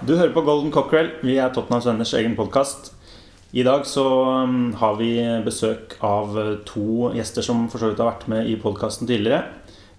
Du 0.00 0.16
hører 0.16 0.32
på 0.34 0.42
Golden 0.42 0.72
Cockerel. 0.72 1.10
Vi 1.22 1.36
er 1.38 1.52
Tottenhams 1.54 1.86
Venners 1.86 2.14
egen 2.18 2.34
podkast. 2.34 2.92
I 3.52 3.62
dag 3.62 3.86
så 3.86 4.06
um, 4.42 4.72
har 4.80 4.96
vi 4.98 5.12
besøk 5.44 5.94
av 6.02 6.34
uh, 6.34 6.56
to 6.66 7.12
gjester 7.14 7.46
som 7.46 7.68
for 7.70 7.78
så 7.78 7.92
vidt 7.92 8.02
har 8.02 8.10
vært 8.10 8.26
med 8.32 8.48
i 8.50 8.56
podkasten 8.58 9.06
tidligere. 9.06 9.44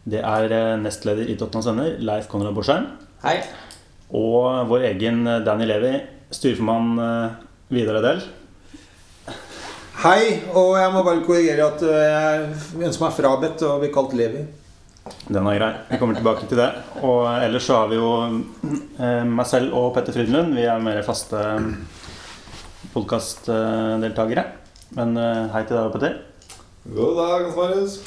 Det 0.03 0.19
er 0.19 0.51
uh, 0.51 0.81
nestleder 0.81 1.31
i 1.31 1.37
Tottenhams 1.39 1.69
Venner, 1.69 1.95
Leif 2.11 2.27
Konrad 2.31 2.57
Borsheim. 2.57 2.89
Hei. 3.23 3.37
Og 4.11 4.67
vår 4.67 4.89
egen 4.89 5.23
uh, 5.29 5.39
Danny 5.47 5.69
Levi, 5.69 5.93
styreformann 6.35 7.47
uh, 7.71 8.01
del. 8.03 8.21
Hei, 10.01 10.41
og 10.57 10.75
jeg 10.79 10.91
må 10.93 11.03
bare 11.05 11.23
korrigere 11.23 11.67
at 11.67 11.83
øh, 11.85 11.97
jeg 12.01 12.87
ønsker 12.87 13.03
meg 13.05 13.15
frabedt 13.15 13.63
og 13.67 13.83
blir 13.83 13.91
kalt 13.93 14.15
Levi. 14.17 14.45
Den 15.27 15.45
er 15.45 15.59
grei. 15.59 15.71
Vi 15.91 15.99
kommer 16.01 16.17
tilbake 16.17 16.47
til 16.49 16.57
det. 16.57 16.69
Og 17.01 17.27
ellers 17.29 17.67
så 17.69 17.83
har 17.83 17.91
vi 17.91 17.99
jo 17.99 18.09
uh, 18.27 19.23
meg 19.29 19.45
selv 19.49 19.75
og 19.77 19.91
Petter 19.95 20.15
Frydenlund. 20.15 20.55
Vi 20.57 20.65
er 20.65 20.81
mer 20.81 21.03
faste 21.05 21.43
podkastdeltakere. 22.95 24.47
Men 24.97 25.15
hei 25.53 25.61
til 25.63 25.77
deg, 25.77 25.93
Petter. 25.93 26.17
God 26.91 27.15
dag, 27.21 27.45
Hans 27.45 27.55
Marius. 27.55 28.01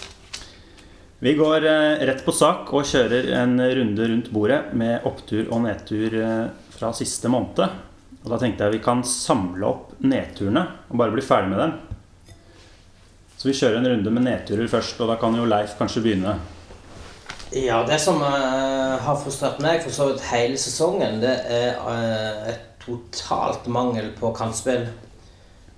Vi 1.24 1.32
går 1.38 1.64
eh, 1.64 2.02
rett 2.04 2.20
på 2.20 2.32
sak 2.36 2.68
og 2.76 2.84
kjører 2.84 3.30
en 3.38 3.56
runde 3.56 4.08
rundt 4.10 4.26
bordet 4.34 4.58
med 4.76 5.06
opptur 5.08 5.46
og 5.46 5.62
nedtur 5.64 6.16
eh, 6.20 6.50
fra 6.74 6.90
siste 6.92 7.30
måned. 7.32 7.93
Og 8.24 8.30
Da 8.32 8.40
tenkte 8.40 8.64
jeg 8.64 8.78
vi 8.78 8.84
kan 8.84 9.04
samle 9.04 9.68
opp 9.68 9.92
nedturene 10.00 10.64
og 10.88 10.96
bare 11.00 11.12
bli 11.12 11.24
ferdig 11.24 11.52
med 11.52 11.60
dem. 11.60 11.74
Så 13.36 13.50
vi 13.50 13.56
kjører 13.58 13.82
en 13.82 13.88
runde 13.92 14.12
med 14.16 14.24
nedturer 14.24 14.70
først, 14.72 15.00
og 15.04 15.10
da 15.12 15.18
kan 15.20 15.36
jo 15.36 15.44
Leif 15.44 15.76
kanskje 15.76 16.00
begynne. 16.06 16.38
Ja, 17.52 17.82
det 17.86 18.00
som 18.00 18.22
eh, 18.24 18.94
har 19.04 19.18
frustrert 19.20 19.60
meg 19.62 19.82
for 19.84 19.92
så 19.92 20.08
vidt 20.08 20.24
hele 20.30 20.56
sesongen, 20.58 21.20
det 21.22 21.34
er 21.52 21.76
eh, 21.92 22.54
et 22.54 22.64
totalt 22.82 23.68
mangel 23.68 24.08
på 24.16 24.32
kantspill. 24.34 24.88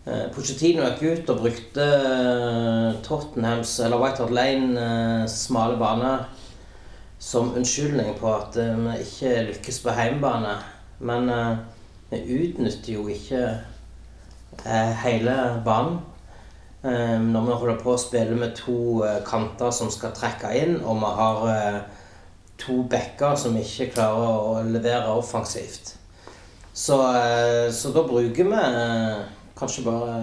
Uh, 0.07 0.29
Pochettino 0.31 0.85
gikk 0.87 1.03
ut 1.03 1.31
og 1.35 1.41
brukte 1.42 1.83
eh, 1.83 2.91
Tottenhams, 3.03 3.73
eller 3.83 3.98
White 3.98 4.23
Hart 4.23 4.35
Lane, 4.39 4.69
eh, 4.79 5.25
smale 5.27 5.75
bane 5.81 6.13
som 7.19 7.55
unnskyldning 7.59 8.15
på 8.20 8.31
at 8.31 8.57
eh, 8.61 8.77
vi 8.77 9.01
ikke 9.03 9.33
lykkes 9.51 9.81
på 9.83 9.95
hjemmebane. 9.97 10.53
Men 11.11 11.29
eh, 11.33 11.57
vi 12.11 12.21
utnytter 12.39 12.93
jo 12.93 13.07
ikke 13.11 13.43
eh, 14.65 14.93
hele 15.05 15.37
banen. 15.65 16.01
Eh, 16.87 17.19
når 17.21 17.47
vi 17.48 17.59
holder 17.61 17.79
på 17.83 17.95
å 17.95 18.01
spille 18.01 18.39
med 18.39 18.55
to 18.59 19.03
eh, 19.07 19.21
kanter 19.27 19.73
som 19.75 19.91
skal 19.91 20.15
trekke 20.15 20.53
inn, 20.61 20.77
og 20.85 21.01
vi 21.03 21.13
har 21.21 21.47
eh, 21.53 21.81
to 22.63 22.83
backer 22.91 23.37
som 23.41 23.57
ikke 23.59 23.91
klarer 23.97 24.43
å 24.43 24.63
levere 24.67 25.17
offensivt. 25.17 25.97
Så, 26.77 27.01
eh, 27.17 27.73
så 27.73 27.91
da 27.95 28.05
bruker 28.07 28.51
vi 28.53 28.61
eh, 28.61 29.25
kanskje 29.59 29.87
bare 29.87 30.17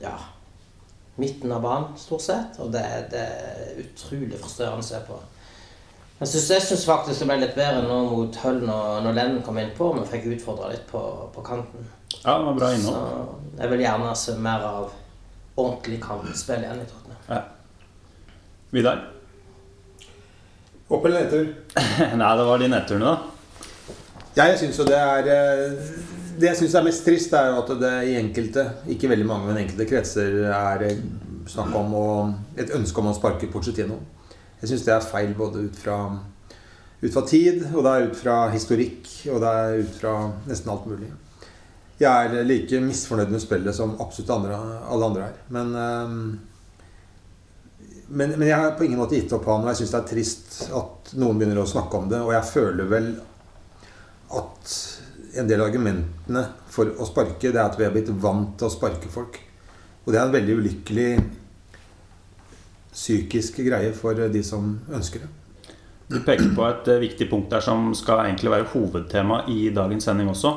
ja, 0.00 0.16
midten 1.20 1.52
av 1.52 1.62
banen, 1.62 1.94
stort 2.00 2.24
sett. 2.24 2.58
Og 2.64 2.72
det, 2.74 2.84
det 3.12 3.22
er 3.22 3.82
utrolig 3.84 4.40
frustrerende 4.40 4.82
å 4.82 4.88
se 4.88 5.00
på. 5.06 5.20
Jeg 6.20 6.28
syns, 6.30 6.50
jeg 6.50 6.62
syns 6.62 6.84
faktisk 6.86 7.24
det 7.24 7.26
ble 7.26 7.36
litt 7.42 7.56
bedre 7.58 7.80
nå 7.82 7.96
mot 8.06 8.36
Hull 8.44 8.60
når, 8.62 9.00
når 9.02 9.16
Lennon 9.16 9.42
kom 9.42 9.58
innpå. 9.58 9.90
Vi 9.96 10.04
fikk 10.12 10.28
utfordra 10.36 10.70
litt 10.70 10.84
på, 10.86 11.00
på 11.34 11.42
kanten. 11.46 11.88
Ja, 12.20 12.36
det 12.38 12.46
var 12.46 12.60
bra 12.60 12.70
innhold. 12.74 12.94
Så 12.94 13.58
jeg 13.58 13.72
vil 13.72 13.82
gjerne 13.82 14.14
se 14.20 14.36
mer 14.46 14.68
av 14.68 14.92
ordentlig 15.56 15.98
kantspill 16.02 16.62
igjen 16.62 16.84
i 16.84 16.86
Tottenham. 16.86 17.26
Ja. 17.28 17.42
Vidar? 18.74 19.02
Opp 20.88 21.04
eller 21.04 21.24
nedtur? 21.24 21.50
Nei, 22.20 22.32
det 22.38 22.46
var 22.46 22.62
de 22.62 22.70
nedturene, 22.70 23.12
da. 23.12 23.94
Ja, 24.34 24.48
jeg 24.50 24.58
syns 24.62 24.78
jo 24.80 24.86
det 24.88 24.96
er 24.98 25.28
øh, 25.30 25.92
Det 26.34 26.48
jeg 26.48 26.58
syns 26.58 26.72
er 26.74 26.86
mest 26.86 27.04
trist, 27.06 27.34
er 27.38 27.52
jo 27.52 27.60
at 27.60 27.70
det 27.78 27.92
i 28.10 28.16
enkelte, 28.18 28.64
ikke 28.90 29.10
veldig 29.12 29.26
mange, 29.28 29.46
men 29.50 29.60
enkelte 29.62 29.86
kretser 29.90 30.40
er 30.50 30.88
øh, 30.88 31.04
snakk 31.50 31.74
om 31.78 31.94
å, 31.98 32.08
et 32.58 32.72
ønske 32.74 33.02
om 33.02 33.10
å 33.10 33.14
sparke 33.14 33.50
Pochettino. 33.50 34.00
Jeg 34.64 34.70
syns 34.70 34.84
det 34.86 34.92
er 34.94 35.04
feil 35.04 35.34
både 35.36 35.66
ut 35.66 35.76
fra, 35.76 35.98
ut 37.02 37.12
fra 37.12 37.22
tid, 37.28 37.66
og 37.74 37.82
det 37.84 37.90
er 37.90 38.06
ut 38.08 38.16
fra 38.16 38.36
historikk, 38.48 39.10
og 39.28 39.42
det 39.42 39.50
er 39.60 39.82
ut 39.84 39.98
fra 39.98 40.12
nesten 40.48 40.72
alt 40.72 40.86
mulig. 40.88 41.10
Jeg 42.00 42.08
er 42.08 42.46
like 42.48 42.80
misfornøyd 42.80 43.34
med 43.34 43.44
spillet 43.44 43.76
som 43.76 43.92
absolutt 44.00 44.32
andre, 44.32 44.62
alle 44.88 45.10
andre 45.10 45.26
er. 45.26 45.36
Men, 45.52 45.76
øhm, 45.76 46.16
men, 48.08 48.34
men 48.38 48.48
jeg 48.48 48.56
har 48.56 48.72
på 48.78 48.88
ingen 48.88 49.02
måte 49.02 49.20
gitt 49.20 49.36
opp 49.36 49.44
han, 49.52 49.68
og 49.68 49.74
jeg 49.74 49.82
syns 49.82 49.92
det 49.92 50.00
er 50.00 50.10
trist 50.14 50.58
at 50.80 51.12
noen 51.20 51.36
begynner 51.36 51.60
å 51.60 51.68
snakke 51.68 52.00
om 52.00 52.08
det. 52.08 52.24
Og 52.24 52.32
jeg 52.32 52.52
føler 52.54 52.88
vel 52.88 53.12
at 54.40 54.74
en 55.36 55.50
del 55.50 55.60
av 55.60 55.68
argumentene 55.68 56.48
for 56.72 56.88
å 56.88 57.12
sparke, 57.12 57.52
det 57.52 57.60
er 57.60 57.66
at 57.68 57.76
vi 57.76 57.84
er 57.84 57.92
blitt 57.92 58.16
vant 58.16 58.56
til 58.56 58.72
å 58.72 58.72
sparke 58.72 59.12
folk. 59.12 59.36
Og 60.06 60.08
det 60.08 60.22
er 60.22 60.24
en 60.24 60.38
veldig 60.40 60.60
ulykkelig 60.62 61.10
psykisk 62.94 63.58
greie 63.66 63.92
for 63.96 64.14
de 64.14 64.42
som 64.46 64.76
ønsker 64.92 65.24
det. 65.24 65.32
Du 66.08 66.20
peker 66.20 66.52
på 66.54 66.66
et 66.68 66.88
eh, 66.92 67.00
viktig 67.02 67.28
punkt 67.30 67.50
der 67.52 67.64
som 67.64 67.92
skal 67.96 68.26
egentlig 68.26 68.52
være 68.52 68.68
hovedtema 68.74 69.44
i 69.50 69.70
dagens 69.74 70.06
sending 70.06 70.28
også. 70.30 70.52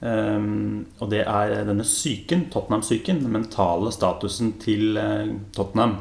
Um, 0.00 0.86
og 1.00 1.10
det 1.12 1.26
er 1.28 1.58
denne 1.68 1.84
psyken, 1.84 2.46
Tottenham-psyken. 2.52 3.22
Den 3.24 3.34
mentale 3.34 3.92
statusen 3.92 4.54
til 4.60 5.00
eh, 5.00 5.32
Tottenham. 5.56 5.96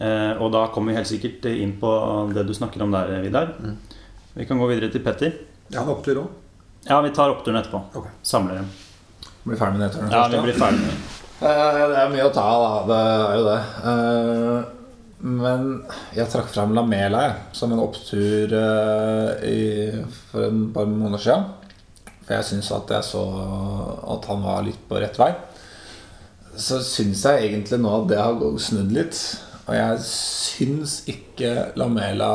Uh, 0.00 0.34
og 0.40 0.50
da 0.54 0.66
kommer 0.74 0.92
vi 0.92 0.98
helt 0.98 1.10
sikkert 1.10 1.46
inn 1.50 1.76
på 1.80 1.90
det 2.34 2.46
du 2.48 2.54
snakker 2.56 2.82
om 2.84 2.94
der, 2.94 3.16
Vidar. 3.22 3.54
Vi 4.34 4.46
kan 4.48 4.58
gå 4.58 4.68
videre 4.70 4.90
til 4.90 5.04
Petter. 5.04 5.34
Ja, 5.70 5.82
har 5.82 5.88
en 5.90 5.96
opptur 5.96 6.22
òg. 6.24 6.36
Ja, 6.88 7.00
vi 7.04 7.14
tar 7.14 7.30
oppturen 7.30 7.60
etterpå. 7.60 7.82
Ok. 8.00 8.06
Samler 8.26 8.62
dem. 8.62 8.70
Blir 9.44 9.56
ferdig 9.56 9.78
med 9.78 9.86
nedturen 9.86 10.12
Ja, 10.12 10.26
vi 10.28 10.40
blir 10.44 10.58
ferdig 10.58 10.82
med 10.84 11.19
Eh, 11.40 11.88
Det 11.88 11.96
er 11.96 12.10
mye 12.12 12.26
å 12.28 12.34
ta 12.34 12.42
av, 12.44 12.88
da. 12.88 12.90
Det 12.90 13.00
er 13.24 13.38
jo 13.38 13.46
det. 13.48 13.60
Eh, 13.92 14.76
Men 15.22 15.64
jeg 16.16 16.30
trakk 16.32 16.46
frem 16.48 16.70
Lamela 16.72 17.34
som 17.52 17.72
en 17.74 17.82
opptur 17.82 18.54
eh, 18.56 19.42
i, 19.44 19.58
for 20.30 20.46
en 20.46 20.62
par 20.72 20.86
måneder 20.88 21.20
siden. 21.20 21.44
For 22.24 22.38
jeg 22.38 22.46
syns 22.48 22.70
at 22.72 22.88
jeg 22.94 23.04
så 23.04 23.24
at 24.14 24.28
han 24.30 24.40
var 24.46 24.64
litt 24.64 24.80
på 24.88 24.96
rett 25.02 25.18
vei. 25.20 25.34
Så 26.56 26.80
syns 26.80 27.26
jeg 27.28 27.50
egentlig 27.50 27.82
nå 27.82 27.92
at 27.98 28.08
det 28.08 28.16
har 28.20 28.40
snudd 28.64 28.94
litt. 28.96 29.20
Og 29.66 29.76
jeg 29.76 30.00
syns 30.08 30.96
ikke 31.12 31.52
Lamela 31.76 32.32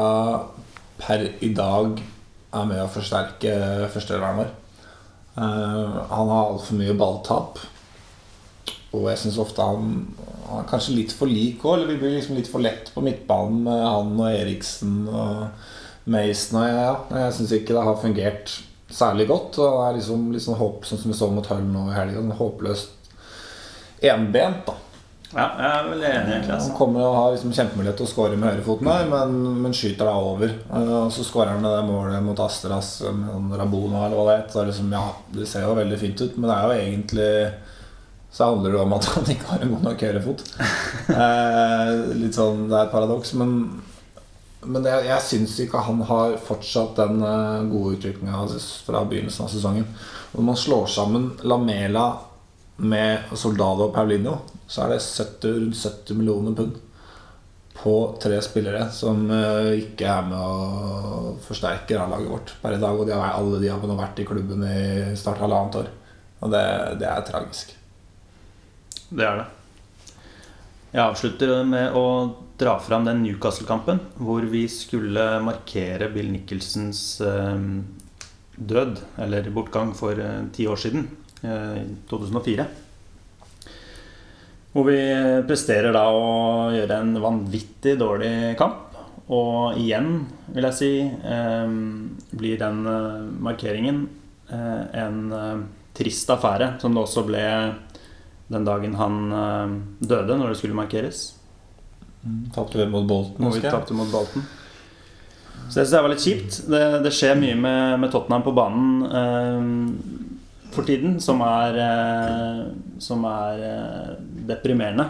per 1.01 1.25
i 1.41 1.49
dag 1.57 1.97
er 2.53 2.69
med 2.69 2.83
å 2.83 2.91
forsterke 2.93 3.55
førsteelveren 3.95 4.43
vår. 4.43 4.53
Han 5.41 6.29
har 6.35 6.51
altfor 6.53 6.77
mye 6.77 6.93
balltap. 7.01 7.57
Og 9.01 9.09
jeg 9.11 9.21
syns 9.23 9.39
ofte 9.41 9.65
han, 9.65 9.91
han 10.49 10.61
er 10.63 10.69
kanskje 10.69 10.95
litt 10.97 11.13
for 11.15 11.31
lik 11.31 11.63
òg. 11.65 11.77
Eller 11.79 11.93
vi 11.93 11.97
blir 12.03 12.15
liksom 12.17 12.37
litt 12.39 12.49
for 12.51 12.63
lett 12.63 12.91
på 12.95 13.03
midtbanen 13.05 13.63
med 13.67 13.81
han 13.85 14.13
og 14.19 14.29
Eriksen 14.31 14.95
og 15.09 15.45
Mason. 16.05 16.59
Og 16.61 16.67
jeg, 16.69 16.79
ja, 16.85 16.95
jeg 17.25 17.37
syns 17.39 17.55
ikke 17.59 17.75
det 17.77 17.85
har 17.89 18.01
fungert 18.03 18.55
særlig 18.95 19.27
godt. 19.31 19.57
Og 19.59 19.67
det 19.79 19.85
er 19.89 19.99
liksom 19.99 20.27
sånn 20.47 20.59
håp, 20.61 20.85
sånn 20.87 21.01
som 21.03 21.11
vi 21.13 21.17
så 21.19 21.31
mot 21.33 21.47
Hull 21.51 21.65
nå 21.73 21.87
i 21.91 21.95
helga. 21.97 22.21
Sånn 22.21 22.35
håpløst 22.39 22.91
enbent, 24.05 24.65
da. 24.67 24.75
Ja, 25.35 25.45
jeg 25.59 25.67
er 25.67 25.87
veldig 25.89 26.05
enig, 26.07 26.29
egentlig. 26.31 26.51
Han 26.53 26.59
Altså. 26.61 26.73
kommer 26.77 27.01
og 27.03 27.15
har 27.17 27.31
liksom 27.33 27.51
kjempemulighet 27.57 27.97
til 27.99 28.05
å 28.05 28.11
skåre 28.11 28.37
med 28.39 28.53
høyrefoten 28.53 28.87
her, 28.87 29.07
men, 29.11 29.33
men 29.65 29.73
skyter 29.75 30.07
da 30.07 30.13
over. 30.15 30.53
Eh, 30.69 30.91
Og 31.01 31.09
så 31.11 31.25
skårer 31.27 31.51
han 31.55 31.63
med 31.65 31.73
det 31.75 31.81
målet 31.89 32.23
mot 32.23 32.39
Astras 32.39 32.91
med 33.11 33.57
Rabona 33.59 34.05
eller 34.05 34.15
hva 34.15 34.27
det 34.29 34.55
er 34.61 34.69
liksom, 34.69 34.93
ja, 34.95 35.01
det 35.35 35.47
ser 35.49 35.65
jo 35.65 35.73
veldig 35.75 35.99
fint 35.99 36.21
ut, 36.23 36.37
men 36.37 36.47
det 36.51 36.55
er 36.55 36.63
jo 36.63 36.77
egentlig 36.85 37.27
så 38.35 38.49
handler 38.49 38.73
det 38.73 38.79
om 38.83 38.93
at 38.97 39.05
han 39.13 39.29
ikke 39.31 39.47
har 39.47 39.61
en 39.63 39.69
god 39.71 39.83
nok 39.89 40.01
høyrefot. 40.03 40.41
Eh, 41.15 41.91
litt 42.19 42.35
sånn, 42.35 42.65
Det 42.67 42.75
er 42.75 42.87
et 42.87 42.91
paradoks, 42.91 43.31
men, 43.39 43.51
men 44.67 44.87
jeg, 44.89 45.05
jeg 45.07 45.23
syns 45.23 45.53
ikke 45.63 45.83
han 45.85 46.01
har 46.09 46.35
fortsatt 46.43 46.97
den 46.99 47.21
eh, 47.23 47.67
gode 47.71 47.93
utviklinga 47.95 48.41
fra 48.87 49.03
begynnelsen 49.07 49.45
av 49.45 49.53
sesongen. 49.53 49.85
Når 50.33 50.47
man 50.49 50.59
slår 50.59 50.89
sammen 50.91 51.29
Lamela 51.47 52.09
med 52.83 53.31
Soldado 53.39 53.87
og 53.87 53.95
Paulinho, 53.95 54.41
så 54.67 54.83
er 54.83 54.95
det 54.95 55.05
70, 55.05 55.55
rundt 55.61 55.79
70 55.79 56.19
millioner 56.19 56.57
pund 56.57 56.81
på 57.75 57.95
tre 58.19 58.41
spillere 58.43 58.89
som 58.91 59.23
eh, 59.31 59.71
ikke 59.85 60.11
er 60.11 60.27
med 60.27 60.41
og 60.41 61.39
forsterker 61.45 62.03
A-laget 62.03 62.33
vårt 62.33 62.53
per 62.59 62.75
i 62.75 62.83
dag. 62.83 62.99
Og 62.99 63.07
de 63.07 63.15
har, 63.15 63.37
alle 63.37 63.63
de 63.63 63.71
har 63.71 63.79
vært 63.95 64.19
i 64.19 64.27
klubben 64.27 64.67
i 64.67 65.15
snart 65.15 65.39
halvannet 65.43 65.79
år. 65.85 65.89
Og 66.43 66.51
det, 66.51 66.67
det 66.99 67.11
er 67.13 67.27
tragisk. 67.31 67.74
Det 69.09 69.25
er 69.25 69.41
det. 69.41 69.45
Jeg 70.95 71.03
avslutter 71.03 71.51
med 71.67 71.95
å 71.99 72.05
dra 72.57 72.77
fram 72.79 73.03
den 73.05 73.19
Newcastle-kampen 73.25 73.99
hvor 74.15 74.45
vi 74.47 74.63
skulle 74.71 75.41
markere 75.43 76.07
Bill 76.13 76.29
Nicholsons 76.31 77.19
eh, 77.25 77.65
død, 78.55 79.01
eller 79.19 79.49
bortgang, 79.51 79.91
for 79.97 80.15
eh, 80.15 80.47
ti 80.55 80.67
år 80.71 80.79
siden. 80.79 81.09
eh, 81.43 81.83
2004. 82.09 82.65
Hvor 84.75 84.87
vi 84.87 84.97
presterer 85.47 85.93
da 85.95 86.05
å 86.11 86.71
gjøre 86.75 86.99
en 87.03 87.13
vanvittig 87.23 87.97
dårlig 87.99 88.55
kamp. 88.59 88.81
Og 89.35 89.77
igjen, 89.81 90.25
vil 90.53 90.67
jeg 90.69 90.77
si, 90.79 90.91
eh, 91.01 91.75
blir 92.35 92.59
den 92.61 92.81
eh, 92.87 93.21
markeringen 93.49 94.05
eh, 94.47 94.83
en 95.03 95.21
eh, 95.33 95.63
trist 95.95 96.29
affære, 96.31 96.75
som 96.79 96.95
det 96.95 97.03
også 97.03 97.23
ble 97.27 97.43
den 98.51 98.67
dagen 98.67 98.95
han 98.99 99.15
eh, 99.31 99.73
døde, 100.05 100.37
når 100.37 100.53
det 100.53 100.59
skulle 100.59 100.77
markeres. 100.77 101.23
Tapte 102.55 102.79
vi 102.81 102.85
mot 102.89 103.05
Bolten, 103.07 103.45
husker 103.45 103.67
jeg. 103.67 103.73
tapte 103.73 103.97
mot 103.97 104.09
Bolten. 104.11 104.45
Så 105.69 105.79
det 105.79 105.85
synes 105.85 105.95
jeg 105.95 106.05
var 106.05 106.13
litt 106.13 106.25
kjipt. 106.25 106.57
Det, 106.69 106.83
det 107.05 107.13
skjer 107.13 107.39
mye 107.41 107.55
med, 107.57 107.99
med 108.03 108.11
Tottenham 108.13 108.45
på 108.45 108.53
banen 108.53 109.05
eh, 109.21 109.69
for 110.75 110.85
tiden 110.87 111.17
som 111.23 111.41
er, 111.45 111.79
eh, 111.85 112.61
som 113.01 113.25
er 113.29 113.65
eh, 113.69 114.13
deprimerende. 114.49 115.07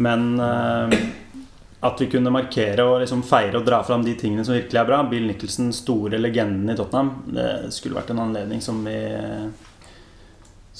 Men 0.00 0.40
eh, 0.40 0.98
at 1.80 2.00
vi 2.02 2.10
kunne 2.12 2.32
markere 2.32 2.84
og 2.84 2.98
liksom 3.00 3.22
feire 3.24 3.60
og 3.60 3.64
dra 3.64 3.80
fram 3.86 4.04
de 4.04 4.12
tingene 4.20 4.44
som 4.44 4.56
virkelig 4.56 4.80
er 4.82 4.88
bra 4.88 5.00
Bill 5.08 5.28
Nicholson, 5.30 5.70
store 5.72 6.20
legenden 6.20 6.68
i 6.72 6.76
Tottenham, 6.76 7.14
det 7.32 7.50
skulle 7.72 7.96
vært 7.96 8.12
en 8.12 8.24
anledning 8.26 8.60
som 8.64 8.82
vi 8.84 8.98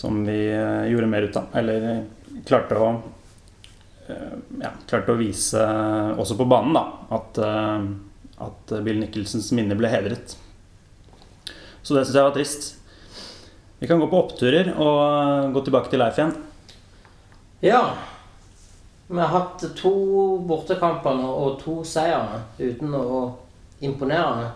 Som 0.01 0.23
vi 0.25 0.39
eh, 0.49 0.87
gjorde 0.89 1.07
mer 1.07 1.23
ut 1.23 1.37
av. 1.37 1.51
Eller 1.53 1.89
eh, 1.91 2.43
klarte 2.49 2.77
å 2.81 2.87
eh, 4.09 4.37
ja, 4.63 4.71
klarte 4.89 5.13
å 5.13 5.19
vise 5.19 5.65
også 6.17 6.39
på 6.39 6.47
banen 6.49 6.73
da, 6.73 6.85
at, 7.13 7.41
at 8.47 8.73
Bill 8.87 9.03
Nichelsons 9.03 9.51
minne 9.57 9.77
ble 9.77 9.91
hedret. 9.93 10.39
Så 11.83 11.93
det 11.93 12.07
syns 12.07 12.17
jeg 12.17 12.29
var 12.31 12.37
trist. 12.37 12.71
Vi 13.81 13.91
kan 13.91 14.01
gå 14.01 14.09
på 14.09 14.23
oppturer 14.23 14.73
og 14.73 15.53
gå 15.53 15.65
tilbake 15.69 15.93
til 15.93 16.01
Leif 16.01 16.17
igjen. 16.17 16.33
Ja. 17.65 17.83
Vi 19.11 19.21
har 19.21 19.33
hatt 19.35 19.67
to 19.77 19.93
bortekamper 20.49 21.21
og 21.29 21.61
to 21.61 21.81
seire 21.85 22.41
uten 22.57 22.97
å 22.97 23.21
imponere. 23.85 24.49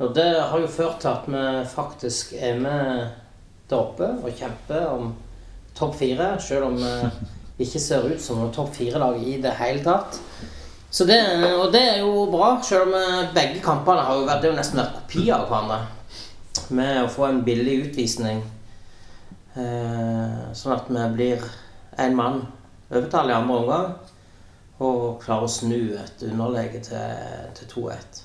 Og 0.00 0.12
det 0.16 0.28
har 0.36 0.60
jo 0.60 0.68
ført 0.68 1.00
til 1.00 1.12
at 1.12 1.28
vi 1.32 1.44
faktisk 1.72 2.36
er 2.36 2.60
med 2.60 3.08
der 3.70 3.80
oppe 3.80 4.08
og 4.20 4.32
kjemper 4.36 4.86
om 4.90 5.12
topp 5.76 5.96
fire, 6.00 6.32
selv 6.42 6.70
om 6.70 6.78
det 6.80 7.66
ikke 7.66 7.82
ser 7.82 8.08
ut 8.08 8.22
som 8.22 8.40
noe 8.40 8.52
topp 8.54 8.72
fire-lag 8.76 9.20
i 9.22 9.36
det 9.42 9.52
hele 9.58 9.84
tatt. 9.84 10.20
Så 10.90 11.04
det, 11.06 11.20
og 11.54 11.70
det 11.72 11.82
er 11.86 11.98
jo 12.02 12.24
bra, 12.32 12.56
selv 12.66 12.88
om 12.88 12.96
eh, 12.98 13.28
begge 13.34 13.60
kampene 13.62 14.02
har 14.02 14.16
jo 14.18 14.26
vært, 14.26 14.40
det 14.42 14.50
jo 14.50 14.56
nesten 14.56 14.80
vært 14.80 14.96
kopier 14.96 15.36
av 15.36 15.44
hverandre. 15.46 15.78
Med 16.74 17.04
å 17.04 17.10
få 17.10 17.28
en 17.28 17.44
billig 17.46 17.76
utvisning. 17.84 18.40
Eh, 19.54 20.40
sånn 20.58 20.74
at 20.74 20.90
vi 20.90 21.04
blir 21.14 21.46
en 22.00 22.16
mann 22.18 22.40
overtall 22.90 23.30
i 23.30 23.36
andre 23.36 23.60
omgang. 23.60 23.92
Og 24.82 25.22
klarer 25.22 25.46
å 25.46 25.52
snu 25.52 25.94
et 26.00 26.26
underlege 26.26 26.82
til, 26.88 27.22
til 27.54 27.70
2-1. 27.76 28.24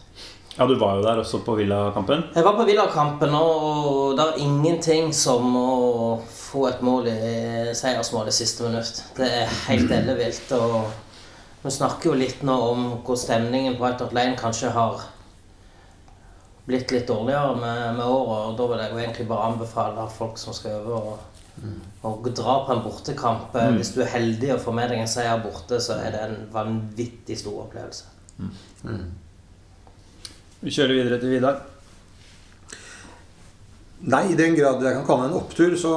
Ja, 0.57 0.65
Du 0.65 0.75
var 0.79 0.95
jo 0.95 1.01
der 1.03 1.19
også 1.19 1.41
på 1.43 1.57
Villa-kampen. 1.59 2.21
Jeg 2.35 2.43
var 2.45 2.55
på 2.55 2.63
Villakampen, 2.63 3.33
og 3.35 4.15
det 4.15 4.23
er 4.23 4.37
ingenting 4.39 5.09
som 5.13 5.49
å 5.59 6.21
få 6.31 6.69
et 6.69 6.83
mål 6.85 7.09
i 7.11 7.73
seiersmål 7.75 8.29
i 8.31 8.35
siste 8.35 8.63
minutt. 8.63 9.01
Det 9.17 9.27
er 9.41 9.51
helt 9.65 9.91
ellevilt. 9.91 10.53
Og 10.55 10.85
vi 11.65 11.73
snakker 11.75 12.11
jo 12.11 12.19
litt 12.21 12.45
nå 12.47 12.55
om 12.69 12.85
hvor 13.03 13.19
stemningen 13.19 13.75
på 13.75 13.83
White 13.83 14.07
Hot 14.07 14.15
Lane 14.15 14.37
kanskje 14.39 14.71
har 14.71 15.03
blitt 16.65 16.93
litt 16.93 17.11
dårligere 17.11 17.57
med, 17.59 17.83
med 17.99 18.05
året. 18.05 18.47
Og 18.47 18.55
da 18.61 18.69
vil 18.71 18.85
jeg 18.85 18.93
jo 18.93 19.03
egentlig 19.03 19.27
bare 19.33 19.51
anbefale 19.51 20.07
folk 20.15 20.39
som 20.39 20.55
skal 20.55 20.79
øve 20.79 21.01
å 22.05 22.15
dra 22.31 22.55
på 22.63 22.77
en 22.77 22.85
bortekamp. 22.87 23.59
Hvis 23.75 23.91
du 23.97 24.01
er 24.05 24.13
heldig 24.15 24.55
og 24.55 24.63
får 24.69 24.79
med 24.79 24.95
deg 24.95 25.03
en 25.03 25.13
seier 25.17 25.43
borte, 25.43 25.83
så 25.83 25.99
er 25.99 26.15
det 26.15 26.23
en 26.29 26.39
vanvittig 26.55 27.41
stor 27.43 27.65
opplevelse. 27.67 28.07
Vi 30.65 30.71
kjører 30.73 30.97
videre 30.97 31.17
til 31.21 31.29
Vidar. 31.29 31.59
Nei, 34.09 34.23
i 34.31 34.37
den 34.37 34.55
grad 34.57 34.81
jeg 34.81 34.95
kan 34.97 35.03
kalle 35.05 35.27
det 35.27 35.29
en 35.29 35.37
opptur, 35.37 35.75
så, 35.77 35.91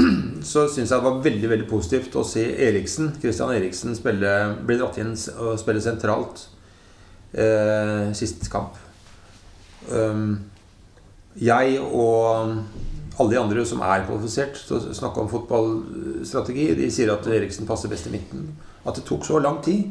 så 0.52 0.62
syns 0.70 0.92
jeg 0.92 0.94
det 0.94 1.06
var 1.08 1.18
veldig 1.24 1.50
veldig 1.50 1.66
positivt 1.70 2.14
å 2.18 2.22
se 2.26 2.44
Eriksen, 2.68 3.10
Christian 3.22 3.50
Eriksen 3.54 3.96
spille, 3.98 4.30
bli 4.62 4.76
dratt 4.78 5.00
inn 5.02 5.10
og 5.42 5.58
spille 5.58 5.82
sentralt 5.82 6.44
eh, 7.34 8.12
sist 8.18 8.46
kamp. 8.52 8.78
Um, 9.90 10.36
jeg 11.42 11.80
og 11.82 13.18
alle 13.18 13.30
de 13.34 13.40
andre 13.40 13.66
som 13.66 13.82
er 13.82 14.06
kvalifisert 14.06 14.62
til 14.68 14.78
å 14.78 14.94
snakke 15.02 15.24
om 15.24 15.32
fotballstrategi, 15.34 16.70
de 16.78 16.92
sier 16.94 17.10
at 17.10 17.26
Eriksen 17.26 17.66
passer 17.66 17.90
best 17.90 18.06
i 18.06 18.14
midten. 18.14 18.52
At 18.86 18.98
det 18.98 19.06
tok 19.10 19.26
så 19.26 19.42
lang 19.42 19.58
tid 19.66 19.90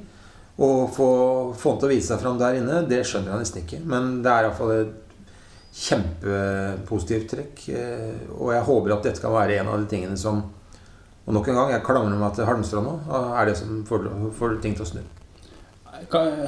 å 0.57 0.87
få, 0.91 1.09
få 1.57 1.71
han 1.71 1.79
til 1.79 1.87
å 1.87 1.91
vise 1.93 2.11
seg 2.11 2.19
fram 2.21 2.39
der 2.41 2.59
inne, 2.59 2.81
det 2.89 3.03
skjønner 3.07 3.33
jeg 3.33 3.45
nesten 3.45 3.63
ikke. 3.63 3.79
Men 3.87 4.17
det 4.25 4.33
er 4.33 4.47
iallfall 4.47 4.73
et 4.75 4.97
kjempepositivt 5.71 7.29
trekk. 7.31 7.63
eh, 7.69 8.27
Og 8.35 8.51
jeg 8.51 8.67
håper 8.67 8.97
at 8.97 9.07
dette 9.07 9.23
kan 9.23 9.31
være 9.31 9.61
en 9.61 9.71
av 9.71 9.79
de 9.79 9.87
tingene 9.87 10.17
som 10.19 10.43
Og 11.21 11.35
nok 11.35 11.47
en 11.47 11.55
gang, 11.55 11.69
jeg 11.71 11.83
klamrer 11.85 12.17
meg 12.17 12.33
til 12.33 12.47
Halmstrand 12.49 12.87
nå. 12.87 12.93
Er 13.37 13.45
det 13.45 13.53
som 13.55 13.83
får, 13.85 14.07
får 14.33 14.55
ting 14.63 14.73
til 14.73 14.83
å 14.83 14.89
snu. 14.89 15.01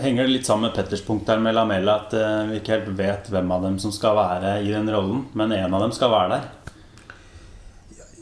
Henger 0.02 0.26
det 0.26 0.32
litt 0.32 0.48
sammen 0.50 0.66
med 0.66 0.74
Petters 0.76 1.04
punkt 1.06 1.30
her 1.30 1.38
med 1.38 1.54
Lamella 1.54 2.00
at 2.02 2.16
eh, 2.18 2.48
vi 2.50 2.58
ikke 2.58 2.74
helt 2.74 2.90
vet 2.98 3.30
hvem 3.30 3.52
av 3.54 3.68
dem 3.68 3.78
som 3.80 3.94
skal 3.94 4.18
være 4.18 4.56
i 4.66 4.72
den 4.74 4.90
rollen, 4.90 5.28
men 5.38 5.54
en 5.54 5.78
av 5.78 5.86
dem 5.86 5.94
skal 5.94 6.10
være 6.12 6.34
der? 6.34 6.50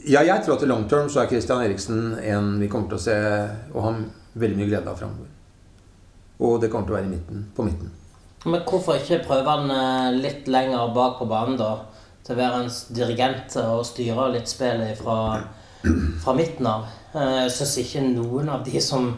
Ja, 0.04 0.20
jeg 0.26 0.44
tror 0.44 0.58
at 0.58 0.66
i 0.66 0.68
long 0.68 0.84
term 0.90 1.08
så 1.08 1.22
er 1.22 1.30
Christian 1.30 1.62
Eriksen 1.64 2.18
en 2.20 2.58
vi 2.60 2.68
kommer 2.68 2.92
til 2.92 3.00
å 3.00 3.04
se 3.06 3.16
og 3.72 3.84
ha 3.86 3.94
veldig 4.34 4.58
mye 4.60 4.68
glede 4.68 4.92
av 4.92 5.00
framover. 5.00 5.30
Og 6.42 6.60
det 6.62 6.70
kommer 6.72 6.88
til 6.88 6.96
å 6.96 6.98
være 6.98 7.08
i 7.08 7.12
midten, 7.14 7.42
på 7.54 7.66
midten. 7.66 7.90
Men 8.44 8.64
hvorfor 8.66 8.98
ikke 8.98 9.20
prøve 9.22 9.52
han 9.54 9.70
eh, 9.70 10.16
litt 10.18 10.48
lenger 10.50 10.90
bak 10.96 11.20
på 11.20 11.28
banen, 11.30 11.58
da? 11.60 11.76
Til 12.26 12.34
å 12.34 12.38
være 12.40 12.62
en 12.64 12.72
dirigent 12.94 13.54
og 13.62 13.84
styre 13.86 14.28
litt 14.34 14.50
spillet 14.50 14.98
fra, 14.98 15.18
fra 16.24 16.34
midten 16.38 16.66
av. 16.66 16.88
Eh, 17.14 17.44
Jeg 17.44 17.54
syns 17.58 17.76
ikke 17.84 18.02
noen 18.08 18.50
av 18.50 18.64
de 18.66 18.82
som 18.82 19.12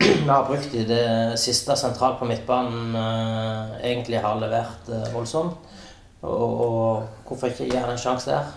vi 0.00 0.10
har 0.26 0.48
brukt 0.48 0.74
i 0.74 0.82
det 0.88 1.38
siste 1.38 1.76
sentralt 1.78 2.18
på 2.18 2.26
midtbanen, 2.26 2.98
eh, 2.98 3.78
egentlig 3.92 4.22
har 4.24 4.40
levert 4.42 4.90
voldsomt. 5.14 5.70
Og, 6.24 6.60
og 6.64 7.28
hvorfor 7.28 7.52
ikke 7.52 7.68
gi 7.68 7.78
han 7.78 7.92
en 7.92 8.00
sjanse 8.00 8.32
der? 8.32 8.50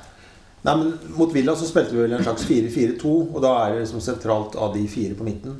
Nei, 0.65 0.73
men 0.79 0.93
Mot 1.13 1.31
Villa 1.35 1.53
så 1.55 1.67
spilte 1.69 1.93
vi 1.93 2.01
vel 2.01 2.15
en 2.17 2.25
slags 2.25 2.47
4-4-2, 2.47 3.11
og 3.35 3.37
da 3.43 3.53
er 3.61 3.75
det 3.75 3.83
liksom 3.83 4.01
sentralt 4.01 4.57
av 4.57 4.73
de 4.73 4.81
fire 4.89 5.13
på 5.19 5.27
midten. 5.27 5.59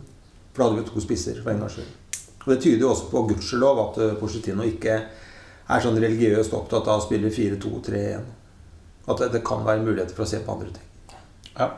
For 0.50 0.64
da 0.64 0.70
hadde 0.72 0.82
vi 0.82 0.88
to 0.90 1.04
spisser 1.04 1.38
for 1.44 1.54
en 1.54 1.62
gangs 1.62 1.78
skyld. 1.78 2.07
Og 2.48 2.54
Det 2.54 2.62
tyder 2.64 2.86
jo 2.86 2.94
også 2.94 3.10
på 3.12 3.26
gudskjelov 3.28 3.84
at 3.84 4.00
Porcetino 4.22 4.64
ikke 4.64 4.96
er 5.68 5.84
sånn 5.84 6.00
religiøst 6.00 6.56
opptatt 6.56 6.88
av 6.88 7.02
å 7.02 7.04
spille 7.04 7.32
4-2-3-1. 7.34 8.24
At 9.08 9.20
det, 9.20 9.34
det 9.36 9.44
kan 9.48 9.68
være 9.68 9.84
muligheter 9.84 10.16
for 10.16 10.24
å 10.24 10.32
se 10.32 10.40
på 10.44 10.56
andre 10.56 10.72
ting. 10.72 10.88
Ja. 11.58 11.70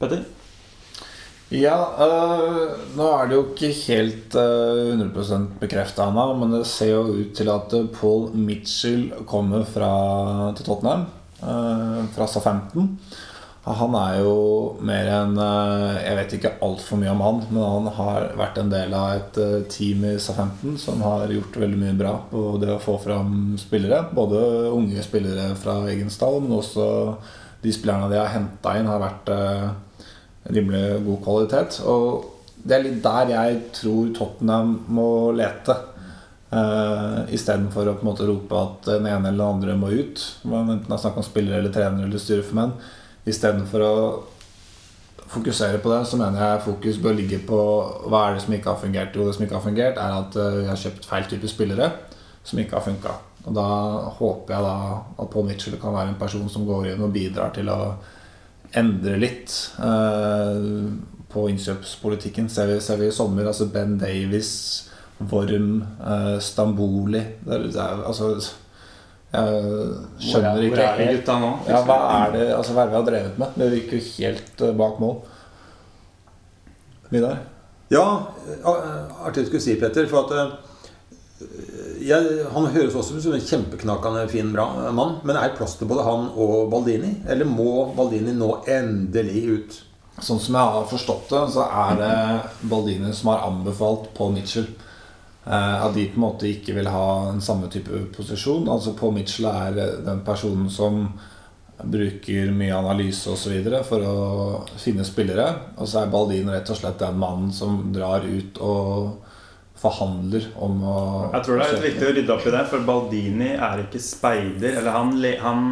Petter? 0.00 0.24
Ja, 1.52 1.76
øh, 2.00 2.70
nå 2.96 3.06
er 3.12 3.26
det 3.28 3.36
jo 3.36 3.42
ikke 3.50 3.68
helt 3.76 4.36
øh, 4.40 4.94
100% 4.96 5.58
bekrefta 5.60 6.06
ennå, 6.08 6.30
men 6.40 6.54
det 6.54 6.62
ser 6.70 6.94
jo 6.94 7.02
ut 7.12 7.34
til 7.36 7.50
at 7.52 7.74
øh, 7.76 7.90
Paul 7.92 8.30
Mitchell 8.32 9.10
kommer 9.28 9.66
fra, 9.68 9.90
til 10.56 10.64
Tottenham. 10.64 11.04
øh, 11.42 11.98
fra 12.14 12.26
SA-15. 12.26 12.88
Han 13.62 13.92
er 13.94 14.16
jo 14.24 14.32
mer 14.82 15.06
enn 15.06 15.36
øh, 15.38 15.98
Jeg 16.02 16.16
vet 16.18 16.32
ikke 16.34 16.50
altfor 16.66 16.98
mye 16.98 17.12
om 17.12 17.20
han, 17.22 17.36
men 17.52 17.62
han 17.62 17.90
har 17.94 18.24
vært 18.38 18.56
en 18.58 18.72
del 18.72 18.94
av 18.98 19.12
et 19.14 19.38
øh, 19.38 19.60
team 19.70 20.02
i 20.08 20.16
SA-15 20.18 20.80
som 20.82 21.04
har 21.06 21.30
gjort 21.30 21.60
veldig 21.62 21.78
mye 21.78 21.94
bra 21.94 22.16
på 22.30 22.56
det 22.62 22.72
å 22.74 22.80
få 22.82 22.96
fram 23.04 23.54
spillere. 23.62 24.00
Både 24.18 24.40
unge 24.72 25.04
spillere 25.06 25.52
fra 25.60 25.76
egen 25.92 26.10
stall, 26.10 26.40
men 26.42 26.56
også 26.56 26.86
de 27.62 27.74
spillerne 27.74 28.10
de 28.10 28.18
har 28.18 28.32
henta 28.34 28.74
inn, 28.80 28.90
har 28.90 28.98
vært 29.04 29.30
øh, 29.30 29.68
rimelig 30.50 30.98
god 31.06 31.20
kvalitet. 31.28 31.78
Og 31.86 32.26
det 32.66 32.76
er 32.76 32.84
litt 32.88 32.98
der 33.04 33.30
jeg 33.30 33.60
tror 33.78 34.10
Tottenham 34.16 34.74
må 34.90 35.08
lete. 35.38 35.76
Uh, 36.52 37.22
Istedenfor 37.32 37.88
å 37.88 37.94
på 37.96 38.04
en 38.04 38.08
måte 38.10 38.26
rope 38.28 38.58
at 38.58 38.88
den 38.90 39.06
ene 39.08 39.30
eller 39.30 39.38
den 39.38 39.54
andre 39.54 39.76
må 39.78 39.88
ut. 39.88 40.20
Enten 40.44 40.82
det 40.84 40.98
er 40.98 41.00
snakk 41.00 41.22
om 41.22 41.24
spillere 41.24 41.62
eller 41.62 41.72
trenere 41.72 42.10
eller 42.10 42.20
styreformenn. 42.20 42.74
Istedenfor 43.28 43.84
å 43.86 43.96
fokusere 45.32 45.78
på 45.80 45.92
det, 45.92 46.00
så 46.08 46.18
mener 46.20 46.40
jeg 46.42 46.64
fokus 46.66 46.98
bør 47.00 47.14
ligge 47.16 47.38
på 47.46 47.58
hva 48.10 48.26
er 48.26 48.36
det 48.36 48.44
som 48.44 48.56
ikke 48.56 48.72
har 48.72 48.80
fungert. 48.80 49.14
Jo, 49.16 49.26
det 49.26 49.36
som 49.36 49.44
ikke 49.46 49.58
har 49.58 49.66
fungert, 49.66 50.00
er 50.00 50.16
at 50.18 50.40
vi 50.58 50.66
har 50.68 50.80
kjøpt 50.80 51.06
feil 51.08 51.28
type 51.30 51.50
spillere 51.50 51.92
som 52.44 52.58
ikke 52.58 52.76
har 52.76 52.84
funka. 52.84 53.14
Og 53.46 53.54
da 53.56 53.68
håper 54.18 54.54
jeg 54.54 54.66
da 54.66 54.74
at 55.22 55.30
Paul 55.32 55.46
Mitchell 55.48 55.78
kan 55.82 55.94
være 55.94 56.12
en 56.12 56.20
person 56.20 56.50
som 56.50 56.66
går 56.66 56.92
inn 56.92 57.02
og 57.02 57.14
bidrar 57.14 57.54
til 57.54 57.70
å 57.72 57.78
endre 58.78 59.18
litt 59.20 59.52
eh, 59.82 60.68
på 61.32 61.46
innkjøpspolitikken. 61.50 62.48
Ser 62.52 62.70
vi, 62.70 62.80
ser 62.84 63.00
vi 63.00 63.10
i 63.10 63.14
sommer 63.14 63.48
altså 63.50 63.68
Ben 63.72 63.96
Davies, 64.00 64.52
Worm, 65.30 65.82
eh, 66.02 66.36
Stamboli 66.42 67.20
det 67.44 67.54
er, 67.54 67.66
det 67.70 67.78
er, 67.78 68.04
altså, 68.08 68.32
Jeg 69.32 69.52
Hvor 69.52 70.18
skjønner 70.20 70.64
ikke 70.66 70.74
hvor 70.76 70.82
er 70.84 70.98
de 70.98 71.04
gutta 71.16 71.36
nå? 71.40 71.52
ja, 71.70 71.78
Hva 71.88 71.94
er 72.18 72.34
det 72.34 72.42
altså, 72.52 72.74
hva 72.76 72.82
er 72.84 72.90
vi 72.90 72.98
har 72.98 73.06
drevet 73.06 73.38
med? 73.40 73.54
Det 73.56 73.68
virker 73.72 73.96
jo 73.96 74.08
helt 74.18 74.64
eh, 74.66 74.74
bak 74.82 74.98
mål. 75.00 75.14
Vidar? 77.12 77.38
Ja, 77.92 78.04
eh, 78.48 79.24
artig 79.24 79.46
du 79.46 79.48
skulle 79.48 79.64
si, 79.64 79.78
Petter. 79.80 80.08
For 80.10 80.26
at 80.26 80.36
eh, 80.36 80.52
jeg, 82.10 82.44
Han 82.52 82.68
høres 82.76 82.94
også 82.98 83.16
ut 83.16 83.24
som 83.24 83.38
en 83.38 83.46
kjempeknakende 83.48 84.26
fin, 84.32 84.52
bra 84.52 84.68
mann. 84.92 85.18
Men 85.24 85.38
er 85.40 85.48
det 85.48 85.58
plass 85.62 85.78
til 85.80 85.88
både 85.88 86.04
han 86.06 86.28
og 86.36 86.68
Baldini? 86.72 87.14
Eller 87.28 87.48
må 87.48 87.88
Baldini 87.96 88.36
nå 88.36 88.52
endelig 88.68 89.42
ut? 89.56 89.80
Sånn 90.22 90.40
som 90.44 90.60
jeg 90.60 90.76
har 90.76 90.88
forstått 90.90 91.30
det, 91.32 91.42
så 91.54 91.64
er 91.88 91.96
det 91.98 92.14
Baldini 92.68 93.14
som 93.16 93.32
har 93.32 93.46
anbefalt 93.48 94.10
Paul 94.16 94.36
Mitchell. 94.36 94.68
Eh, 95.46 95.84
at 95.84 95.94
de 95.94 96.06
på 96.06 96.20
en 96.20 96.24
måte 96.26 96.46
ikke 96.46 96.76
vil 96.76 96.88
ha 96.92 97.06
en 97.32 97.42
samme 97.42 97.70
type 97.72 98.04
posisjon. 98.14 98.68
Altså 98.70 98.94
Paul 98.98 99.16
Mitchell 99.16 99.48
er 99.50 99.98
den 100.06 100.22
personen 100.26 100.70
som 100.70 101.08
bruker 101.82 102.52
mye 102.54 102.76
analyse 102.76 103.30
osv. 103.32 103.56
for 103.88 104.06
å 104.06 104.16
finne 104.78 105.04
spillere. 105.06 105.48
Og 105.76 105.88
så 105.90 106.02
er 106.02 106.12
Baldini 106.12 106.52
rett 106.52 106.70
og 106.70 106.78
slett 106.78 107.02
den 107.02 107.18
mannen 107.18 107.50
som 107.54 107.88
drar 107.94 108.22
ut 108.22 108.62
og 108.62 109.18
forhandler 109.82 110.46
om 110.62 110.82
å 110.86 110.98
Jeg 111.32 111.44
tror 111.46 111.58
det 111.58 111.66
er 111.66 111.86
viktig 111.88 112.06
å 112.06 112.14
rydde 112.14 112.34
opp 112.36 112.46
i 112.46 112.54
det, 112.54 112.64
for 112.70 112.86
Baldini 112.86 113.52
er 113.56 113.82
ikke 113.82 114.02
speider. 114.02 114.78
Eller 114.78 114.94
han, 114.94 115.16
han, 115.42 115.64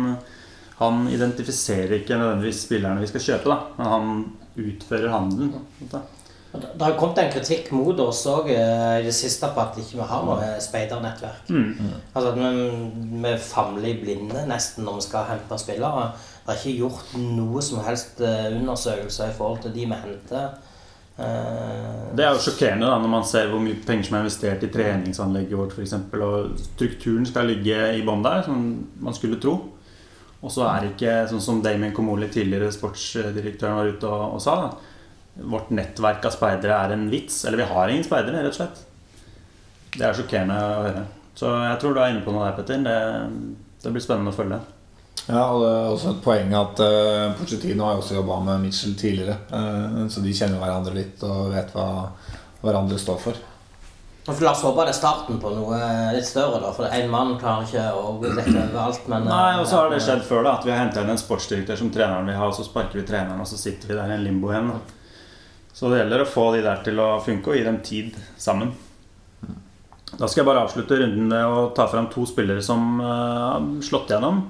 han 0.81 1.05
identifiserer 1.15 2.01
ikke 2.01 2.19
nødvendigvis 2.19 2.65
spillerne 2.67 3.05
vi 3.05 3.13
skal 3.13 3.29
kjøpe, 3.29 3.55
da. 3.55 3.61
Men 3.79 3.95
han 3.95 4.17
utfører 4.59 5.15
handelen. 5.15 5.55
måte. 5.79 6.03
Det 6.53 6.83
har 6.83 6.97
kommet 6.99 7.19
en 7.23 7.31
kritikk 7.31 7.69
mot 7.71 7.99
oss 8.03 8.25
òg 8.27 8.49
i 8.51 9.05
det 9.05 9.13
siste 9.15 9.47
på 9.55 9.63
at 9.63 9.77
ikke 9.79 10.01
vi 10.01 10.07
har 10.11 10.25
noe 10.27 10.49
speidernettverk. 10.59 11.47
Mm. 11.47 11.93
Altså 12.11 12.33
at 12.33 12.41
vi, 12.41 13.21
vi 13.23 13.35
famler 13.45 13.93
i 13.93 13.99
blinde 14.01 14.43
nesten 14.51 14.83
når 14.89 14.99
vi 14.99 15.05
skal 15.07 15.29
hente 15.29 15.59
spillere. 15.63 16.09
Det 16.43 16.57
er 16.57 16.59
ikke 16.59 16.81
gjort 16.81 17.15
noe 17.23 17.63
som 17.63 17.85
helst 17.87 18.19
eh, 18.27 18.51
undersøkelser 18.59 19.31
i 19.31 19.37
forhold 19.39 19.63
til 19.63 19.77
de 19.77 19.87
vi 19.87 20.01
henter. 20.03 20.51
Eh, 21.23 22.11
Det 22.19 22.27
er 22.27 22.35
jo 22.35 22.43
sjokkerende 22.43 22.91
da, 22.91 22.99
når 22.99 23.15
man 23.15 23.31
ser 23.31 23.47
hvor 23.53 23.63
mye 23.63 23.79
penger 23.87 24.11
som 24.11 24.19
er 24.19 24.27
investert 24.27 24.67
i 24.67 24.75
treningsanlegget 24.75 25.59
vårt 25.63 25.79
f.eks. 25.79 25.95
Og 26.19 26.59
strukturen 26.67 27.31
skal 27.31 27.47
ligge 27.55 27.79
i 27.95 28.03
bånn 28.03 28.27
der, 28.27 28.43
som 28.51 28.67
man 28.99 29.15
skulle 29.15 29.39
tro. 29.39 29.61
Og 30.41 30.51
så 30.51 30.67
er 30.67 30.83
det 30.83 30.95
ikke 30.97 31.19
sånn 31.31 31.47
som 31.47 31.63
Damien 31.63 31.95
Komoli, 31.95 32.27
tidligere 32.33 32.73
sportsdirektøren, 32.75 33.77
var 33.77 33.95
ute 33.95 34.09
og, 34.11 34.35
og 34.35 34.43
sa. 34.43 34.63
da 34.67 34.90
Vårt 35.41 35.71
nettverk 35.75 36.27
av 36.29 36.35
speidere 36.35 36.77
er 36.77 36.95
en 36.95 37.09
vits. 37.13 37.45
Eller 37.49 37.63
vi 37.63 37.71
har 37.71 37.93
ingen 37.93 38.07
speidere, 38.07 38.43
rett 38.45 38.53
og 38.53 38.59
slett. 38.59 38.83
Det 39.97 40.07
er 40.07 40.17
sjokkerende 40.17 40.59
å 40.61 40.83
høre. 40.87 41.07
Så 41.41 41.51
jeg 41.65 41.81
tror 41.81 41.97
du 41.97 42.03
er 42.03 42.13
inne 42.13 42.25
på 42.25 42.35
noe 42.35 42.49
der, 42.49 42.59
Petter. 42.59 42.83
Det, 42.85 42.99
det 43.85 43.95
blir 43.95 44.05
spennende 44.05 44.35
å 44.35 44.37
følge. 44.37 44.61
Ja, 45.27 45.45
og 45.53 45.63
det 45.63 45.71
er 45.71 45.93
også 45.93 46.15
et 46.15 46.23
poeng 46.25 46.55
at 46.57 46.81
uh, 46.83 47.37
Pochettino 47.39 47.85
har 47.87 47.97
jo 47.97 48.03
også 48.03 48.17
jobba 48.17 48.41
med 48.47 48.65
Mitchell 48.65 48.97
tidligere. 48.99 49.37
Uh, 49.53 50.07
så 50.11 50.25
de 50.25 50.35
kjenner 50.35 50.61
hverandre 50.63 50.97
litt 50.97 51.23
og 51.27 51.53
vet 51.55 51.73
hva 51.77 51.87
hverandre 52.61 52.99
står 53.01 53.21
for. 53.23 53.41
For 54.27 54.45
La 54.45 54.53
oss 54.53 54.63
håpe 54.63 54.85
det 54.85 54.93
er 54.93 54.99
starten 54.99 55.39
på 55.41 55.51
noe 55.55 55.79
litt 56.15 56.29
større, 56.29 56.61
da. 56.63 56.71
For 56.77 56.93
én 56.93 57.09
mann 57.11 57.35
klarer 57.41 57.67
ikke 57.67 57.87
å 57.97 58.15
dekke 58.21 58.53
over 58.53 58.81
alt. 58.85 59.07
Men 59.11 59.27
Nei, 59.27 59.55
eh, 59.55 59.61
og 59.63 59.69
så 59.69 59.81
har 59.81 59.93
det 59.93 60.03
skjedd 60.05 60.25
før 60.29 60.45
da 60.47 60.57
At 60.59 60.67
vi 60.69 60.75
har 60.75 60.83
hentet 60.83 61.03
inn 61.03 61.15
en 61.15 61.21
sportsdirektør 61.21 61.81
som 61.81 61.93
treneren 61.95 62.29
vil 62.29 62.37
ha, 62.37 62.49
og 62.51 62.57
så 62.57 62.67
sparker 62.67 63.01
vi 63.01 63.07
treneren, 63.09 63.41
og 63.41 63.49
så 63.49 63.59
sitter 63.59 63.91
vi 63.91 63.99
der 63.99 64.13
i 64.13 64.19
en 64.19 64.27
limbo 64.27 64.53
igjen. 64.53 64.71
da. 64.75 65.00
Så 65.73 65.91
det 65.91 66.03
gjelder 66.03 66.25
å 66.25 66.29
få 66.29 66.51
de 66.55 66.63
der 66.65 66.81
til 66.85 67.01
å 67.01 67.11
funke, 67.25 67.53
og 67.53 67.59
gi 67.59 67.67
dem 67.67 67.81
tid 67.87 68.17
sammen. 68.41 68.73
Da 70.11 70.27
skal 70.27 70.43
jeg 70.43 70.49
bare 70.49 70.65
avslutte 70.67 70.99
runden 70.99 71.31
med 71.31 71.47
å 71.47 71.69
ta 71.77 71.87
fram 71.91 72.09
to 72.11 72.25
spillere 72.29 72.63
som 72.65 72.99
har 73.01 73.55
har 73.55 73.69
slått 73.87 74.11
gjennom 74.11 74.43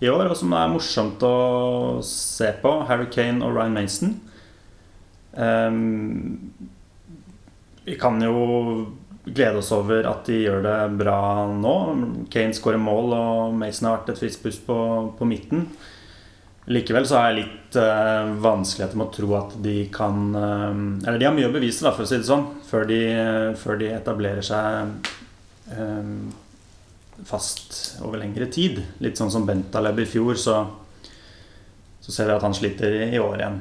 i 0.00 0.10
år, 0.10 0.28
og 0.30 0.38
som 0.38 0.54
er 0.56 0.70
morsomt 0.70 1.22
å 1.26 2.00
se 2.06 2.52
på. 2.62 2.76
Harry 2.88 3.08
Kane 3.12 3.44
og 3.44 3.56
Ryan 3.56 3.74
Mason. 3.74 4.14
Um, 5.34 6.52
vi 7.84 7.96
kan 8.00 8.22
jo 8.22 8.86
glede 9.24 9.58
oss 9.58 9.72
over 9.74 10.06
at 10.08 10.28
de 10.28 10.42
gjør 10.44 10.62
det 10.64 10.78
bra 11.00 11.18
nå. 11.50 11.74
Kane 12.32 12.56
skårer 12.56 12.80
mål, 12.80 13.16
og 13.16 13.58
Mason 13.58 13.88
har 13.88 13.98
vært 13.98 14.14
et 14.14 14.22
friskt 14.22 14.44
pust 14.44 14.64
på, 14.68 14.78
på 15.18 15.28
midten. 15.28 15.66
Likevel 16.72 17.04
så 17.04 17.18
har 17.18 17.30
jeg 17.30 17.42
litt 17.42 17.76
uh, 17.76 18.30
vanskeligheter 18.40 18.96
med 18.96 19.10
å 19.10 19.12
tro 19.12 19.34
at 19.36 19.56
de 19.60 19.74
kan 19.92 20.30
uh, 20.32 20.70
Eller 21.04 21.18
de 21.20 21.26
har 21.28 21.34
mye 21.36 21.50
å 21.50 21.52
bevise, 21.52 21.84
da, 21.84 21.92
for 21.92 22.06
å 22.06 22.08
si 22.08 22.16
det 22.16 22.28
sånn, 22.28 22.46
før 22.64 22.88
de, 22.88 23.00
før 23.60 23.82
de 23.82 23.90
etablerer 23.92 24.44
seg 24.44 25.10
eh, 25.74 26.08
fast 27.28 28.00
over 28.04 28.18
lengre 28.22 28.48
tid. 28.52 28.80
Litt 29.04 29.20
sånn 29.20 29.32
som 29.32 29.44
Bentaleb 29.46 30.00
i 30.02 30.08
fjor, 30.08 30.34
så, 30.40 30.56
så 32.00 32.14
ser 32.14 32.30
vi 32.30 32.36
at 32.38 32.44
han 32.44 32.56
sliter 32.56 32.96
i, 32.96 33.04
i 33.14 33.20
år 33.22 33.38
igjen. 33.38 33.60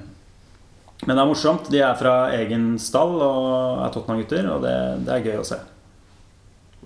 Men 1.03 1.17
det 1.17 1.21
er 1.21 1.29
morsomt. 1.29 1.69
De 1.71 1.81
er 1.83 1.99
fra 1.99 2.15
egen 2.37 2.73
stall 2.79 3.17
og 3.19 3.83
er 3.83 3.93
Tottenham-gutter, 3.93 4.47
og 4.55 4.63
det, 4.63 4.77
det 5.07 5.17
er 5.17 5.27
gøy 5.27 5.41
å 5.41 5.47
se. 5.47 5.59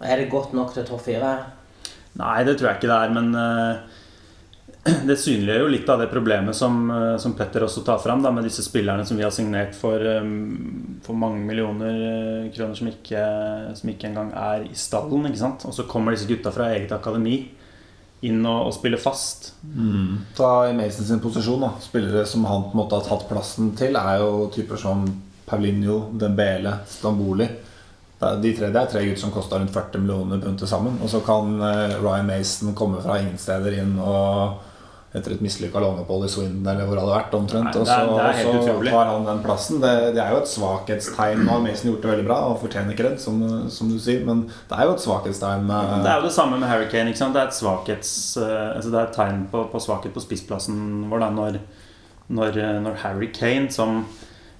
Er 0.02 0.22
det 0.22 0.32
godt 0.34 0.54
nok 0.58 0.74
til 0.74 0.86
topp 0.88 1.06
fire? 1.06 1.32
Nei, 2.18 2.42
det 2.46 2.58
tror 2.58 2.72
jeg 2.72 2.80
ikke 2.80 2.90
det 2.90 2.98
er, 2.98 3.14
men 3.14 3.32
eh, 3.38 3.97
det 5.08 5.18
synliggjør 5.20 5.64
jo 5.66 5.72
litt 5.72 5.90
av 5.90 6.02
det 6.02 6.08
problemet 6.12 6.56
som, 6.56 6.80
eh, 6.92 7.18
som 7.22 7.34
Petter 7.38 7.66
også 7.66 7.84
tar 7.86 8.00
fram, 8.04 8.22
da, 8.24 8.32
med 8.32 8.46
disse 8.48 8.64
spillerne 8.66 9.06
som 9.06 9.18
vi 9.18 9.26
har 9.26 9.34
signert 9.34 9.76
for, 9.76 10.00
eh, 10.00 10.30
for 11.04 11.18
mange 11.18 11.44
millioner 11.46 12.00
eh, 12.08 12.50
kroner 12.56 12.78
som 12.78 12.90
ikke, 12.92 13.24
som 13.76 13.92
ikke 13.92 14.10
engang 14.12 14.32
er 14.34 14.68
i 14.68 14.76
stallen. 14.76 15.28
ikke 15.28 15.44
sant? 15.44 15.66
Og 15.66 15.74
så 15.76 15.88
kommer 15.88 16.16
disse 16.16 16.30
gutta 16.30 16.54
fra 16.54 16.72
eget 16.76 16.92
akademi 16.96 17.50
inn 18.26 18.46
og, 18.46 18.68
og 18.68 18.74
spiller 18.74 19.02
fast. 19.02 19.54
Ta 20.38 20.52
i 20.70 20.74
Mason 20.74 21.06
sin 21.06 21.22
posisjon, 21.22 21.62
da. 21.62 21.74
Spillere 21.84 22.26
som 22.26 22.46
han 22.50 22.70
på 22.70 22.74
en 22.74 22.82
måte 22.82 22.98
har 22.98 23.06
tatt 23.06 23.28
plassen 23.30 23.76
til, 23.78 23.96
er 23.96 24.24
jo 24.24 24.48
typer 24.54 24.80
som 24.82 25.06
Paulinho, 25.48 26.08
Dembele, 26.18 26.80
Stamboli. 26.90 27.48
De 28.18 28.52
tre, 28.58 28.72
det 28.74 28.80
er 28.82 28.88
tre 28.90 29.04
gutter 29.06 29.22
som 29.22 29.32
kosta 29.32 29.60
rundt 29.60 29.76
40 29.76 30.02
millioner 30.02 30.40
pund 30.42 30.58
til 30.58 30.70
sammen. 30.70 30.98
Og 31.06 31.12
så 31.12 31.22
kan 31.22 31.60
Ryan 32.02 32.26
Mason 32.26 32.74
komme 32.74 33.04
fra 33.04 33.20
ingen 33.22 33.38
steder 33.38 33.78
inn 33.78 33.94
og 34.02 34.58
etter 35.16 35.38
et 35.38 35.42
mislykka 35.44 35.80
låneopphold 35.80 36.26
i 36.26 36.30
Swindon 36.32 36.68
eller 36.68 36.88
hvor 36.88 36.98
det 36.98 37.04
hadde 37.06 37.14
vært 37.16 37.36
omtrent. 37.38 37.78
Og 37.80 37.86
det 37.88 37.94
så, 38.44 38.56
tar 38.84 39.12
han 39.14 39.28
den 39.28 39.40
plassen. 39.46 39.80
Det, 39.84 39.94
det 40.18 40.22
er 40.24 40.34
jo 40.36 40.42
et 40.42 40.52
svakhetstegn. 40.52 41.46
Nå 41.46 41.54
har 41.54 41.64
Mason 41.64 41.92
gjort 41.92 42.04
det 42.04 42.12
veldig 42.12 42.28
bra 42.28 42.40
og 42.50 42.60
fortjener 42.66 42.98
kred, 42.98 43.16
som, 43.24 43.40
som 43.72 43.94
du 43.94 43.96
sier. 44.04 44.26
Men 44.28 44.46
det 44.52 44.76
er 44.76 44.90
jo 44.90 44.98
et 44.98 45.06
svakhetstegn. 45.06 45.72
Det 45.72 46.12
er 46.12 46.20
jo 46.20 46.28
det 46.28 46.36
samme 46.36 46.60
med 46.60 46.68
Harry 46.72 46.90
Kane. 46.92 47.16
Det 47.16 47.24
er 47.24 47.40
et, 47.46 47.56
svakhets, 47.56 48.12
eh, 48.42 48.68
altså 48.76 48.92
det 48.92 49.00
er 49.00 49.08
et 49.08 49.18
tegn 49.22 49.48
på, 49.54 49.64
på 49.72 49.84
svakhet 49.88 50.16
på 50.16 50.26
spissplassen 50.28 51.08
vår 51.08 51.24
da, 51.24 51.32
når, 51.40 51.62
når, 52.28 52.62
eh, 52.66 52.78
når 52.84 53.04
Harry 53.06 53.32
Kane, 53.36 53.72
som 53.74 54.04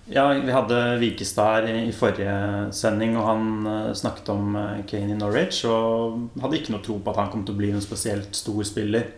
Ja, 0.08 0.30
vi 0.32 0.54
hadde 0.56 0.76
Vikestad 1.02 1.66
her 1.68 1.82
i, 1.82 1.92
forrige 1.92 2.72
sending, 2.72 3.18
og 3.20 3.28
han 3.28 3.48
eh, 3.68 3.94
snakket 4.00 4.32
om 4.32 4.56
Kane 4.88 5.12
i 5.12 5.20
Norwich, 5.20 5.66
og 5.68 6.40
hadde 6.40 6.62
ikke 6.62 6.78
noe 6.78 6.86
tro 6.86 7.02
på 7.04 7.12
at 7.12 7.26
han 7.26 7.34
kom 7.34 7.44
til 7.44 7.58
å 7.58 7.60
bli 7.60 7.76
en 7.76 7.84
spesielt 7.84 8.32
stor 8.40 8.64
spiller. 8.64 9.10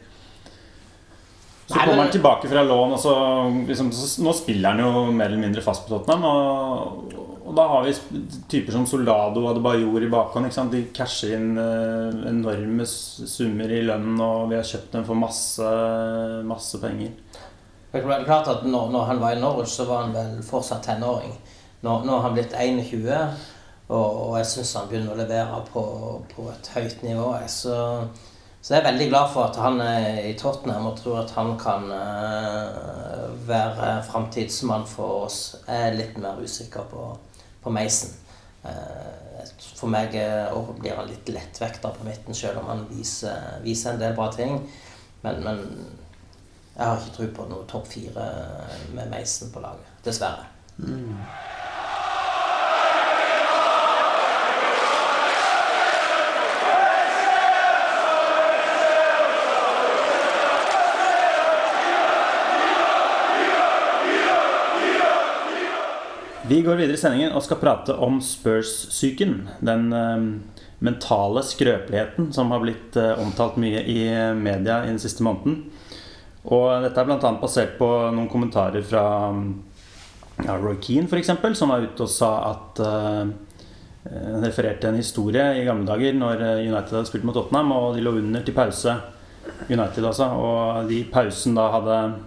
Så 1.70 1.76
Nei, 1.78 1.84
kommer 1.86 2.02
han 2.02 2.12
tilbake 2.12 2.50
fra 2.50 2.64
lån, 2.66 2.94
og 2.96 3.00
så, 3.00 3.12
liksom, 3.68 3.92
så 3.94 4.24
Nå 4.26 4.32
spiller 4.34 4.74
han 4.74 4.80
jo 4.82 5.04
mer 5.14 5.28
eller 5.30 5.44
mindre 5.44 5.62
fast 5.62 5.84
på 5.86 5.92
Tottenham. 5.92 6.24
Og, 6.26 7.12
og 7.46 7.52
da 7.58 7.66
har 7.70 7.84
vi 7.86 7.94
typer 8.50 8.74
som 8.74 8.88
Soldado 8.90 9.44
og 9.44 9.52
Adebayor 9.52 10.02
i 10.02 10.10
bakhånd. 10.10 10.50
De 10.74 10.82
casher 10.98 11.36
inn 11.38 11.52
eh, 11.62 12.18
enorme 12.32 12.88
summer 12.90 13.70
i 13.70 13.84
lønn, 13.86 14.18
og 14.18 14.50
vi 14.50 14.58
har 14.58 14.66
kjøpt 14.66 14.98
dem 14.98 15.06
for 15.06 15.22
masse, 15.22 15.70
masse 16.50 16.82
penger. 16.82 17.14
Det 17.92 18.02
er 18.02 18.26
klart 18.26 18.50
at 18.50 18.66
når, 18.66 18.90
når 18.96 19.06
han 19.12 19.22
var 19.22 19.38
i 19.38 19.40
Norwich, 19.44 19.78
så 19.78 19.86
var 19.90 20.08
han 20.08 20.18
vel 20.18 20.42
fortsatt 20.46 20.90
tenåring. 20.90 21.38
Nå, 21.86 22.00
nå 22.02 22.16
har 22.16 22.26
han 22.32 22.38
blitt 22.40 22.58
21, 22.58 23.14
og, 23.94 23.94
og 24.26 24.34
jeg 24.40 24.50
syns 24.56 24.74
han 24.78 24.90
begynner 24.90 25.14
å 25.14 25.22
levere 25.22 25.62
på, 25.70 25.86
på 26.34 26.50
et 26.50 26.74
høyt 26.74 27.06
nivå. 27.06 27.30
Så, 27.46 27.78
så 28.62 28.74
jeg 28.74 28.82
er 28.82 28.90
veldig 28.90 29.08
glad 29.08 29.30
for 29.34 29.48
at 29.48 29.58
han 29.64 29.80
er 29.82 30.26
i 30.28 30.34
Tottenham 30.38 30.90
og 30.90 30.98
tror 31.00 31.22
at 31.22 31.32
han 31.32 31.54
kan 31.60 31.86
eh, 31.96 33.30
være 33.48 33.92
framtidsmann 34.04 34.84
for 34.88 35.28
oss. 35.28 35.40
Jeg 35.68 35.86
er 35.88 35.96
litt 35.96 36.18
mer 36.20 36.42
usikker 36.44 36.90
på, 36.92 37.06
på 37.64 37.72
Mason. 37.72 38.12
Eh, 38.68 39.48
for 39.80 39.88
meg 39.88 40.18
eh, 40.20 40.60
blir 40.82 41.00
han 41.00 41.08
litt 41.08 41.32
lettvekter 41.32 41.96
på 41.96 42.08
midten, 42.08 42.36
selv 42.36 42.60
om 42.60 42.68
han 42.74 42.84
viser, 42.92 43.64
viser 43.64 43.96
en 43.96 44.04
del 44.04 44.20
bra 44.20 44.28
ting. 44.36 44.60
Men, 45.24 45.40
men 45.48 45.64
jeg 46.76 46.84
har 46.84 47.00
ikke 47.00 47.16
tro 47.16 47.32
på 47.40 47.48
noe 47.54 47.68
topp 47.72 47.88
fire 47.96 48.28
med 48.92 49.08
Mason 49.16 49.56
på 49.56 49.64
laget. 49.64 49.96
Dessverre. 50.04 50.52
Vi 66.50 66.62
går 66.66 66.80
videre 66.80 66.98
i 66.98 67.00
sendingen 67.00 67.36
og 67.38 67.44
skal 67.46 67.60
prate 67.62 67.94
om 68.02 68.16
Spurs-psyken. 68.26 69.36
Den 69.62 69.92
uh, 69.94 70.24
mentale 70.82 71.44
skrøpeligheten 71.46 72.32
som 72.34 72.50
har 72.50 72.64
blitt 72.64 72.98
uh, 72.98 73.20
omtalt 73.22 73.60
mye 73.62 73.84
i 73.86 74.00
media 74.34 74.80
i 74.82 74.90
den 74.90 74.98
siste 75.02 75.26
måneden. 75.26 75.60
Og 76.50 76.72
dette 76.82 76.98
er 76.98 77.06
bl.a. 77.06 77.34
basert 77.38 77.76
på 77.78 77.90
noen 78.16 78.32
kommentarer 78.32 78.82
fra 78.82 79.04
ja, 80.48 80.56
Roy 80.58 80.80
Keane 80.82 81.06
f.eks., 81.06 81.30
som 81.60 81.70
var 81.70 81.86
ute 81.86 82.08
og 82.08 82.10
sa 82.10 82.32
at 82.50 82.82
uh, 82.82 83.30
Han 84.10 84.42
refererte 84.42 84.90
en 84.90 84.98
historie 84.98 85.44
i 85.60 85.66
gamle 85.68 85.86
dager 85.86 86.16
når 86.18 86.42
United 86.64 86.96
hadde 86.96 87.06
spilt 87.12 87.28
mot 87.28 87.36
Tottenham, 87.36 87.76
og 87.76 87.94
de 87.94 88.02
lå 88.02 88.16
under 88.24 88.42
til 88.48 88.58
pause. 88.58 88.96
United 89.70 90.06
altså, 90.06 90.26
Og 90.26 90.90
de 90.90 91.04
pausen 91.12 91.58
da 91.58 91.70
hadde 91.76 92.00
eh, 92.00 92.18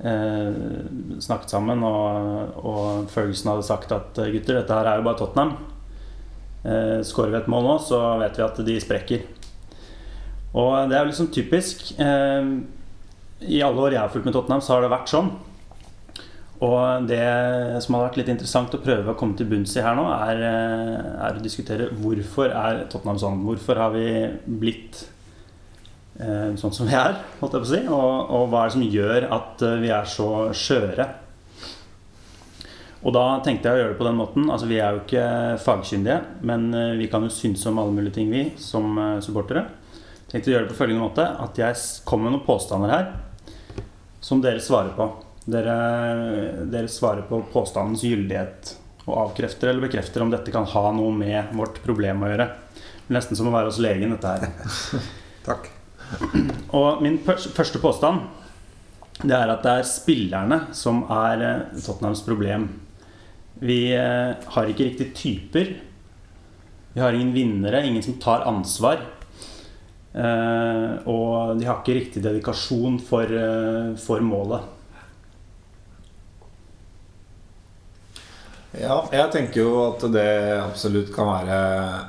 snakket 0.00 1.52
sammen, 1.52 1.82
og, 1.84 2.54
og 2.64 3.10
Ferguson 3.12 3.50
hadde 3.52 3.66
sagt 3.66 3.92
at 3.92 4.16
gutter, 4.16 4.56
dette 4.56 4.72
her 4.78 4.88
er 4.88 5.00
jo 5.00 5.04
bare 5.04 5.20
Tottenham. 5.20 5.52
Eh, 6.64 7.00
Skårer 7.06 7.32
vi 7.32 7.38
et 7.40 7.52
mål 7.52 7.66
nå, 7.66 7.76
så 7.84 8.00
vet 8.20 8.36
vi 8.36 8.44
at 8.44 8.64
de 8.66 8.80
sprekker. 8.82 9.28
Og 10.50 10.90
det 10.90 10.96
er 10.96 11.04
jo 11.04 11.12
liksom 11.12 11.30
typisk. 11.32 11.86
Eh, 12.00 12.50
I 13.48 13.62
alle 13.64 13.86
år 13.86 13.96
jeg 13.96 14.02
har 14.02 14.12
fulgt 14.12 14.28
med 14.28 14.36
Tottenham, 14.36 14.64
så 14.64 14.76
har 14.76 14.84
det 14.84 14.92
vært 14.92 15.12
sånn. 15.12 15.30
Og 16.60 17.06
det 17.08 17.22
som 17.80 17.96
hadde 17.96 18.08
vært 18.10 18.18
litt 18.20 18.32
interessant 18.34 18.74
å 18.76 18.82
prøve 18.82 19.14
å 19.14 19.16
komme 19.16 19.38
til 19.38 19.48
bunns 19.48 19.72
i 19.78 19.84
her 19.84 19.96
nå, 19.96 20.04
er, 20.12 20.42
eh, 20.44 21.14
er 21.28 21.38
å 21.38 21.44
diskutere 21.44 21.88
hvorfor 22.02 22.52
er 22.52 22.84
Tottenham 22.92 23.20
sånn. 23.22 23.40
Hvorfor 23.46 23.80
har 23.80 23.94
vi 23.96 24.08
blitt 24.60 25.06
eh, 25.06 25.19
sånn 26.60 26.74
som 26.74 26.88
vi 26.88 26.96
er, 26.98 27.16
holdt 27.40 27.56
jeg 27.56 27.62
på 27.62 27.68
å 27.68 27.70
si. 27.70 27.80
Og, 27.88 28.30
og 28.36 28.46
hva 28.50 28.64
er 28.64 28.70
det 28.70 28.76
som 28.76 28.86
gjør 28.96 29.26
at 29.36 29.64
eh, 29.66 29.80
vi 29.82 29.92
er 29.94 30.08
så 30.08 30.30
skjøre. 30.56 31.08
Og 33.00 33.14
da 33.16 33.24
tenkte 33.40 33.70
jeg 33.70 33.78
å 33.78 33.80
gjøre 33.80 33.94
det 33.94 34.00
på 34.00 34.06
den 34.08 34.18
måten. 34.18 34.50
Altså 34.52 34.68
Vi 34.68 34.80
er 34.80 34.96
jo 34.96 35.04
ikke 35.04 35.24
fagkyndige, 35.64 36.18
men 36.46 36.68
eh, 36.76 36.98
vi 37.00 37.08
kan 37.12 37.24
jo 37.24 37.32
synse 37.32 37.70
om 37.70 37.80
alle 37.80 37.96
mulige 37.96 38.18
ting, 38.18 38.32
vi 38.32 38.50
som 38.60 38.92
eh, 38.98 39.22
supportere. 39.24 39.64
Tenkte 40.30 40.52
å 40.52 40.54
gjøre 40.54 40.68
det 40.68 40.74
på 40.74 40.78
følgende 40.82 41.06
måte 41.06 41.26
at 41.26 41.58
jeg 41.58 41.80
kommer 42.06 42.28
med 42.28 42.38
noen 42.38 42.46
påstander 42.46 42.92
her 42.94 43.08
som 44.20 44.42
dere 44.44 44.60
svarer 44.62 44.92
på. 44.94 45.08
Dere, 45.50 45.74
dere 46.70 46.92
svarer 46.92 47.24
på 47.26 47.40
påstandens 47.50 48.04
gyldighet 48.04 48.74
og 49.08 49.16
avkrefter 49.24 49.72
eller 49.72 49.88
bekrefter 49.88 50.22
om 50.22 50.30
dette 50.30 50.52
kan 50.54 50.68
ha 50.68 50.84
noe 50.94 51.10
med 51.16 51.56
vårt 51.56 51.80
problem 51.82 52.22
å 52.22 52.30
gjøre. 52.30 52.50
Nesten 53.10 53.40
som 53.40 53.50
å 53.50 53.56
være 53.56 53.72
hos 53.72 53.82
legen, 53.82 54.14
dette 54.14 54.36
her. 54.36 55.02
Takk. 55.48 55.79
Og 56.76 57.02
min 57.04 57.18
første 57.22 57.80
påstand 57.82 58.24
Det 59.20 59.34
er 59.36 59.52
at 59.52 59.62
det 59.64 59.72
er 59.72 59.88
spillerne 59.88 60.58
som 60.76 61.04
er 61.12 61.44
eh, 61.44 61.80
Tottenhams 61.84 62.22
problem. 62.24 62.66
Vi 63.60 63.92
eh, 63.92 64.32
har 64.54 64.70
ikke 64.70 64.86
riktig 64.88 65.10
typer. 65.14 65.74
Vi 66.94 67.02
har 67.02 67.12
ingen 67.12 67.34
vinnere, 67.34 67.82
ingen 67.84 68.02
som 68.02 68.16
tar 68.22 68.46
ansvar. 68.48 69.02
Eh, 70.16 70.94
og 71.04 71.60
de 71.60 71.68
har 71.68 71.82
ikke 71.82 71.98
riktig 71.98 72.24
dedikasjon 72.24 72.96
for, 73.04 73.36
for 74.00 74.24
målet. 74.24 74.79
Ja, 78.80 79.02
jeg 79.12 79.28
tenker 79.34 79.60
jo 79.60 79.72
at 79.90 80.04
det 80.12 80.28
absolutt 80.56 81.10
kan 81.12 81.28
være 81.28 81.56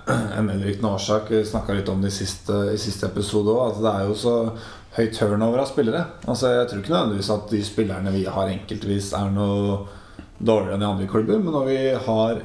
en 0.38 0.48
medvirkende 0.48 0.94
årsak. 0.96 1.32
Vi 1.34 1.42
snakka 1.48 1.76
litt 1.76 1.90
om 1.92 2.04
det 2.04 2.14
i 2.14 2.20
siste, 2.22 2.56
i 2.72 2.80
siste 2.80 3.10
episode 3.10 3.52
òg, 3.52 3.74
at 3.74 3.82
det 3.84 3.92
er 3.92 4.06
jo 4.08 4.16
så 4.22 4.36
høy 4.96 5.10
turnover 5.16 5.64
av 5.64 5.68
spillere. 5.68 6.06
Altså 6.32 6.54
Jeg 6.54 6.70
tror 6.70 6.84
ikke 6.84 6.96
nødvendigvis 6.96 7.34
at 7.36 7.52
de 7.52 7.62
spillerne 7.68 8.16
vi 8.16 8.24
har 8.38 8.54
enkeltvis, 8.54 9.12
er 9.20 9.36
noe 9.36 9.82
dårligere 10.40 10.78
enn 10.78 10.86
i 10.86 10.90
andre 10.94 11.12
klubber, 11.12 11.44
men 11.44 11.56
når 11.56 11.68
vi 11.68 11.80
har 12.08 12.42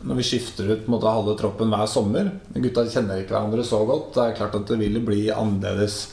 når 0.00 0.16
vi 0.16 0.24
skifter 0.24 0.68
ut 0.70 0.86
måte, 0.88 1.10
halve 1.12 1.34
troppen 1.36 1.68
hver 1.68 1.88
sommer 1.90 2.30
Gutta 2.54 2.86
kjenner 2.88 3.20
ikke 3.20 3.34
hverandre 3.34 3.64
så 3.68 3.82
godt. 3.84 4.14
Det 4.14 4.22
er 4.22 4.38
klart 4.38 4.56
at 4.56 4.70
det 4.70 4.78
vil 4.80 4.96
bli 5.04 5.26
annerledes 5.32 6.06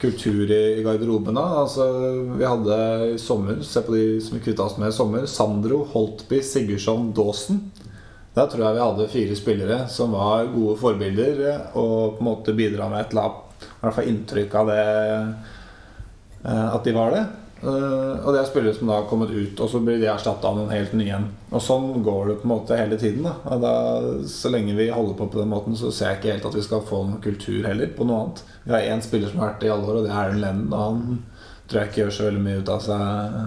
kultur 0.00 0.50
i, 0.50 0.62
i 0.78 0.84
garderobene. 0.84 1.42
Altså, 1.62 1.86
vi 2.36 2.44
hadde 2.44 2.78
i 3.14 3.18
sommer, 3.20 3.62
se 3.64 3.82
på 3.84 3.94
de 3.94 4.04
som 4.20 4.36
vi 4.36 4.44
kvitta 4.44 4.66
oss 4.66 4.76
med 4.80 4.92
i 4.92 4.96
sommer, 4.96 5.26
Sandro, 5.30 5.84
Holtby, 5.92 6.42
Sigurdsson, 6.44 7.12
Dawson. 7.16 7.62
Der 8.36 8.50
tror 8.52 8.66
jeg 8.66 8.76
vi 8.76 8.84
hadde 8.84 9.08
fire 9.08 9.36
spillere 9.38 9.78
som 9.88 10.12
var 10.12 10.50
gode 10.52 10.76
forbilder 10.76 11.38
og 11.72 12.18
på 12.18 12.20
en 12.20 12.28
måte 12.28 12.52
bidra 12.56 12.90
med 12.92 13.06
et 13.06 13.14
annet 13.16 13.64
I 13.64 13.78
hvert 13.80 13.96
fall 13.96 14.10
inntrykk 14.10 14.56
av 14.60 14.68
det 14.68 14.82
eh, 16.44 16.66
at 16.66 16.84
de 16.84 16.92
var 16.92 17.16
det. 17.16 17.22
Eh, 17.62 18.16
og 18.20 18.34
det 18.34 18.40
er 18.40 18.48
spillere 18.50 18.76
som 18.76 18.90
da 18.90 18.98
har 18.98 19.06
kommet 19.08 19.30
ut, 19.32 19.60
og 19.64 19.70
så 19.72 19.80
blir 19.80 20.00
de 20.00 20.08
erstatta 20.12 20.50
av 20.50 20.58
noen 20.58 20.72
helt 20.74 20.92
nye 20.96 21.08
igjen. 21.08 21.28
Og 21.50 21.62
sånn 21.64 22.02
går 22.04 22.28
det 22.28 22.36
på 22.42 22.48
en 22.48 22.52
måte 22.52 22.78
hele 22.78 22.98
tiden. 23.00 23.24
Da. 23.24 23.36
Og 23.48 23.62
da. 23.64 23.76
Så 24.30 24.52
lenge 24.52 24.76
vi 24.76 24.90
holder 24.92 25.16
på 25.18 25.30
på 25.32 25.40
den 25.40 25.52
måten, 25.52 25.78
så 25.78 25.92
ser 25.94 26.12
jeg 26.12 26.20
ikke 26.20 26.34
helt 26.34 26.50
at 26.50 26.58
vi 26.58 26.66
skal 26.66 26.84
få 26.86 27.04
noen 27.06 27.22
kultur 27.24 27.64
heller 27.66 27.94
på 27.96 28.08
noe 28.08 28.24
annet. 28.24 28.42
Vi 28.66 28.74
har 28.74 28.90
én 28.90 29.04
spiller 29.04 29.32
som 29.32 29.40
har 29.40 29.54
vært 29.54 29.64
det 29.64 29.70
i 29.70 29.72
alle 29.76 29.88
år, 29.88 30.00
og 30.00 30.08
det 30.08 30.12
er 30.12 30.20
Erlend 30.24 30.44
Lennon. 30.44 30.74
Og 30.74 30.84
han 30.84 31.64
tror 31.66 31.80
jeg 31.80 31.92
ikke 31.92 32.02
gjør 32.04 32.12
så 32.18 32.28
veldig 32.28 32.44
mye 32.44 32.60
ut 32.60 32.74
av 32.76 32.84
seg 32.84 33.40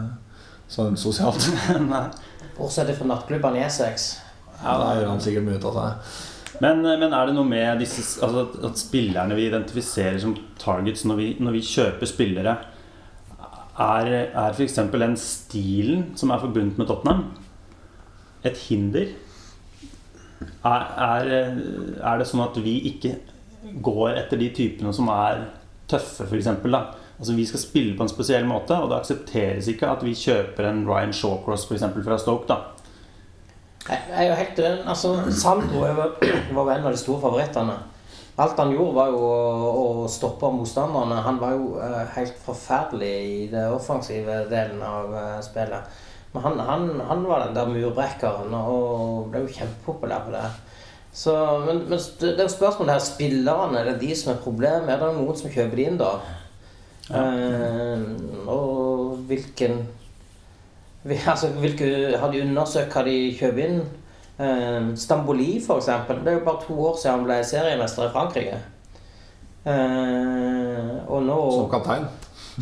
sånn 0.70 0.98
sosialt. 1.02 1.52
Nei. 1.94 2.08
Bortsett 2.58 2.92
fra 2.98 3.08
nattklubbene 3.08 3.62
i 3.62 3.64
Essex. 3.68 4.10
Ja, 4.60 4.74
da 4.76 4.90
gjør 4.98 5.14
han 5.14 5.22
sikkert 5.24 5.46
mye 5.46 5.62
ut 5.62 5.70
av 5.70 5.78
seg. 5.78 6.18
Men, 6.60 6.82
men 6.84 7.14
er 7.14 7.30
det 7.30 7.36
noe 7.38 7.48
med 7.48 7.80
disse, 7.80 8.04
altså 8.26 8.42
at, 8.42 8.58
at 8.68 8.82
spillerne 8.82 9.38
vi 9.38 9.46
identifiserer 9.48 10.18
som 10.20 10.34
targets 10.60 11.06
når 11.08 11.20
vi, 11.22 11.28
når 11.40 11.56
vi 11.56 11.62
kjøper 11.64 12.10
spillere, 12.10 12.56
er, 13.80 14.12
er 14.28 14.54
f.eks. 14.54 14.76
den 14.92 15.18
stilen 15.20 16.10
som 16.20 16.34
er 16.34 16.42
forbundet 16.42 16.78
med 16.78 16.90
Tottenham, 16.90 17.26
et 18.44 18.58
hinder? 18.68 19.14
Er, 20.64 20.86
er, 20.96 21.30
er 22.04 22.20
det 22.20 22.28
sånn 22.28 22.44
at 22.44 22.58
vi 22.64 22.78
ikke 22.92 23.18
går 23.84 24.18
etter 24.22 24.40
de 24.40 24.50
typene 24.56 24.92
som 24.96 25.12
er 25.12 25.46
tøffe, 25.92 26.28
f.eks.? 26.28 26.50
Altså 27.20 27.36
Vi 27.36 27.46
skal 27.46 27.60
spille 27.60 27.96
på 27.98 28.06
en 28.06 28.12
spesiell 28.12 28.46
måte, 28.48 28.78
og 28.80 28.92
det 28.92 29.02
aksepteres 29.02 29.68
ikke 29.68 29.90
at 29.92 30.04
vi 30.08 30.16
kjøper 30.16 30.70
en 30.70 30.86
Ryan 30.88 31.16
Shawcross 31.16 31.66
for 31.68 31.76
eksempel, 31.76 32.04
fra 32.04 32.18
Stoke. 32.20 32.48
da 32.48 32.56
Jeg 33.90 34.24
er 34.24 34.30
jo 34.30 34.38
helt 34.40 34.60
uenig. 34.60 34.86
Altså, 34.88 35.16
Sandro 35.32 35.84
var 35.84 36.12
jo 36.54 36.68
en 36.70 36.86
av 36.86 36.92
de 36.92 37.00
store 37.00 37.22
favorittene. 37.22 37.76
Alt 38.40 38.60
han 38.62 38.72
gjorde, 38.72 38.96
var 38.96 39.10
jo 39.12 39.20
å, 39.20 39.72
å 40.04 40.08
stoppe 40.12 40.48
motstanderne. 40.54 41.18
Han 41.26 41.42
var 41.42 41.58
jo 41.58 41.74
eh, 41.84 42.06
helt 42.16 42.38
forferdelig 42.46 43.12
i 43.28 43.42
det 43.52 43.66
offensive 43.74 44.46
delen 44.52 44.80
av 44.86 45.12
eh, 45.12 45.36
spillet. 45.44 46.00
Men 46.32 46.46
han, 46.46 46.60
han, 46.64 46.88
han 47.10 47.26
var 47.28 47.44
den 47.44 47.58
der 47.58 47.72
murbrekkeren 47.74 48.54
og 48.56 49.32
ble 49.34 49.44
jo 49.44 49.54
kjempepopulær 49.58 50.28
på 50.28 50.36
det. 50.38 50.46
Så, 51.12 51.34
men, 51.66 51.84
men 51.90 52.00
det 52.22 52.36
er 52.38 52.46
jo 52.46 52.54
spørsmålet 52.54 52.94
her 52.94 53.04
spillerne, 53.04 53.80
er 53.80 53.92
det 53.92 54.02
de 54.06 54.16
som 54.16 54.32
er 54.32 54.44
problemet? 54.44 54.92
Er 54.94 55.02
det 55.02 55.14
noen 55.18 55.40
som 55.40 55.52
kjøper 55.52 55.80
de 55.80 55.88
inn, 55.90 56.00
da? 56.00 56.14
Eh, 57.10 58.04
og 58.48 59.18
hvilken 59.28 59.82
Altså, 61.32 61.48
hvilke, 61.58 62.18
Har 62.20 62.32
de 62.32 62.44
undersøkt 62.44 62.94
hva 62.94 63.04
de 63.08 63.16
kjøper 63.40 63.66
inn? 63.66 63.82
Eh, 64.40 64.96
Stamboli, 64.96 65.60
for 65.66 65.82
eksempel. 65.82 66.22
Det 66.24 66.34
er 66.34 66.40
jo 66.40 66.46
bare 66.46 66.64
to 66.68 66.80
år 66.88 66.98
siden 66.98 67.18
han 67.18 67.28
ble 67.28 67.44
seriemester 67.44 68.08
i 68.08 68.14
Frankrike. 68.14 68.60
Uh, 69.66 70.96
og 71.12 71.24
nå 71.28 71.36
Som 71.52 71.68
kaptein. 71.70 72.06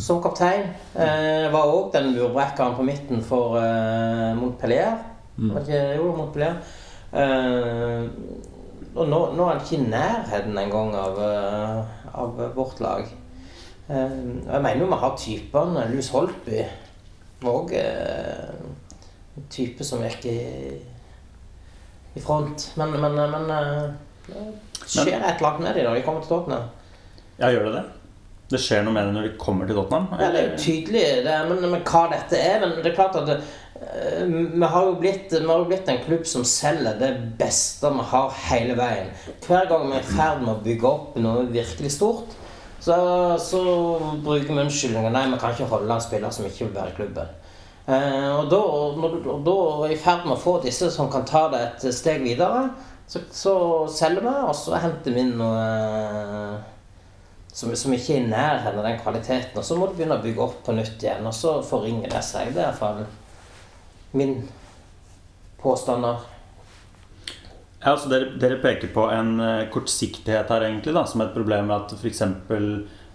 som 0.02 0.22
kaptein. 0.22 0.64
Uh, 0.96 1.46
var 1.54 1.70
òg 1.70 1.92
den 1.94 2.10
murbrekkeren 2.16 2.76
på 2.76 2.84
midten 2.84 3.22
for 3.24 3.60
uh, 3.62 4.34
Montpellier. 4.36 4.98
Var 5.38 5.60
det 5.62 5.68
ikke 5.68 5.96
jo, 6.02 6.16
Montpellier? 6.18 6.58
Og 8.98 9.06
nå, 9.06 9.20
nå 9.38 9.46
er 9.46 9.54
han 9.54 9.62
ikke 9.62 9.78
i 9.78 9.90
nærheten 9.92 10.58
engang 10.58 10.96
av, 10.98 11.20
eh, 11.22 11.82
av 12.18 12.40
vårt 12.56 12.80
lag. 12.82 13.06
Jeg 13.88 14.62
mener 14.64 14.82
jo 14.82 14.90
vi 14.90 15.00
har 15.04 15.18
typene. 15.18 15.86
Louis 15.92 16.10
Holtby 16.10 16.64
var 17.44 17.60
òg 17.60 17.74
eh, 17.78 18.56
en 19.38 19.46
type 19.54 19.86
som 19.86 20.02
gikk 20.02 20.26
i, 20.32 20.40
i 22.18 22.24
front. 22.24 22.72
Men, 22.80 22.96
men, 23.02 23.16
men 23.16 23.54
eh, 23.54 23.86
det 24.28 24.90
skjer 24.90 25.14
et 25.18 25.38
eller 25.38 25.52
annet 25.52 25.64
med 25.64 25.78
dem 25.78 25.88
når 25.88 26.00
de 26.00 26.08
kommer 26.08 26.26
til 26.26 26.34
Tottenham. 26.34 26.74
Ja, 27.38 27.52
gjør 27.54 27.70
det 27.70 27.78
det? 27.78 27.86
Det 28.48 28.60
skjer 28.64 28.84
noe 28.86 28.96
med 28.96 29.10
det 29.10 29.14
når 29.16 29.26
de 29.28 29.38
kommer 29.40 29.68
til 29.68 29.76
Tottenham? 29.76 30.08
Ja, 30.22 30.32
det 30.32 30.42
er 30.42 30.50
jo 30.50 30.60
tydelig, 30.64 31.06
det, 31.26 31.38
men, 31.50 31.64
men 31.68 31.82
hva 31.88 32.04
dette 32.14 32.40
er 32.40 32.62
Men 32.64 32.78
det 32.80 32.92
er 32.94 32.96
klart 32.96 33.18
at 33.20 33.28
det, 33.28 33.38
eh, 33.82 34.22
vi, 34.30 34.64
har 34.64 34.88
jo 34.88 34.98
blitt, 35.02 35.36
har 35.36 35.64
jo 35.64 35.68
blitt 35.68 35.92
en 35.92 36.04
klubb 36.06 36.26
som 36.30 36.46
selger 36.48 37.00
det 37.02 37.12
beste 37.40 37.92
vi 37.98 38.10
har 38.14 38.38
hele 38.48 38.78
veien. 38.80 39.12
Hver 39.46 39.68
gang 39.72 39.88
vi 39.90 39.98
er 40.00 40.06
i 40.06 40.14
ferd 40.14 40.44
med 40.46 40.54
å 40.56 40.62
bygge 40.64 40.92
opp 40.92 41.18
noe 41.20 41.48
virkelig 41.52 41.92
stort, 41.98 42.38
så, 42.80 42.96
så 43.42 43.62
bruker 44.24 44.54
vi 44.54 44.64
unnskyldninger. 44.64 45.12
Nei, 45.12 45.26
vi 45.34 45.42
kan 45.42 45.56
ikke 45.56 45.68
holde 45.74 45.92
en 45.92 46.04
spiller 46.08 46.32
som 46.32 46.48
ikke 46.48 46.70
vil 46.70 46.76
være 46.78 46.94
i 46.94 46.98
klubben. 47.02 47.37
Eh, 47.88 48.32
og 48.36 48.50
da, 48.52 48.62
når 49.00 49.14
du 49.16 49.30
og 49.32 49.44
da 49.48 49.58
er 49.88 49.94
i 49.96 50.00
ferd 50.00 50.26
med 50.28 50.36
å 50.36 50.42
få 50.42 50.58
disse 50.64 50.90
som 50.92 51.08
kan 51.12 51.24
ta 51.28 51.46
det 51.54 51.62
et 51.64 51.86
steg 51.96 52.26
videre, 52.26 52.66
så, 53.08 53.22
så 53.32 53.54
selger 53.88 54.26
vi, 54.26 54.34
og 54.44 54.56
så 54.60 54.76
henter 54.84 55.16
vi 55.16 55.24
inn 55.24 55.38
noe 55.40 55.62
eh, 55.64 56.58
som, 57.48 57.72
som 57.80 57.96
ikke 57.96 58.18
er 58.18 58.26
i 58.26 58.28
nærheten 58.28 58.82
av 58.82 58.90
den 58.90 59.00
kvaliteten. 59.00 59.56
Og 59.56 59.64
så 59.64 59.80
må 59.80 59.88
du 59.88 59.96
begynne 59.96 60.20
å 60.20 60.26
bygge 60.26 60.44
opp 60.44 60.60
på 60.68 60.76
nytt 60.76 61.00
igjen, 61.00 61.24
og 61.24 61.36
så 61.36 61.62
forringer 61.64 62.12
det 62.12 62.26
seg. 62.28 62.52
Det 62.52 62.66
er 62.66 62.74
iallfall 62.74 63.06
min 64.20 64.42
påstander. 65.64 66.28
Ja, 67.80 67.94
altså 67.94 68.12
dere, 68.12 68.34
dere 68.42 68.60
peker 68.60 68.92
på 68.92 69.08
en 69.14 69.38
eh, 69.40 69.68
kortsiktighet 69.72 70.52
her, 70.52 70.68
egentlig, 70.68 70.92
da, 70.98 71.08
som 71.08 71.24
et 71.24 71.32
problem 71.32 71.72
med 71.72 71.80
at 71.86 71.96
f.eks. 71.96 72.26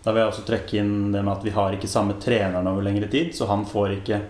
Da 0.02 0.10
vil 0.10 0.22
jeg 0.24 0.32
også 0.32 0.48
trekke 0.48 0.80
inn 0.80 0.94
det 1.12 1.20
med 1.20 1.36
at 1.36 1.44
vi 1.44 1.52
har 1.54 1.76
ikke 1.76 1.90
samme 1.90 2.16
treneren 2.22 2.66
over 2.72 2.82
lengre 2.82 3.12
tid, 3.12 3.36
så 3.36 3.52
han 3.52 3.68
får 3.68 4.00
ikke 4.00 4.24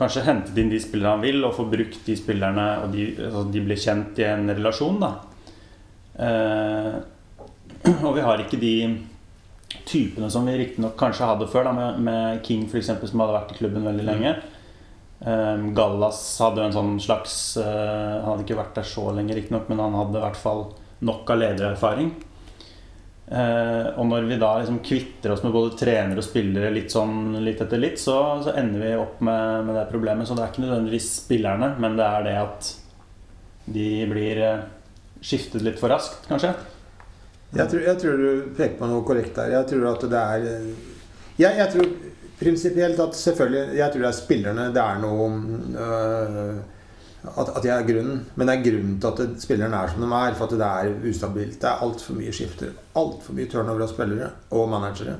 kanskje 0.00 0.24
hentet 0.26 0.58
inn 0.58 0.72
de 0.72 0.80
spillerne 0.82 1.18
han 1.18 1.24
vil, 1.24 1.44
og 1.46 1.54
få 1.56 1.68
brukt 1.70 2.00
de 2.06 2.16
spillerne, 2.18 2.66
og 2.84 2.94
de, 2.94 3.06
altså 3.28 3.44
de 3.52 3.64
blir 3.64 3.80
kjent 3.80 4.20
i 4.22 4.26
en 4.28 4.50
relasjon, 4.50 5.00
da. 5.02 5.12
Eh, 6.26 6.92
og 8.06 8.14
vi 8.16 8.24
har 8.24 8.42
ikke 8.42 8.60
de 8.60 8.74
typene 9.86 10.30
som 10.32 10.46
vi 10.48 10.56
riktignok 10.58 10.96
kanskje 11.00 11.28
hadde 11.28 11.48
før, 11.50 11.68
da, 11.68 11.74
med, 11.76 12.00
med 12.06 12.40
King 12.46 12.66
f.eks., 12.68 12.90
som 12.90 13.22
hadde 13.22 13.36
vært 13.36 13.54
i 13.54 13.60
klubben 13.60 13.86
veldig 13.86 14.06
lenge. 14.08 14.34
Eh, 15.20 15.68
Gallas 15.76 16.22
hadde 16.40 16.62
jo 16.62 16.68
en 16.70 16.76
sånn 16.78 16.94
slags 17.04 17.34
eh, 17.60 18.14
Han 18.22 18.24
hadde 18.24 18.44
ikke 18.46 18.56
vært 18.56 18.78
der 18.78 18.86
så 18.88 19.10
lenge, 19.12 19.36
riktignok, 19.36 19.68
men 19.68 19.82
han 19.84 19.96
hadde 19.98 20.16
i 20.16 20.24
hvert 20.24 20.40
fall 20.40 20.66
nok 21.04 21.32
av 21.32 21.42
ledererfaring. 21.42 22.12
Eh, 23.30 23.88
og 23.94 24.08
når 24.10 24.24
vi 24.26 24.40
da 24.42 24.56
liksom 24.58 24.80
kvitter 24.82 25.30
oss 25.30 25.44
med 25.44 25.52
både 25.54 25.76
trenere 25.78 26.18
og 26.18 26.26
spillere 26.26 26.72
litt 26.74 26.90
sånn 26.90 27.36
litt 27.44 27.60
etter 27.62 27.78
litt, 27.78 28.00
så, 28.02 28.16
så 28.42 28.56
ender 28.58 28.82
vi 28.82 28.90
opp 28.98 29.20
med, 29.22 29.68
med 29.68 29.78
det 29.78 29.86
problemet. 29.92 30.26
Så 30.26 30.34
det 30.34 30.42
er 30.44 30.50
ikke 30.50 30.64
nødvendigvis 30.64 31.08
spillerne, 31.20 31.72
men 31.78 31.98
det 32.00 32.08
er 32.08 32.26
det 32.26 32.36
at 32.40 32.70
de 33.70 33.88
blir 34.10 34.42
eh, 34.42 34.64
skiftet 35.22 35.62
litt 35.62 35.78
for 35.78 35.92
raskt, 35.94 36.26
kanskje. 36.26 36.56
Jeg 37.54 37.66
tror, 37.70 37.84
jeg 37.86 37.98
tror 38.02 38.18
du 38.18 38.50
peker 38.58 38.76
på 38.78 38.88
noe 38.90 39.06
korrekt 39.06 39.38
der. 39.38 39.54
Jeg 39.58 39.70
tror 39.72 39.88
at 39.90 40.04
det 40.10 40.18
er 40.20 40.44
Jeg, 41.40 41.54
jeg 41.58 41.70
tror 41.72 41.88
prinsipielt 42.38 43.00
at 43.02 43.16
selvfølgelig 43.18 43.78
Jeg 43.80 43.90
tror 43.90 44.04
det 44.04 44.10
er 44.10 44.16
spillerne 44.16 44.66
det 44.74 44.82
er 44.84 45.00
noe 45.02 45.26
øh, 45.82 46.60
at, 47.24 47.50
at 47.56 47.64
jeg 47.66 47.74
er 47.74 47.88
grunnen. 47.88 48.22
Men 48.34 48.48
det 48.48 48.54
er 48.54 48.64
grunnen 48.64 48.96
til 49.00 49.10
at 49.10 49.20
det, 49.20 49.42
spillerne 49.42 49.76
er 49.76 49.92
som 49.92 50.04
de 50.04 50.10
er. 50.16 50.36
For 50.38 50.46
at 50.46 50.56
det 50.60 50.68
er 50.68 51.08
ustabilt. 51.10 51.58
Det 51.60 51.68
er 51.68 51.84
altfor 51.86 52.18
mye 52.18 52.34
skifter. 52.34 52.72
Altfor 52.96 53.36
mye 53.36 53.50
turnover 53.50 53.84
av 53.86 53.92
spillere 53.92 54.30
og 54.56 54.70
managere. 54.72 55.16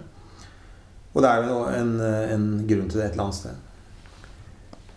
Og 1.10 1.24
det 1.24 1.30
er 1.30 1.48
jo 1.48 1.62
en, 1.74 1.96
en 2.00 2.46
grunn 2.70 2.90
til 2.90 3.00
det 3.00 3.08
et 3.08 3.16
eller 3.16 3.26
annet 3.26 3.40
sted. 3.40 3.66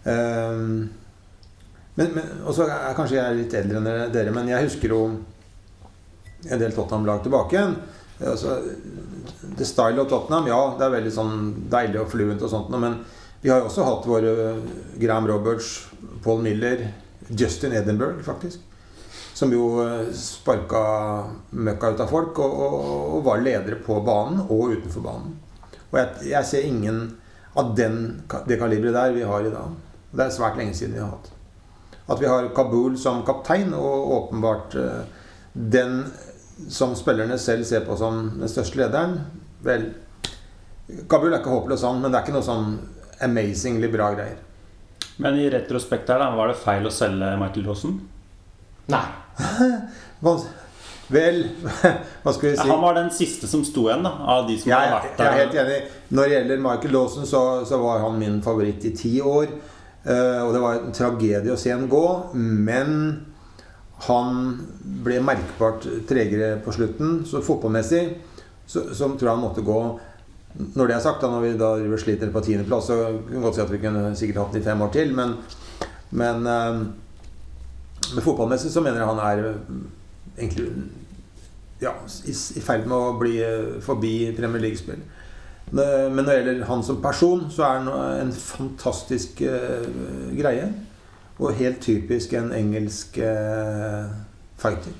Um, 0.03 0.91
men, 1.95 2.13
men, 2.13 2.29
og 2.43 2.55
så 2.57 2.67
er 2.67 2.95
kanskje 2.97 3.19
jeg 3.19 3.37
litt 3.37 3.55
eldre 3.57 3.79
enn 3.79 4.13
dere, 4.13 4.33
men 4.35 4.49
jeg 4.51 4.67
husker 4.67 4.93
jo 4.93 5.01
en 6.43 6.61
del 6.61 6.73
Tottenham-lag 6.75 7.21
tilbake 7.23 7.55
igjen. 7.57 7.75
Altså, 8.23 8.59
the 9.57 9.65
style 9.65 10.01
of 10.01 10.09
Tottenham, 10.09 10.47
ja, 10.49 10.61
det 10.77 10.85
er 10.85 10.95
veldig 10.97 11.13
sånn 11.13 11.35
deilig 11.71 12.01
og 12.01 12.09
fluent 12.13 12.43
og 12.45 12.51
sånt, 12.51 12.73
men 12.81 12.99
vi 13.43 13.51
har 13.51 13.59
jo 13.59 13.67
også 13.67 13.83
hatt 13.83 14.05
våre 14.07 14.33
Graham 15.01 15.27
Roberts, 15.27 15.73
Paul 16.23 16.39
Miller, 16.45 16.85
Justin 17.27 17.73
Edinburgh, 17.75 18.21
faktisk. 18.23 18.61
Som 19.33 19.51
jo 19.51 19.83
sparka 20.15 20.83
møkka 21.51 21.89
ut 21.91 22.03
av 22.05 22.11
folk 22.11 22.39
og, 22.39 22.53
og, 22.53 22.85
og 23.17 23.25
var 23.25 23.43
ledere 23.43 23.81
på 23.83 23.97
banen 24.05 24.45
og 24.45 24.77
utenfor 24.77 25.03
banen. 25.03 25.35
Og 25.89 25.99
jeg, 25.99 26.29
jeg 26.31 26.49
ser 26.49 26.69
ingen 26.69 27.01
av 27.59 27.73
den, 27.75 27.97
det 28.47 28.61
kaliberet 28.61 28.95
der 28.95 29.17
vi 29.17 29.27
har 29.27 29.43
i 29.43 29.51
dag. 29.51 29.75
Det 30.13 30.23
er 30.23 30.35
svært 30.37 30.61
lenge 30.61 30.77
siden 30.77 30.95
vi 30.95 31.03
har 31.03 31.11
hatt. 31.11 31.33
At 32.13 32.21
vi 32.21 32.29
har 32.31 32.47
Kabul 32.55 32.95
som 32.99 33.25
kaptein, 33.27 33.73
og 33.75 34.15
åpenbart 34.21 34.77
den 35.53 36.05
som 36.69 36.95
spillerne 36.95 37.37
selv 37.41 37.67
ser 37.67 37.83
på 37.83 37.97
som 37.99 38.25
den 38.39 38.49
største 38.49 38.79
lederen 38.79 39.19
Vel, 39.63 39.89
Kabul 41.09 41.31
er 41.31 41.39
ikke 41.39 41.53
håpløs, 41.53 41.83
han, 41.87 42.01
men 42.03 42.11
det 42.11 42.19
er 42.19 42.25
ikke 42.25 42.35
noe 42.35 42.45
sånn 42.45 42.73
amazingly 43.21 43.89
bra 43.91 44.11
greier. 44.15 44.41
Men 45.21 45.37
i 45.37 45.49
retrospekt 45.53 46.09
her, 46.09 46.19
da, 46.19 46.31
var 46.35 46.49
det 46.49 46.57
feil 46.61 46.87
å 46.89 46.93
selge 46.93 47.35
Michael 47.37 47.67
Dawson? 47.69 47.99
Nei. 48.93 49.05
Vel, 51.13 51.43
hva 52.23 52.31
skal 52.33 52.47
vi 52.47 52.55
si? 52.55 52.67
Han 52.69 52.81
var 52.81 52.95
den 52.97 53.11
siste 53.13 53.47
som 53.49 53.61
sto 53.67 53.85
igjen, 53.89 54.05
da, 54.05 54.13
av 54.33 54.47
de 54.47 54.55
som 54.57 54.71
jeg, 54.71 54.79
hadde 54.79 54.95
vært 54.95 55.19
jeg 55.19 55.27
er 55.27 55.41
helt 55.41 55.59
enig. 55.63 55.77
Når 56.09 56.29
det 56.29 56.37
gjelder 56.37 56.63
Michael 56.63 56.97
Dawson, 56.97 57.27
så, 57.29 57.43
så 57.67 57.79
var 57.81 58.01
han 58.05 58.17
min 58.21 58.39
favoritt 58.45 58.87
i 58.87 58.93
ti 58.97 59.13
år. 59.21 59.51
Uh, 60.03 60.41
og 60.43 60.55
det 60.55 60.61
var 60.63 60.79
en 60.79 60.95
tragedie 60.95 61.53
å 61.53 61.59
se 61.59 61.71
ham 61.71 61.85
gå. 61.91 62.05
Men 62.33 62.95
han 64.07 64.39
ble 65.03 65.19
merkbart 65.23 65.85
tregere 66.09 66.55
på 66.63 66.73
slutten. 66.75 67.21
Så 67.29 67.43
fotballmessig 67.45 68.03
så, 68.65 68.87
så 68.95 69.11
tror 69.13 69.27
jeg 69.27 69.35
han 69.35 69.43
måtte 69.43 69.65
gå 69.65 69.79
Når 70.53 70.87
det 70.87 70.95
er 70.95 71.01
sagt, 71.01 71.21
da 71.23 71.29
når 71.31 71.41
vi 71.41 71.53
da 71.57 71.97
sliter 71.97 72.29
på 72.33 72.41
tiendeplass, 72.45 72.89
så 72.91 72.97
kan 73.09 73.31
vi 73.31 73.41
godt 73.41 73.57
si 73.57 73.63
at 73.63 73.71
vi 73.73 73.81
kunne 73.81 74.15
sikkert 74.17 74.43
hatt 74.43 74.53
den 74.53 74.61
i 74.61 74.65
fem 74.65 74.83
år 74.85 74.91
til. 74.93 75.13
Men, 75.17 75.33
men 76.13 76.49
eh, 76.49 76.83
med 78.13 78.25
fotballmessig 78.25 78.69
så 78.71 78.83
mener 78.85 79.01
jeg 79.01 79.09
han 79.09 79.23
er 79.23 79.47
eh, 79.49 79.79
egentlig 80.37 80.67
ja, 81.81 81.95
i, 82.29 82.35
i 82.35 82.63
ferd 82.63 82.85
med 82.85 82.97
å 82.97 83.17
bli 83.17 83.39
eh, 83.41 83.79
forbi 83.81 84.13
Premier 84.37 84.61
League-spill. 84.67 85.01
Men 85.73 86.19
når 86.19 86.27
det 86.27 86.35
gjelder 86.35 86.67
han 86.69 86.83
som 86.85 86.99
person, 87.01 87.47
så 87.49 87.63
er 87.65 87.79
han 87.79 87.87
en 88.21 88.33
fantastisk 88.35 89.39
uh, 89.41 89.87
greie. 90.37 90.67
Og 91.39 91.55
helt 91.57 91.79
typisk 91.81 92.35
en 92.37 92.51
engelsk 92.53 93.17
uh, 93.17 94.11
fighter. 94.61 94.93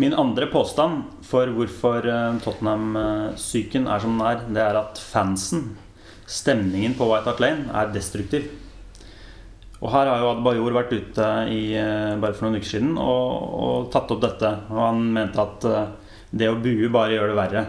Min 0.00 0.14
andre 0.16 0.46
påstand 0.48 1.02
for 1.28 1.50
hvorfor 1.52 2.06
eh, 2.08 2.36
Tottenham-psyken 2.40 3.84
er 3.92 4.00
som 4.00 4.14
den 4.16 4.24
er, 4.24 4.38
det 4.48 4.62
er 4.64 4.78
at 4.80 5.00
fansen, 5.04 5.66
stemningen 6.24 6.94
på 6.96 7.10
White 7.10 7.28
Hart 7.28 7.42
Lane, 7.44 7.66
er 7.76 7.92
destruktiv. 7.92 8.46
Og 9.82 9.90
her 9.92 10.08
har 10.08 10.22
jo 10.22 10.30
Adbajor 10.30 10.78
vært 10.78 10.94
ute 10.96 11.28
i, 11.52 11.74
eh, 11.76 12.14
bare 12.22 12.32
for 12.32 12.46
noen 12.46 12.56
uker 12.62 12.70
siden 12.70 12.94
og, 12.96 13.52
og 13.66 13.92
tatt 13.92 14.14
opp 14.14 14.22
dette. 14.24 14.54
Og 14.72 14.80
han 14.80 15.04
mente 15.12 15.44
at 15.44 15.68
eh, 15.68 16.16
det 16.40 16.48
å 16.48 16.56
bue 16.62 16.88
bare 16.94 17.18
gjør 17.18 17.34
det 17.34 17.40
verre. 17.42 17.66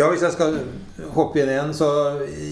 Ja, 0.00 0.06
hvis 0.08 0.22
jeg 0.24 0.32
skal 0.32 0.54
hoppe 1.12 1.42
inn 1.42 1.50
igjen, 1.52 1.74
så 1.76 1.86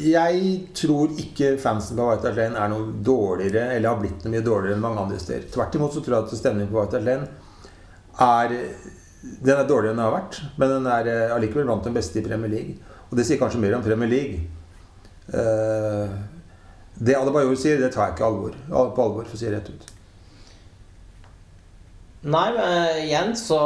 Jeg 0.05 0.41
tror 0.77 1.15
ikke 1.17 1.55
fansen 1.61 1.97
på 1.97 2.09
White 2.11 2.29
Hart 2.29 2.37
Lane 2.37 2.61
er 2.61 2.73
noe 2.73 2.91
dårligere, 3.05 3.71
eller 3.77 3.89
har 3.89 4.01
blitt 4.03 4.25
noe 4.25 4.35
mye 4.35 4.45
dårligere 4.45 4.77
enn 4.77 4.85
mange 4.85 5.05
andre 5.07 5.21
steder. 5.23 5.47
Tvert 5.55 5.79
imot 5.79 5.97
så 5.97 6.03
tror 6.05 6.19
jeg 6.19 6.27
at 6.27 6.41
stemningen 6.43 6.73
på 6.73 6.81
White 6.83 6.99
Hart 6.99 7.07
Lane 7.09 7.29
er 8.27 8.57
Den 9.47 9.55
er 9.55 9.65
dårligere 9.67 9.95
enn 9.95 9.99
den 9.99 10.05
har 10.05 10.15
vært, 10.15 10.37
men 10.61 10.75
den 10.75 10.91
er 10.93 11.09
eh, 11.11 11.33
allikevel 11.35 11.67
blant 11.67 11.89
den 11.89 11.97
beste 11.97 12.21
i 12.21 12.25
Premier 12.27 12.53
League. 12.53 12.77
Og 13.09 13.17
det 13.19 13.25
sier 13.27 13.41
kanskje 13.41 13.61
mer 13.63 13.75
om 13.79 13.83
Premier 13.83 14.11
League. 14.13 14.43
Eh, 15.33 16.13
det 16.99 17.17
Adebayor 17.17 17.57
sier, 17.59 17.81
det 17.81 17.91
tar 17.95 18.11
jeg 18.11 18.19
ikke 18.19 18.29
alvor, 18.29 18.55
på 18.69 19.07
alvor, 19.07 19.25
for 19.25 19.35
å 19.35 19.41
si 19.41 19.49
det 19.49 19.57
rett 19.57 19.73
ut. 19.73 19.91
Nei, 22.29 22.47
men 22.55 23.03
igjen 23.07 23.35
så 23.39 23.61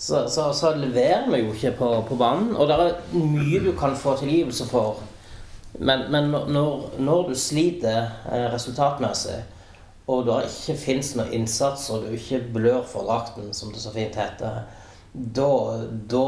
så, 0.00 0.28
så, 0.28 0.52
så, 0.52 0.74
leverer 0.80 1.26
vi 1.28 1.42
jo 1.42 1.52
ikke 1.52 1.74
på, 1.76 1.88
på 2.08 2.16
banen. 2.16 2.54
Og 2.56 2.68
det 2.68 2.76
er 2.80 2.94
mye 3.12 3.60
du 3.60 3.74
kan 3.76 3.92
få 3.96 4.16
tilgivelse 4.16 4.64
for. 4.70 5.02
Men, 5.78 6.06
men 6.10 6.30
når, 6.32 6.94
når 6.98 7.28
du 7.28 7.34
sliter 7.36 8.08
eh, 8.32 8.46
resultatmessig, 8.54 9.42
og 10.10 10.24
det 10.26 10.38
ikke 10.48 10.78
fins 10.80 11.12
noen 11.18 11.34
innsats, 11.36 11.90
og 11.92 12.06
du 12.06 12.16
ikke 12.16 12.40
blør 12.54 12.80
for 12.88 13.04
drakten, 13.06 13.52
som 13.54 13.74
det 13.74 13.82
så 13.82 13.92
fint 13.94 14.16
heter, 14.16 14.62
da, 15.12 15.52
da 16.10 16.24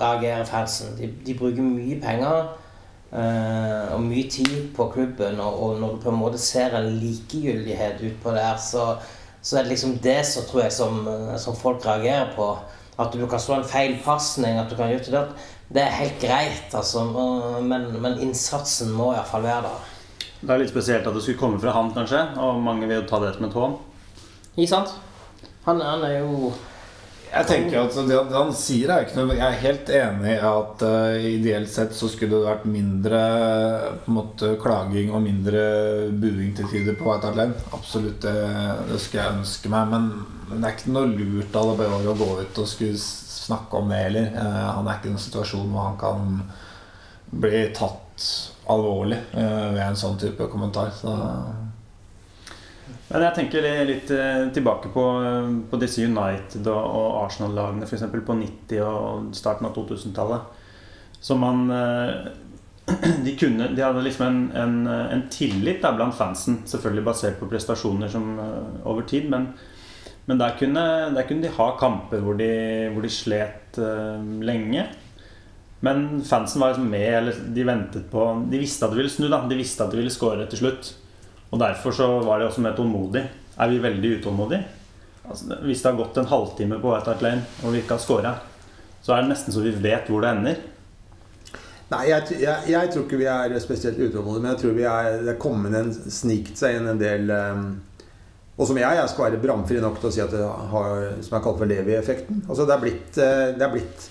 reagerer 0.00 0.48
fansen. 0.48 0.96
De, 0.96 1.12
de 1.26 1.36
bruker 1.38 1.62
mye 1.62 2.00
penger 2.00 2.40
eh, 3.12 3.92
og 3.92 4.02
mye 4.08 4.30
tid 4.32 4.70
på 4.76 4.88
klubben, 4.94 5.40
og, 5.44 5.62
og, 5.62 5.80
når 5.80 5.98
du 5.98 6.04
på 6.06 6.14
en 6.14 6.22
måte 6.24 6.40
ser 6.40 6.72
en 6.78 6.88
likegyldighet 7.04 8.00
utpå 8.08 8.32
der, 8.32 8.56
så, 8.56 8.94
så 9.42 9.58
er 9.58 9.66
det 9.66 9.74
liksom 9.74 9.96
det 10.02 10.20
som 10.26 10.46
tror 10.46 10.62
jeg 10.64 10.74
som, 10.74 11.02
som 11.38 11.56
folk 11.58 11.84
reagerer 11.86 12.30
på. 12.36 12.46
At 13.02 13.14
du 13.16 13.24
kan 13.26 13.40
slå 13.40 13.58
en 13.58 13.66
feil 13.66 13.96
pasning, 14.04 14.58
at 14.60 14.70
du 14.70 14.76
kan 14.78 14.92
gjøre 14.92 15.10
det. 15.10 15.22
Det 15.72 15.82
er 15.82 15.94
helt 15.96 16.18
greit, 16.20 16.74
altså, 16.76 17.06
men, 17.64 17.88
men 18.04 18.20
innsatsen 18.20 18.92
må 18.92 19.12
iallfall 19.14 19.46
være 19.46 19.62
der. 19.66 19.88
Det 20.42 20.50
er 20.50 20.60
litt 20.60 20.72
spesielt 20.72 21.06
at 21.06 21.14
det 21.16 21.22
skulle 21.24 21.40
komme 21.40 21.60
fra 21.62 21.72
han, 21.74 21.90
kanskje. 21.94 22.20
Og 22.42 22.60
mange 22.62 22.86
vil 22.90 23.00
jo 23.00 23.08
ta 23.08 23.22
det 23.22 23.32
som 23.36 23.46
et 23.48 23.56
hån. 23.56 23.78
Ikke 24.56 24.70
sant? 24.74 24.94
Han, 25.64 25.80
han 25.80 26.02
er 26.04 26.18
jo 26.20 26.50
Jeg 27.32 27.48
tenker 27.48 27.78
at 27.80 27.94
det, 28.08 28.16
han 28.34 28.50
sier 28.56 28.90
er 28.92 29.06
ikke 29.06 29.22
noe 29.22 29.36
Jeg 29.38 29.46
er 29.46 29.62
helt 29.62 29.90
enig 29.96 30.34
i 30.34 30.40
at 30.44 30.82
uh, 30.84 31.14
ideelt 31.16 31.70
sett 31.72 31.94
så 31.96 32.10
skulle 32.12 32.36
det 32.36 32.50
vært 32.50 32.66
mindre 32.68 33.20
på 34.02 34.12
en 34.12 34.18
måte 34.18 34.50
klaging 34.60 35.14
og 35.16 35.24
mindre 35.24 35.62
buing 36.12 36.52
til 36.58 36.68
tider 36.68 36.98
på 36.98 37.08
White 37.08 37.30
Hart 37.30 37.38
Lane. 37.40 37.56
Absolutt, 37.72 38.20
det, 38.26 38.34
det 38.90 39.00
skulle 39.00 39.24
jeg 39.24 39.38
ønske 39.38 39.72
meg. 39.72 39.94
Men, 39.94 40.10
men 40.50 40.60
det 40.60 40.68
er 40.68 40.76
ikke 40.76 40.96
noe 40.98 41.12
lurt 41.14 41.56
av 41.62 41.72
det 41.80 41.88
å 41.88 42.16
gå 42.20 42.30
ut 42.42 42.62
og 42.64 42.68
skulle 42.68 43.00
snakke 43.00 43.80
om 43.80 43.88
det 43.88 44.04
heller. 44.04 44.28
Uh, 44.36 44.68
han 44.76 44.92
er 44.92 45.00
ikke 45.00 45.08
i 45.08 45.16
en 45.16 45.26
situasjon 45.30 45.72
hvor 45.72 45.88
han 45.88 46.00
kan 46.02 46.36
bli 47.32 47.64
tatt 47.72 48.28
alvorlig 48.72 49.22
uh, 49.32 49.72
ved 49.72 49.84
en 49.86 50.00
sånn 50.04 50.20
type 50.20 50.52
kommentar. 50.52 50.92
Så 51.00 51.16
Men 53.12 53.26
jeg 53.26 53.36
tenker 53.36 53.66
litt 53.84 54.10
eh, 54.14 54.46
tilbake 54.56 54.88
på, 54.92 55.02
på 55.68 55.80
disse 55.80 56.04
United 56.06 56.68
og, 56.72 57.18
Arsenal-lagene 57.26 57.84
f.eks. 57.84 58.06
på 58.08 58.36
90- 58.38 58.78
og 58.86 59.34
starten 59.36 59.68
av 59.68 59.74
2000-tallet. 59.76 60.62
Så 61.20 61.36
man 61.36 61.66
eh, 61.70 62.14
de, 63.26 63.34
kunne, 63.36 63.68
de 63.76 63.84
hadde 63.84 64.04
liksom 64.06 64.26
en, 64.26 64.40
en, 64.56 64.78
en 64.88 65.26
tillit 65.30 65.82
da, 65.84 65.92
blant 65.96 66.16
fansen, 66.16 66.62
selvfølgelig 66.68 67.04
basert 67.06 67.36
på 67.38 67.50
prestasjoner 67.52 68.10
som, 68.10 68.32
eh, 68.40 68.80
over 68.88 69.04
tid. 69.08 69.28
Men, 69.32 69.50
men 70.24 70.40
der, 70.40 70.56
kunne, 70.58 70.86
der 71.12 71.28
kunne 71.28 71.44
de 71.44 71.52
ha 71.52 71.68
kamper 71.76 72.24
hvor 72.24 72.40
de, 72.40 72.50
hvor 72.94 73.04
de 73.04 73.12
slet 73.12 73.76
uh, 73.82 74.22
lenge. 74.40 74.86
Men 75.82 76.22
fansen 76.24 76.62
var 76.62 76.72
liksom 76.72 76.90
med, 76.94 77.08
eller 77.18 77.38
de 77.56 77.64
ventet 77.66 78.04
på 78.10 78.26
De 78.46 78.60
visste 78.60 78.86
at 78.86 78.94
de 78.94 79.00
ville 79.00 79.10
snu, 79.10 79.26
da. 79.26 79.40
De 79.50 79.58
visste 79.58 79.82
at 79.82 79.90
de 79.90 79.98
ville 79.98 80.14
score 80.14 80.46
til 80.46 80.62
slutt. 80.62 80.92
Og 81.52 81.60
derfor 81.60 81.92
så 81.92 82.08
var 82.24 82.40
de 82.40 82.48
også 82.48 82.64
mer 82.64 82.76
tålmodige. 82.76 83.28
Er 83.60 83.68
vi 83.68 83.82
veldig 83.82 84.16
utålmodige? 84.18 84.64
Altså, 85.28 85.54
hvis 85.62 85.82
det 85.82 85.90
har 85.90 85.98
gått 85.98 86.18
en 86.18 86.30
halvtime 86.30 86.80
på 86.80 86.90
White 86.90 87.12
Hart 87.12 87.22
Lane 87.22 87.44
og 87.62 87.74
vi 87.74 87.82
ikke 87.82 87.98
har 87.98 88.02
scora, 88.02 88.32
så 89.02 89.14
er 89.14 89.22
det 89.22 89.32
nesten 89.34 89.54
så 89.54 89.62
vi 89.62 89.74
vet 89.84 90.08
hvor 90.10 90.24
det 90.24 90.32
ender. 90.32 90.62
Nei, 91.92 92.02
jeg, 92.08 92.38
jeg, 92.40 92.70
jeg 92.72 92.90
tror 92.92 93.04
ikke 93.04 93.20
vi 93.20 93.28
er 93.28 93.54
spesielt 93.60 94.00
utålmodige, 94.00 94.42
men 94.42 94.52
jeg 94.54 94.60
tror 94.62 94.76
vi 94.78 94.86
er, 94.88 95.08
det 95.20 95.34
er 95.34 95.40
kommet 95.42 95.76
en, 95.76 95.92
snikt 95.92 96.56
seg 96.58 96.78
inn 96.78 96.88
en 96.88 97.00
del 97.00 97.28
um, 97.28 97.66
Og 98.56 98.64
som 98.68 98.78
jeg, 98.80 98.96
jeg 98.96 99.10
skal 99.12 99.26
være 99.26 99.42
bramfri 99.42 99.80
nok 99.82 99.98
til 100.00 100.08
å 100.08 100.14
si 100.14 100.22
at 100.24 100.32
det 100.32 100.40
har 100.72 101.04
som 101.20 101.36
jeg 101.36 101.44
kaller 101.44 101.60
for 101.60 101.68
Levi-effekten. 101.68 102.42
Altså 102.48 102.66
det 102.68 102.74
er 102.74 102.82
blitt, 102.82 103.20
eh, 103.20 103.46
det 103.58 103.66
er 103.66 103.72
blitt 103.74 104.08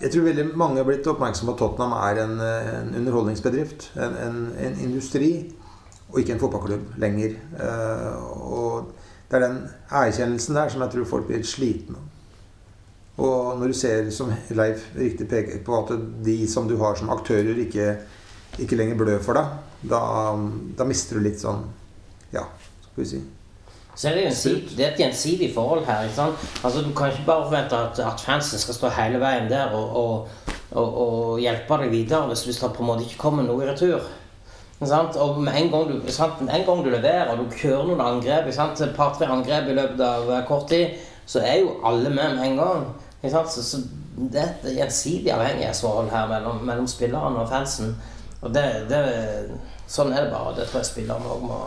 jeg 0.00 0.14
tror 0.14 0.24
veldig 0.30 0.44
mange 0.56 0.80
har 0.80 0.86
blitt 0.88 1.08
oppmerksom 1.10 1.50
på 1.50 1.54
at 1.54 1.58
Tottenham 1.60 1.92
er 1.98 2.20
en, 2.22 2.38
en 2.40 2.94
underholdningsbedrift. 3.02 3.90
En, 4.00 4.14
en, 4.16 4.38
en, 4.56 4.78
industri, 4.80 5.28
og 6.10 6.20
ikke 6.20 6.36
en 6.36 6.42
fotballklubb 6.42 6.94
lenger. 7.02 7.36
Uh, 7.54 8.52
og 8.52 8.92
det 9.30 9.38
er 9.38 9.46
den 9.46 9.58
erkjennelsen 9.90 10.58
der 10.58 10.68
som 10.72 10.84
jeg 10.84 10.94
tror 10.94 11.10
folk 11.16 11.28
blir 11.30 11.44
slitne 11.46 11.98
av. 11.98 12.06
Og 13.20 13.58
når 13.60 13.66
du 13.66 13.76
ser, 13.76 14.06
som 14.10 14.30
Leif 14.56 14.86
riktig 14.96 15.26
peker 15.28 15.58
på, 15.64 15.76
at 15.82 15.90
de 16.24 16.38
som 16.48 16.68
du 16.68 16.78
har 16.80 16.94
som 16.96 17.10
aktører, 17.12 17.58
ikke, 17.66 17.96
ikke 18.58 18.78
lenger 18.78 18.96
blør 18.96 19.20
for 19.24 19.36
deg, 19.36 19.58
da, 19.90 20.00
da 20.78 20.86
mister 20.88 21.18
du 21.18 21.26
litt 21.26 21.40
sånn 21.40 21.66
Ja, 22.32 22.46
skal 22.86 23.02
vi 23.02 23.10
si 23.10 23.20
så 24.00 24.08
er 24.08 24.14
det, 24.14 24.20
gjensidig, 24.22 24.76
det 24.76 24.84
er 24.84 24.92
et 24.94 25.00
gjensidig 25.02 25.48
forhold 25.52 25.82
her. 25.84 26.04
ikke 26.06 26.14
sant? 26.14 26.44
Altså 26.64 26.80
Du 26.80 26.92
kan 26.96 27.10
ikke 27.10 27.26
bare 27.26 27.44
forvente 27.44 27.76
at, 27.76 27.98
at 27.98 28.22
fansen 28.24 28.58
skal 28.58 28.74
stå 28.74 28.88
hele 28.96 29.18
veien 29.20 29.50
der 29.50 29.74
og, 29.76 29.96
og, 29.96 30.28
og, 30.70 30.94
og 31.02 31.40
hjelpe 31.42 31.78
deg 31.82 31.90
videre 31.92 32.30
hvis, 32.30 32.46
hvis 32.46 32.62
det 32.62 32.70
på 32.76 32.84
en 32.84 32.88
måte 32.92 33.04
ikke 33.04 33.18
kommer 33.20 33.44
noe 33.44 33.64
i 33.64 33.68
retur. 33.68 34.06
Sant? 34.80 35.16
Og 35.20 35.40
med 35.44 35.52
en 35.56 35.70
gang, 35.70 35.88
du, 35.88 36.12
sant? 36.12 36.40
en 36.40 36.66
gang 36.66 36.84
du 36.84 36.90
leverer 36.90 37.28
og 37.32 37.42
du 37.42 37.56
kjører 37.56 37.88
noen 37.90 38.00
angrep, 38.00 38.48
et 38.48 38.96
par-tre 38.96 39.28
angrep 39.28 39.68
i 39.68 39.76
løpet 39.76 40.00
av 40.04 40.30
kort 40.48 40.70
tid, 40.72 40.96
så 41.28 41.42
er 41.44 41.60
jo 41.60 41.74
alle 41.84 42.10
med 42.10 42.36
med 42.36 42.46
en 42.46 42.56
gang. 42.56 42.86
Så, 43.22 43.62
så, 43.62 43.82
det 44.16 44.40
er 44.40 44.54
et 44.54 44.76
gjensidig 44.78 45.32
avhengighetsforhold 45.34 46.08
her 46.10 46.28
mellom, 46.28 46.62
mellom 46.64 46.86
spillerne 46.88 47.42
og 47.44 47.48
fansen. 47.48 47.92
Og 48.40 48.54
det, 48.54 48.64
det, 48.88 49.02
sånn 49.86 50.14
er 50.14 50.24
det 50.24 50.32
bare. 50.32 50.56
Det 50.56 50.70
tror 50.70 50.80
jeg 50.80 50.92
spillerne 50.94 51.34
òg 51.34 51.44
må 51.44 51.60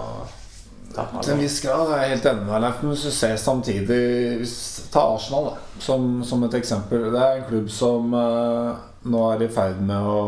til 0.94 1.32
en 1.34 1.40
viss 1.42 1.56
grad 1.64 1.90
er 1.90 2.04
jeg 2.04 2.10
helt 2.12 2.26
enig 2.30 2.44
med 2.46 2.66
deg. 2.66 2.82
Hvis 2.86 3.06
du 3.08 3.12
ser 3.16 3.38
samtidig 3.42 4.48
Ta 4.94 5.08
Arsenal 5.16 5.48
da, 5.48 5.54
som, 5.82 6.04
som, 6.26 6.44
et 6.46 6.58
eksempel. 6.60 7.08
Det 7.14 7.22
er 7.22 7.40
en 7.40 7.48
klubb 7.48 7.72
som 7.74 8.14
uh, 8.14 8.76
nå 9.10 9.24
er 9.32 9.42
i 9.42 9.50
ferd 9.50 9.82
med 9.82 10.06
å 10.06 10.28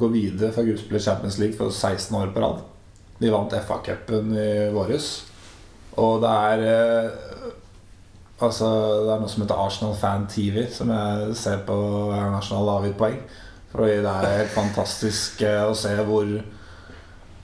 gå 0.00 0.10
videre 0.12 0.52
fra 0.54 0.64
gruppespillet 0.66 1.04
Champions 1.04 1.38
League 1.40 1.58
for 1.58 1.72
16 1.74 2.16
år 2.18 2.32
på 2.34 2.42
rad. 2.44 2.62
De 3.18 3.32
vant 3.34 3.56
FA-cupen 3.66 4.30
i 4.38 4.50
våres. 4.74 5.08
Og 5.98 6.22
det 6.22 6.36
er 6.52 6.64
uh, 6.68 7.24
Altså, 8.38 8.66
det 9.02 9.10
er 9.10 9.18
noe 9.18 9.30
som 9.32 9.42
heter 9.42 9.58
Arsenal 9.58 9.96
Fan 9.98 10.28
TV, 10.30 10.60
som 10.70 10.92
jeg 10.94 11.32
ser 11.34 11.64
på 11.66 11.74
hver 11.74 12.28
nasjonal 12.30 12.68
avgitt 12.76 12.94
poeng. 13.00 13.16
Fordi 13.72 13.96
det 14.04 14.12
er 14.12 14.36
helt 14.44 14.52
fantastisk 14.54 15.42
uh, 15.42 15.64
å 15.66 15.74
se 15.74 15.96
hvor 16.06 16.30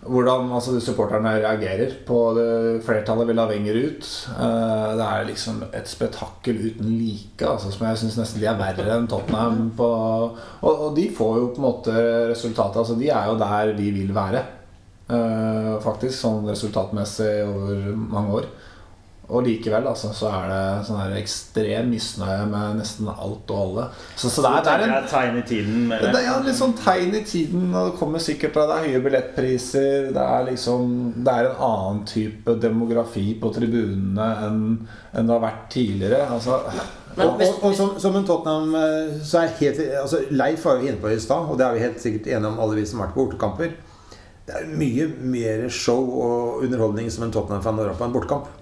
hvordan 0.04 0.50
altså, 0.52 0.76
supporterne 0.82 1.32
reagerer 1.42 1.92
på 2.06 2.18
det 2.36 2.48
flertallet 2.84 3.28
vil 3.30 3.40
ha 3.40 3.46
Wenger 3.48 3.78
ut. 3.86 4.08
Uh, 4.36 4.90
det 4.98 5.06
er 5.06 5.28
liksom 5.30 5.62
et 5.70 5.88
spetakkel 5.90 6.60
uten 6.66 6.90
like, 6.98 7.44
altså, 7.46 7.72
som 7.72 7.86
jeg 7.88 8.02
syns 8.02 8.18
nesten 8.20 8.42
de 8.42 8.48
er 8.50 8.58
verre 8.60 8.98
enn 8.98 9.08
Tottenham. 9.10 9.70
På, 9.78 9.88
og, 10.60 10.72
og, 10.72 10.90
de 10.96 11.08
får 11.14 11.38
jo 11.40 11.48
på 11.54 11.62
en 11.62 11.68
måte 11.68 11.96
resultatet. 12.32 12.82
Altså, 12.82 12.98
de 13.00 13.08
er 13.08 13.30
jo 13.30 13.38
der 13.40 13.72
de 13.78 13.90
vil 13.96 14.12
være, 14.16 14.44
uh, 15.12 15.74
faktisk, 15.84 16.18
sånn 16.20 16.50
resultatmessig 16.52 17.32
over 17.48 17.88
mange 18.04 18.40
år. 18.42 18.52
Og 19.24 19.46
likevel 19.46 19.86
altså, 19.88 20.10
så 20.12 20.28
er 20.28 20.50
det 20.50 20.64
sånn 20.84 20.98
her 21.00 21.14
ekstrem 21.16 21.86
misnøye 21.94 22.42
med 22.50 22.80
nesten 22.82 23.08
alt 23.08 23.52
og 23.54 23.60
alle. 23.60 23.84
Så, 24.20 24.28
så 24.28 24.42
det, 24.44 24.50
er, 24.50 24.64
det 24.66 24.72
er 24.74 24.96
en 24.98 25.06
tegn 25.08 25.38
i 25.40 25.44
tiden? 25.48 25.86
Det 25.88 26.10
er 26.10 26.26
ja, 26.26 26.34
litt 26.44 26.58
sånn 26.58 26.74
tegn 26.76 27.14
i 27.16 27.22
tiden. 27.24 27.70
Og 27.70 27.88
det 27.88 27.94
kommer 28.00 28.20
sikkert 28.20 28.52
fra 28.56 28.66
det 28.68 28.76
er 28.76 28.90
høye 28.90 29.04
billettpriser. 29.06 30.10
Det 30.12 30.24
er 30.24 30.44
liksom 30.50 30.92
Det 31.24 31.32
er 31.32 31.48
en 31.48 31.62
annen 31.70 32.02
type 32.10 32.56
demografi 32.60 33.30
på 33.40 33.52
tribunene 33.54 34.26
enn, 34.44 34.60
enn 35.14 35.30
det 35.30 35.34
har 35.34 35.46
vært 35.46 35.64
tidligere. 35.72 36.26
Altså 36.34 36.60
men, 37.14 37.30
og, 37.30 37.40
og, 37.40 37.64
og, 37.70 37.74
som, 37.78 37.94
som 38.02 38.18
en 38.18 38.26
Tottenham 38.28 38.74
eh, 38.76 39.16
så 39.24 39.44
er 39.44 39.56
helt, 39.60 39.80
altså 40.00 40.20
Leif 40.34 40.64
var 40.66 40.80
jo 40.80 40.90
inne 40.90 41.00
på 41.00 41.12
i 41.14 41.20
stad, 41.22 41.46
og 41.48 41.56
det 41.60 41.64
er 41.64 41.76
vi 41.76 41.84
helt 41.86 42.02
sikkert 42.02 42.28
enige 42.28 42.50
om 42.50 42.60
alle 42.60 42.76
vi 42.80 42.86
som 42.90 43.00
har 43.00 43.08
vært 43.08 43.16
på 43.16 43.24
bortekamper. 43.28 43.72
Det 44.44 44.58
er 44.58 44.68
mye 44.76 45.06
mer 45.32 45.64
show 45.72 46.02
og 46.20 46.66
underholdning 46.66 47.08
som 47.12 47.24
en 47.24 47.32
Tottenham-fan 47.32 47.78
når 47.80 47.94
på 47.96 48.08
en 48.08 48.16
bortekamp. 48.18 48.52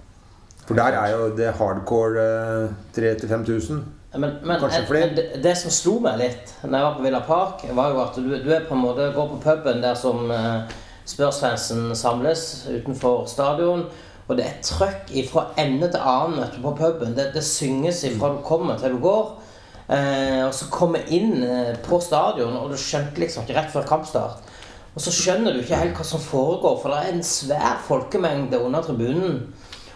For 0.67 0.79
der 0.79 0.95
er 0.99 1.11
jo 1.11 1.27
det 1.35 1.51
hardcore 1.59 2.23
uh, 2.65 2.69
3000-5000. 2.95 3.83
Men, 4.13 4.31
men 4.43 4.59
Kanskje 4.59 4.85
flere. 4.87 5.09
Det, 5.15 5.43
det, 5.43 5.55
som 5.57 5.73
slo 5.73 5.95
meg 6.03 6.19
litt 6.21 6.51
Når 6.61 6.75
jeg 6.77 6.85
var 6.85 6.97
på 6.97 7.05
Villa 7.05 7.21
Park, 7.25 7.63
var 7.73 7.93
jo 7.93 8.01
at 8.03 8.17
du, 8.21 8.33
du 8.45 8.49
er 8.53 8.67
på 8.67 8.77
måte 8.77 9.09
går 9.15 9.29
på 9.31 9.39
puben 9.41 9.81
der 9.81 9.97
som 9.97 10.29
eh, 10.31 10.75
Spørsfansen 11.09 11.95
samles 11.97 12.67
utenfor 12.69 13.25
stadion. 13.27 13.87
Og 14.27 14.37
det 14.37 14.45
er 14.45 14.61
trøkk 14.63 15.09
fra 15.27 15.47
ende 15.59 15.89
til 15.91 15.99
annen 15.99 16.61
på 16.61 16.75
puben. 16.77 17.17
Det, 17.17 17.31
det 17.33 17.43
synges 17.43 18.03
ifra 18.07 18.29
du 18.35 18.37
kommer 18.45 18.77
til 18.79 18.95
du 18.95 19.01
går. 19.03 19.33
Eh, 19.89 20.45
og 20.45 20.53
så 20.55 20.69
kommer 20.71 21.03
inn 21.11 21.41
uh, 21.43 21.73
på 21.83 21.99
stadion, 21.99 22.55
og 22.55 22.71
du 22.71 22.77
skjønte 22.79 23.19
liksom 23.19 23.43
ikke 23.43 23.57
rett 23.57 23.73
før 23.73 23.89
kampstart. 23.89 24.53
Og 24.93 25.03
så 25.03 25.11
skjønner 25.11 25.51
du 25.51 25.59
ikke 25.59 25.81
helt 25.81 25.97
hva 25.97 26.05
som 26.07 26.21
foregår, 26.23 26.77
for 26.79 26.93
det 26.93 27.01
er 27.01 27.11
en 27.11 27.25
svær 27.27 27.81
folkemengde 27.83 28.61
under 28.63 28.85
tribunen. 28.85 29.41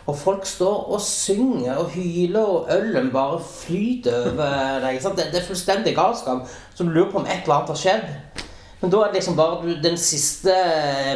Og 0.07 0.15
folk 0.15 0.45
står 0.47 0.91
og 0.93 1.01
synger 1.01 1.75
og 1.81 1.89
hyler, 1.91 2.43
og 2.43 2.69
ølen 2.71 3.09
bare 3.11 3.41
flyter 3.43 4.29
over 4.31 4.79
deg. 4.85 5.01
Det, 5.03 5.25
det, 5.33 5.41
er 5.41 5.47
fullstendig 5.47 5.95
galskap. 5.95 6.47
Så 6.75 6.83
du 6.83 6.89
lurer 6.89 7.11
på 7.11 7.19
om 7.19 7.27
et 7.27 7.43
eller 7.43 7.57
annet 7.57 7.73
har 7.73 7.81
skjedd. 7.81 8.45
Men 8.81 8.93
da 8.93 9.01
er 9.01 9.11
det 9.11 9.19
liksom 9.19 9.35
bare 9.35 9.75
den 9.83 9.97
siste 9.99 10.55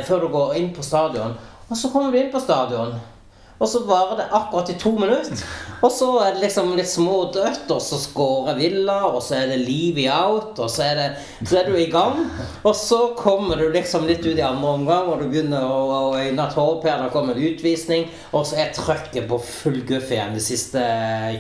før 0.08 0.25
du 0.25 0.27
går 0.34 0.58
inn 0.60 0.73
på 0.75 0.84
stadion. 0.84 1.38
Og 1.69 1.77
så 1.77 1.91
kommer 1.93 2.12
du 2.12 2.19
inn 2.19 2.32
på 2.34 2.41
stadion. 2.43 2.97
Og 3.62 3.69
så 3.69 3.84
varer 3.86 4.17
det 4.17 4.32
akkurat 4.34 4.69
i 4.74 4.76
to 4.82 4.91
minutter. 4.97 5.41
Og 5.86 5.91
så 5.93 6.08
er 6.24 6.34
det 6.34 6.43
liksom 6.43 6.71
litt 6.78 6.89
smådødt, 6.89 7.69
og 7.74 7.82
så 7.82 7.97
skårer 8.02 8.58
Villa, 8.58 8.97
og 9.10 9.19
så 9.21 9.36
er 9.38 9.52
det 9.52 9.60
Leavy 9.62 10.08
out, 10.10 10.58
og 10.58 10.69
så 10.69 10.88
er, 10.88 10.97
det, 10.97 11.47
så 11.50 11.60
er, 11.60 11.69
du 11.69 11.78
i 11.78 11.89
gang. 11.93 12.24
Og 12.65 12.74
så 12.78 13.00
kommer 13.17 13.62
du 13.62 13.67
liksom 13.74 14.08
litt 14.10 14.26
ut 14.26 14.38
i 14.38 14.45
andre 14.45 14.74
omgang, 14.80 15.12
og 15.12 15.21
du 15.21 15.28
begynner 15.30 15.65
å, 15.65 15.78
å 15.93 16.02
øyne 16.17 16.47
et 16.47 16.58
håp 16.58 16.89
her, 16.89 17.06
det 17.06 17.13
kommer 17.13 17.38
en 17.38 17.50
utvisning, 17.52 18.10
og 18.32 18.50
så 18.50 18.63
er 18.63 18.74
trøkket 18.78 19.30
på 19.30 19.41
full 19.45 19.80
guff 19.89 20.10
igjen 20.10 20.34
de 20.38 20.41
siste 20.41 20.82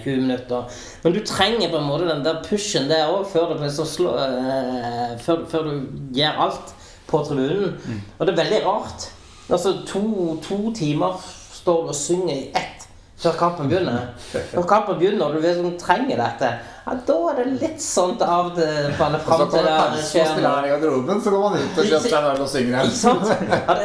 20 0.05 0.21
minutter. 0.27 0.79
Men 1.01 1.17
du 1.17 1.21
trenger 1.25 1.73
på 1.73 1.81
en 1.81 1.89
måte 1.89 2.09
den 2.09 2.25
der 2.25 2.41
pushen 2.45 2.89
der 2.89 3.09
òg, 3.09 3.25
før, 3.33 3.57
uh, 3.57 5.17
før, 5.25 5.45
før, 5.49 5.69
du 5.73 6.17
gjør 6.17 6.45
alt 6.45 6.73
på 7.09 7.25
tribunen. 7.25 7.77
Mm. 7.81 8.01
Og 8.17 8.25
det 8.25 8.33
er 8.33 8.41
veldig 8.43 8.65
rart. 8.69 9.11
Altså 9.51 9.79
to, 9.89 10.37
to 10.45 10.69
timer 10.77 11.17
står 11.61 11.91
og 11.91 11.97
synger 11.97 12.35
i 12.35 12.45
ett 12.57 12.81
før 13.21 13.37
kampen 13.37 13.69
begynner. 13.69 14.07
Når 14.55 14.63
kampen 14.69 14.97
begynner 14.97 15.27
og 15.27 15.35
du 15.37 15.43
vet 15.43 15.59
trenger 15.81 16.17
dette, 16.17 16.47
ja, 16.85 16.95
da 17.07 17.17
er 17.29 17.37
det 17.37 17.59
litt 17.61 17.83
sånn 17.83 18.15
av 18.25 18.49
det 18.55 18.69
faller 18.97 19.21
fram 19.21 19.43
til 19.51 19.67
det 19.67 20.05
skjer. 20.07 20.31
Så 20.31 21.33
går 21.35 21.43
man 21.43 21.59
ut 21.59 21.77
og 21.77 21.91
kjøper 21.91 22.07
seg 22.07 22.17
en 22.17 22.29
øl 22.31 22.41
og 22.41 22.49
synger 22.49 22.71
igjen. 22.71 22.89
Ikke 22.89 22.97
sant? 22.97 23.29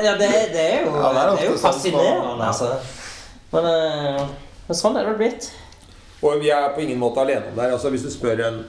Ja, 0.06 0.14
det, 0.22 0.30
det, 0.54 0.64
er 0.64 0.86
jo, 0.86 0.94
ja, 0.96 1.12
det 1.12 1.26
er 1.26 1.34
det 1.34 1.44
er 1.44 1.50
jo 1.50 1.58
sånn 1.58 1.66
fascinerende, 1.66 2.48
altså. 2.48 2.72
Men, 3.52 3.68
eh, 3.74 4.24
men, 4.70 4.80
sånn 4.80 4.96
er 4.96 5.10
det 5.10 5.14
blitt. 5.20 5.52
Og 6.24 6.40
vi 6.40 6.50
er 6.56 6.72
på 6.72 6.86
ingen 6.86 6.98
måte 7.00 7.20
alene 7.20 7.50
om 7.50 7.58
det 7.58 7.66
her. 7.66 7.76
Altså, 7.76 7.92
hvis 7.92 8.08
du 8.08 8.10
spør 8.14 8.40
en, 8.48 8.62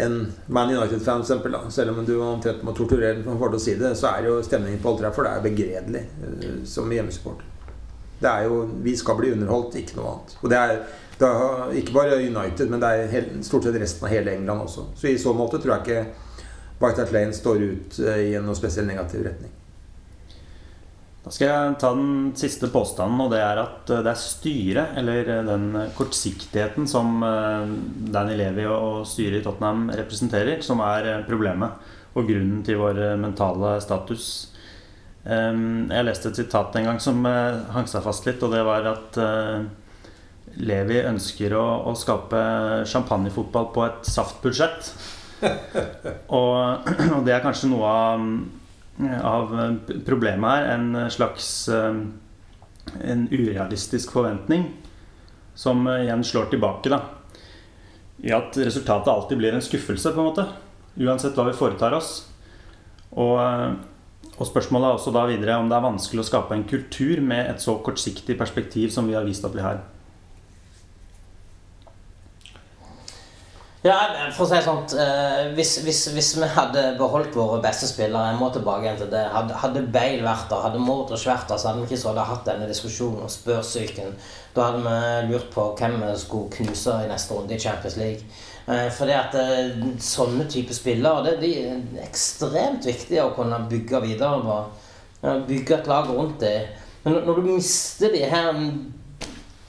en 0.00 0.18
Man 0.48 0.72
United-fan, 0.72 1.28
selv 1.28 1.92
om 1.92 2.04
du 2.08 2.16
omtrent 2.24 2.64
må 2.64 2.72
torturere 2.76 3.20
den 3.20 3.36
for 3.36 3.52
å 3.52 3.60
si 3.60 3.76
det, 3.76 3.92
så 4.00 4.14
er 4.16 4.32
jo 4.32 4.40
stemningen 4.46 4.80
på 4.80 4.94
Old 4.94 5.04
Trafford 5.04 5.28
begredelig 5.44 6.06
eh, 6.08 6.62
som 6.64 6.88
hjemmesupporter. 6.88 7.51
Det 8.22 8.30
er 8.30 8.48
jo, 8.48 8.64
Vi 8.82 8.96
skal 8.96 9.18
bli 9.18 9.32
underholdt, 9.34 9.78
ikke 9.80 9.98
noe 9.98 10.16
annet. 10.16 10.36
Og 10.40 10.50
det 10.52 10.58
er, 10.58 10.82
det 11.18 11.28
er 11.28 11.78
ikke 11.82 11.94
bare 11.96 12.20
United, 12.22 12.70
men 12.70 12.82
det 12.82 12.90
er 12.90 13.14
helt, 13.16 13.32
stort 13.46 13.66
sett 13.66 13.80
resten 13.82 14.06
av 14.08 14.14
hele 14.14 14.36
England 14.36 14.66
også. 14.66 14.88
Så 14.98 15.10
i 15.10 15.18
så 15.20 15.34
måte 15.36 15.60
tror 15.62 15.76
jeg 15.76 15.82
ikke 15.86 16.30
White 16.82 17.06
Lane 17.14 17.34
står 17.34 17.62
ut 17.62 17.98
eh, 18.02 18.22
i 18.32 18.38
noe 18.42 18.58
spesiell 18.58 18.88
negativ 18.88 19.22
retning. 19.26 19.52
Da 21.22 21.30
skal 21.30 21.46
jeg 21.46 21.74
ta 21.78 21.92
den 21.94 22.32
siste 22.34 22.66
påstanden, 22.72 23.20
og 23.22 23.30
det 23.30 23.38
er 23.44 23.60
at 23.62 23.90
eh, 23.94 24.02
det 24.02 24.10
er 24.10 24.18
styret, 24.18 24.96
eller 24.98 25.30
eh, 25.36 25.44
den 25.46 25.68
kortsiktigheten 25.98 26.88
som 26.90 27.22
Danny 27.22 28.34
Levi 28.40 28.66
og 28.66 29.04
styret 29.06 29.40
i 29.40 29.44
Tottenham 29.46 29.90
representerer, 29.94 30.62
som 30.66 30.82
er 30.84 31.26
problemet. 31.28 31.90
og 32.12 32.26
grunnen 32.28 32.58
til 32.60 32.76
vår 32.76 32.98
mentale 33.16 33.80
status. 33.80 34.51
Jeg 35.22 36.02
leste 36.02 36.32
et 36.32 36.38
sitat 36.40 36.74
en 36.78 36.88
gang 36.88 36.98
som 37.02 37.20
eh, 37.28 37.60
hang 37.70 37.86
seg 37.86 38.02
fast 38.02 38.26
litt, 38.26 38.42
og 38.42 38.50
det 38.56 38.62
var 38.66 38.88
at 38.90 39.18
eh, 39.22 39.68
Levi 40.66 40.98
ønsker 41.06 41.54
å, 41.54 41.66
å 41.86 41.92
skape 41.94 42.40
champagnefotball 42.90 43.68
på 43.74 43.84
et 43.86 44.10
saftbudsjett. 44.10 44.90
og, 46.40 46.90
og 47.14 47.22
det 47.28 47.36
er 47.36 47.44
kanskje 47.44 47.70
noe 47.70 47.92
av, 47.92 48.26
av 49.30 49.54
problemet 50.08 50.56
her. 50.56 50.66
En 50.74 51.06
slags 51.14 51.52
eh, 51.70 52.02
en 53.06 53.24
urealistisk 53.30 54.10
forventning 54.10 54.66
som 55.54 55.86
igjen 55.86 56.26
slår 56.26 56.50
tilbake. 56.50 56.90
da 56.90 56.98
I 58.26 58.34
at 58.34 58.58
resultatet 58.58 59.12
alltid 59.12 59.38
blir 59.38 59.54
en 59.54 59.62
skuffelse, 59.62 60.10
på 60.10 60.18
en 60.18 60.30
måte. 60.32 60.48
Uansett 60.98 61.38
hva 61.38 61.46
vi 61.46 61.56
foretar 61.56 61.94
oss. 61.94 62.24
Og, 63.12 63.38
og 64.42 64.50
spørsmålet 64.50 64.88
er 64.88 64.98
også 64.98 65.14
da 65.14 65.24
videre 65.30 65.56
om 65.62 65.70
det 65.70 65.78
er 65.78 65.86
vanskelig 65.86 66.24
å 66.24 66.28
skape 66.28 66.56
en 66.58 66.68
kultur 66.68 67.22
med 67.22 67.46
et 67.46 67.62
så 67.62 67.78
kortsiktig 67.86 68.36
perspektiv 68.38 68.90
som 68.94 69.06
vi 69.06 69.14
har 69.14 69.26
vist 69.26 69.46
at 69.46 69.54
vi 69.54 69.62
har. 69.62 69.82
Ja, 73.82 73.96
for 74.30 74.44
å 74.44 74.46
si 74.46 74.54
det 74.54 74.62
sånn 74.62 75.00
eh, 75.02 75.48
hvis, 75.56 75.72
hvis, 75.82 76.04
hvis 76.14 76.28
vi 76.38 76.46
hadde 76.54 76.84
beholdt 77.00 77.34
våre 77.34 77.56
beste 77.64 77.88
spillere 77.90 78.28
Jeg 78.30 78.38
må 78.38 78.46
tilbake 78.54 78.86
igjen 78.86 79.00
til 79.00 79.10
det. 79.10 79.24
Hadde, 79.34 79.56
hadde 79.58 79.82
Bale 79.96 80.22
vært 80.22 80.52
der, 80.52 80.62
hadde 80.62 80.82
Modric 80.82 81.24
vært 81.26 81.50
der, 81.50 81.58
så 81.58 81.72
hadde 81.72 81.82
vi 81.82 81.90
ikke 81.90 81.98
så 82.04 82.12
hadde 82.12 82.28
hatt 82.28 82.46
denne 82.46 82.68
diskusjonen 82.70 83.24
om 83.26 83.32
spørsyken. 83.32 84.14
Da 84.54 84.68
hadde 84.68 84.84
vi 84.86 85.32
lurt 85.32 85.50
på 85.50 85.66
hvem 85.80 85.98
vi 85.98 86.12
skulle 86.22 86.54
knuse 86.54 86.94
i 87.02 87.10
neste 87.10 87.34
runde 87.34 87.58
i 87.58 87.64
Champions 87.64 87.98
League. 87.98 88.22
Eh, 88.68 88.88
fordi 88.94 89.14
at 89.16 89.34
eh, 89.34 89.82
sånne 89.98 90.46
type 90.50 90.74
spillere 90.76 91.24
det, 91.26 91.36
de 91.42 91.52
er 91.64 92.04
ekstremt 92.04 92.86
viktige 92.86 93.24
å 93.26 93.34
kunne 93.34 93.58
bygge 93.70 94.00
videre 94.04 94.38
på. 94.44 94.58
Bygge 95.48 95.76
et 95.80 95.86
lag 95.90 96.08
rundt 96.10 96.40
dem. 96.42 96.68
Men 97.04 97.14
når- 97.26 97.36
du 97.36 97.42
mister 97.42 98.10
de 98.12 98.24
her 98.30 98.52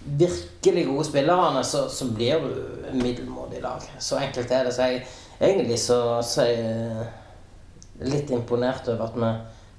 virkelig 0.06 0.86
gode 0.88 1.06
spillerne, 1.06 1.64
så, 1.64 1.90
så 1.90 2.06
blir 2.12 2.40
du 2.42 2.94
middelmådig 2.94 3.62
lag. 3.62 3.82
Så 4.00 4.18
enkelt 4.20 4.52
er 4.52 4.64
det. 4.68 4.74
Så 4.74 4.82
jeg, 4.92 5.04
egentlig 5.42 5.80
så, 5.80 6.22
så 6.26 6.42
er 6.42 6.52
jeg 6.52 8.10
litt 8.10 8.30
imponert 8.34 8.88
over 8.92 9.06
at 9.08 9.16
vi 9.18 9.32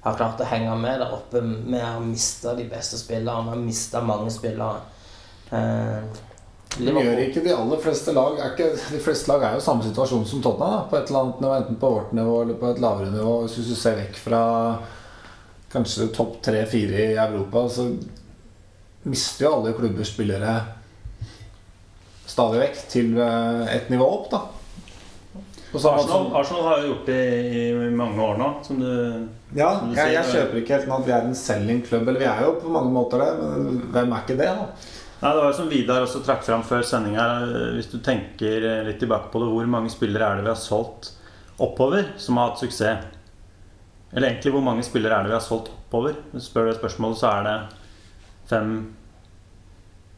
har 0.05 0.17
klart 0.17 0.41
å 0.41 0.47
henge 0.49 0.75
med 0.79 0.99
der 1.01 1.13
oppe. 1.15 1.41
Vi 1.43 1.79
har 1.79 1.99
mista 2.03 2.55
de 2.55 2.67
beste 2.69 2.97
spillerne. 2.99 3.43
Vi 3.49 3.55
har 3.55 3.63
mista 3.63 4.01
mange 4.01 4.31
spillere. 4.33 4.81
Eh, 5.51 6.03
Det 6.77 6.91
gjør 6.91 7.19
ikke 7.23 7.43
de 7.45 7.53
aller 7.55 7.79
fleste 7.83 8.11
lag. 8.15 8.39
Er 8.41 8.51
ikke, 8.53 8.69
de 8.91 8.99
fleste 9.03 9.29
lag 9.31 9.43
er 9.47 9.53
jo 9.55 9.61
i 9.61 9.65
samme 9.65 9.85
situasjon 9.85 10.25
som 10.27 10.41
Tottenham. 10.43 10.73
Da, 10.75 10.87
på 10.91 10.97
et 10.99 11.09
eller 11.11 11.21
annet 11.21 11.41
nivå, 11.43 11.53
enten 11.61 11.77
på 11.79 11.91
vårt 11.93 12.11
nivå 12.17 12.33
eller 12.43 12.57
på 12.59 12.71
et 12.73 12.81
lavere 12.83 13.11
nivå. 13.13 13.35
Hvis 13.45 13.69
du 13.71 13.75
ser 13.79 13.95
vekk 14.01 14.19
fra 14.19 14.41
kanskje 15.75 16.09
topp 16.15 16.41
tre-fire 16.43 17.05
i 17.13 17.15
Europa, 17.19 17.65
så 17.69 17.87
mister 19.05 19.45
jo 19.45 19.53
alle 19.59 19.73
klubber 19.77 20.07
spillere 20.07 20.55
stadig 22.25 22.59
vekk 22.63 22.77
til 22.91 23.15
eh, 23.21 23.75
et 23.75 23.89
nivå 23.93 24.05
opp, 24.17 24.29
da. 24.33 24.41
Arsenal, 25.75 26.05
som- 26.07 26.35
Arsenal 26.35 26.63
har 26.63 26.77
jo 26.81 26.87
gjort 26.93 27.05
det 27.05 27.21
i 27.51 27.89
mange 27.91 28.21
år 28.23 28.37
nå, 28.39 28.49
som 28.63 28.79
du 28.79 28.89
Ja, 29.55 29.79
Som 29.79 29.89
du 29.91 29.95
jeg, 29.99 30.13
jeg 30.13 30.25
kjøper 30.31 30.59
ikke 30.61 30.73
helt 30.79 30.91
at 30.91 31.05
vi 31.05 31.11
er 31.15 31.25
en 31.29 31.35
selling 31.35 31.81
club. 31.85 32.07
Eller 32.07 32.19
vi 32.19 32.25
er 32.27 32.41
jo 32.43 32.53
på 32.59 32.71
mange 32.71 32.91
måter 32.91 33.21
det, 33.21 33.27
men 33.39 33.81
hvem 33.91 34.11
er 34.15 34.23
ikke 34.25 34.37
det, 34.39 34.47
da? 34.51 34.65
Nei, 35.21 35.31
Det 35.31 35.41
var 35.41 35.51
jo 35.51 35.57
som 35.57 35.69
Vidar 35.71 36.01
også 36.05 36.21
trakk 36.25 36.43
fram 36.43 36.63
før 36.67 36.83
sending 36.85 37.15
her. 37.17 37.45
Hvis 37.77 37.87
du 37.91 37.97
tenker 38.03 38.65
litt 38.85 38.99
tilbake 38.99 39.31
på 39.31 39.39
det, 39.41 39.47
hvor 39.53 39.69
mange 39.71 39.89
spillere 39.93 40.27
er 40.31 40.35
det 40.41 40.45
vi 40.47 40.51
har 40.53 40.59
solgt 40.59 41.11
oppover 41.63 42.09
som 42.19 42.37
har 42.37 42.49
hatt 42.51 42.59
suksess? 42.59 43.05
Eller 44.15 44.29
egentlig 44.29 44.51
hvor 44.53 44.63
mange 44.63 44.83
spillere 44.87 45.15
er 45.17 45.23
det 45.25 45.31
vi 45.33 45.37
har 45.39 45.43
solgt 45.43 45.71
oppover? 45.71 46.17
Hvis 46.31 46.45
du 46.45 46.51
spør 46.51 46.69
det 46.69 46.77
spørsmålet, 46.79 47.17
så 47.19 47.31
er 47.31 47.47
det 47.47 47.55
fem 48.51 48.75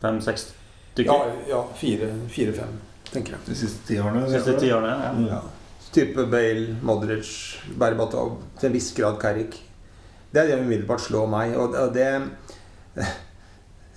Fem-seks 0.01 0.43
Ja, 0.47 0.53
stykker. 0.93 1.31
ja 1.49 1.59
fire-fem, 1.77 2.19
fire, 2.29 2.65
tenker 3.09 3.33
jeg. 3.33 3.39
De 3.47 3.55
siste 3.57 3.87
ti 3.87 3.95
årene? 4.01 4.25
De 4.27 4.33
siste 4.35 4.53
ti 4.61 4.67
årene. 4.73 4.91
Ja. 5.25 5.37
Ja. 5.37 5.39
Type 5.93 6.25
Bale, 6.29 6.75
Modric, 6.85 7.31
Berbatov, 7.79 8.35
til 8.59 8.67
en 8.69 8.73
viss 8.75 8.91
grad 8.97 9.17
Carrick. 9.21 9.57
Det 10.33 10.41
er 10.43 10.49
det 10.51 10.57
som 10.59 10.65
umiddelbart 10.67 11.01
slår 11.01 11.29
meg. 11.31 11.55
Og 11.57 11.73
og 11.73 11.93
det 11.95 12.09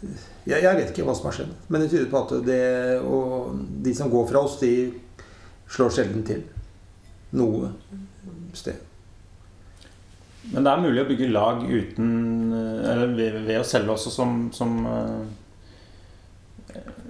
jeg, 0.01 0.63
jeg 0.63 0.77
vet 0.79 0.93
ikke 0.93 1.05
hva 1.07 1.15
som 1.17 1.29
har 1.29 1.37
skjedd, 1.37 1.51
men 1.69 1.83
det 1.83 1.91
tyder 1.93 2.09
på 2.11 2.23
at 2.25 2.31
det 2.47 2.61
Og 3.05 3.59
de 3.85 3.93
som 3.97 4.11
går 4.13 4.29
fra 4.31 4.45
oss, 4.47 4.59
de 4.63 4.73
slår 5.71 5.93
sjelden 5.95 6.25
til. 6.27 6.41
Noe 7.37 7.71
sted. 8.57 8.81
Men 10.51 10.65
det 10.65 10.73
er 10.73 10.83
mulig 10.83 11.03
å 11.03 11.09
bygge 11.11 11.29
lag 11.31 11.61
uten 11.63 12.09
Eller 12.57 13.13
ved, 13.13 13.37
ved 13.45 13.61
å 13.61 13.67
selge 13.69 13.93
også 13.93 14.11
som, 14.11 14.39
som 14.57 14.79
eh, 14.89 15.21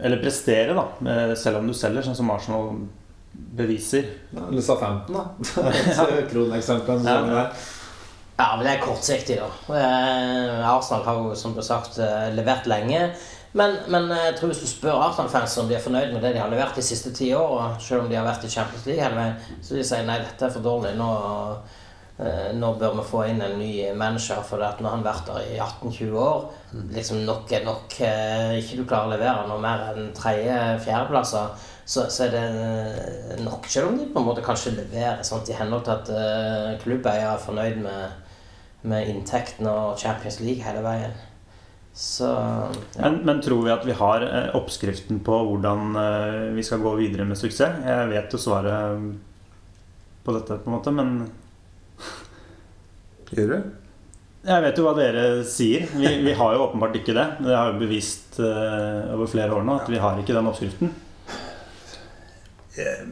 Eller 0.02 0.20
prestere, 0.20 0.74
da. 0.76 0.84
Selv 1.38 1.62
om 1.62 1.70
du 1.70 1.76
selger, 1.76 2.04
sånn 2.04 2.18
som 2.18 2.32
Arsenal 2.34 2.74
beviser. 3.56 4.10
Eller 4.34 4.64
Southampton, 4.64 5.14
da. 5.16 5.24
Et 6.18 6.32
kroneksempel. 6.32 7.06
Ja. 7.06 7.20
Ja. 7.30 7.44
Ja, 8.40 8.54
men 8.56 8.64
det 8.64 8.72
er 8.72 8.80
kortsiktig, 8.80 9.36
da. 9.36 9.48
Eh, 9.76 10.62
Arsenal 10.64 11.02
har 11.04 11.18
jo, 11.20 11.34
som 11.36 11.52
har 11.58 11.66
sagt, 11.66 11.98
eh, 12.00 12.30
levert 12.32 12.64
lenge. 12.70 13.10
Men, 13.52 13.74
men 13.90 14.06
jeg 14.14 14.36
tror 14.38 14.52
hvis 14.52 14.62
du 14.62 14.68
spør 14.70 15.02
Arsenal-fans 15.08 15.58
om 15.60 15.68
de 15.68 15.74
er 15.76 15.82
fornøyd 15.84 16.14
med 16.14 16.22
det 16.24 16.30
de 16.36 16.40
har 16.40 16.48
levert 16.52 16.76
de 16.78 16.84
siste 16.86 17.10
ti 17.12 17.32
åra, 17.34 17.74
selv 17.82 18.04
om 18.04 18.08
de 18.08 18.16
har 18.16 18.24
vært 18.24 18.46
i 18.46 18.52
Champions 18.52 18.86
League 18.86 19.02
hele 19.02 19.18
veien, 19.18 19.58
så 19.60 19.76
de 19.76 19.84
sier 19.84 20.06
nei, 20.06 20.20
dette 20.22 20.46
er 20.46 20.54
for 20.54 20.64
dårlig. 20.64 20.94
Nå, 20.96 21.08
eh, 22.22 22.46
nå 22.56 22.70
bør 22.80 22.94
vi 23.00 23.04
få 23.10 23.24
inn 23.28 23.42
en 23.44 23.58
ny 23.60 23.72
manager, 23.98 24.40
for 24.46 24.62
at 24.64 24.80
når 24.80 24.94
han 24.94 25.04
har 25.04 25.10
vært 25.10 25.28
der 25.34 25.50
i 25.50 25.58
18-20 25.58 26.16
år 26.22 26.48
liksom 26.94 27.20
Nok 27.26 27.52
er 27.58 27.66
nok. 27.66 27.98
Eh, 28.06 28.54
Ikke 28.62 28.80
du 28.80 28.86
klarer 28.86 29.10
å 29.10 29.14
levere 29.16 29.44
noe 29.50 29.60
mer 29.66 29.84
enn 29.90 30.14
tredje-fjerdeplasser, 30.16 31.68
så, 31.84 32.06
så 32.06 32.24
er 32.28 32.34
det 32.38 32.46
eh, 32.46 33.44
nok. 33.44 33.66
Selv 33.68 33.90
om 33.90 33.98
de 34.00 34.08
på 34.08 34.22
en 34.22 34.30
måte 34.30 34.46
kanskje 34.46 34.78
leverer 34.78 35.20
sant, 35.26 35.50
i 35.50 35.58
henhold 35.58 35.84
til 35.84 35.98
at 35.98 36.14
eh, 36.14 36.74
klubbeier 36.86 37.34
er 37.34 37.42
fornøyd 37.44 37.82
med 37.84 38.29
med 38.82 39.10
inntektene 39.12 39.72
og 39.72 39.98
Champions 40.00 40.40
League 40.40 40.64
hele 40.64 40.84
veien. 40.84 41.18
Så 41.96 42.28
ja. 42.30 43.02
Men, 43.02 43.18
men 43.26 43.42
tror 43.44 43.64
vi 43.66 43.72
at 43.74 43.84
vi 43.84 43.96
har 43.98 44.24
eh, 44.24 44.54
oppskriften 44.56 45.18
på 45.26 45.40
hvordan 45.48 45.98
eh, 46.00 46.46
vi 46.56 46.64
skal 46.64 46.80
gå 46.84 46.94
videre 47.00 47.26
med 47.28 47.38
suksess? 47.38 47.82
Jeg 47.84 48.08
vet 48.12 48.32
jo 48.32 48.40
svaret 48.40 49.10
på 50.24 50.36
dette, 50.36 50.60
på 50.62 50.70
en 50.70 50.76
måte, 50.78 50.94
men 50.94 51.14
Gjør 53.34 53.54
du? 53.56 53.70
jeg 54.40 54.64
vet 54.64 54.78
jo 54.78 54.84
hva 54.86 54.94
dere 54.96 55.24
sier. 55.44 55.84
Vi, 55.92 56.10
vi 56.24 56.32
har 56.36 56.54
jo 56.56 56.62
åpenbart 56.64 56.94
ikke 56.96 57.12
det. 57.12 57.26
Det 57.44 57.52
har 57.52 57.74
jo 57.74 57.80
bevist 57.82 58.38
eh, 58.40 59.10
over 59.12 59.28
flere 59.28 59.52
år 59.58 59.66
nå 59.66 59.76
at 59.82 59.90
vi 59.92 60.00
har 60.00 60.20
ikke 60.20 60.36
den 60.36 60.48
oppskriften. 60.48 60.94
Jeg, 62.78 63.10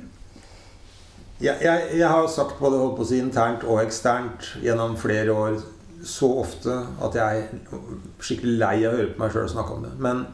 jeg, 1.40 1.83
jeg 1.98 2.09
har 2.09 2.27
sagt 2.33 2.59
både 2.59 2.81
holdt 2.81 2.96
på 2.98 3.05
å 3.05 3.09
si 3.09 3.20
internt 3.22 3.66
og 3.66 3.83
eksternt 3.83 4.57
gjennom 4.64 4.96
flere 4.98 5.35
år 5.35 5.59
så 6.07 6.31
ofte 6.40 6.74
at 7.05 7.16
jeg 7.18 7.42
er 7.42 7.83
skikkelig 8.22 8.57
lei 8.59 8.74
av 8.87 8.92
å 8.92 8.98
høre 8.98 9.12
på 9.14 9.22
meg 9.22 9.35
sjøl 9.35 9.48
snakke 9.51 9.77
om 9.77 9.87
det. 9.87 9.92
Men, 10.03 10.24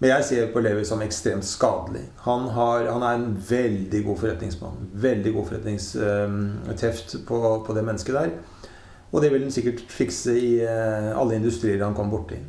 men 0.00 0.12
jeg 0.12 0.26
ser 0.28 0.50
på 0.52 0.62
Levi 0.64 0.84
som 0.88 1.04
ekstremt 1.04 1.46
skadelig. 1.48 2.04
Han, 2.26 2.48
har, 2.56 2.88
han 2.92 3.04
er 3.04 3.18
en 3.18 3.30
veldig 3.48 4.02
god 4.08 4.20
forretningsmann. 4.24 4.90
Veldig 5.06 5.32
god 5.36 5.48
forretningsteft 5.52 7.16
på, 7.28 7.40
på 7.66 7.76
det 7.76 7.86
mennesket 7.86 8.20
der. 8.20 8.36
Og 9.12 9.22
det 9.22 9.32
vil 9.32 9.46
han 9.46 9.54
sikkert 9.54 9.84
fikse 9.92 10.34
i 10.36 10.52
eh, 10.64 11.12
alle 11.16 11.38
industrier 11.38 11.84
han 11.84 11.96
kommer 11.96 12.18
borti. 12.18 12.40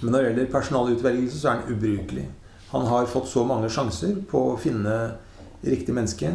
Men 0.00 0.14
når 0.14 0.20
det 0.20 0.28
gjelder 0.30 0.52
personalutvelgelse, 0.54 1.38
så 1.38 1.50
er 1.50 1.58
han 1.58 1.74
ubrukelig. 1.74 2.28
Han 2.70 2.86
har 2.88 3.10
fått 3.10 3.28
så 3.28 3.42
mange 3.44 3.68
sjanser 3.70 4.14
på 4.30 4.46
å 4.52 4.58
finne 4.58 4.94
riktig 5.62 5.94
menneske. 5.94 6.32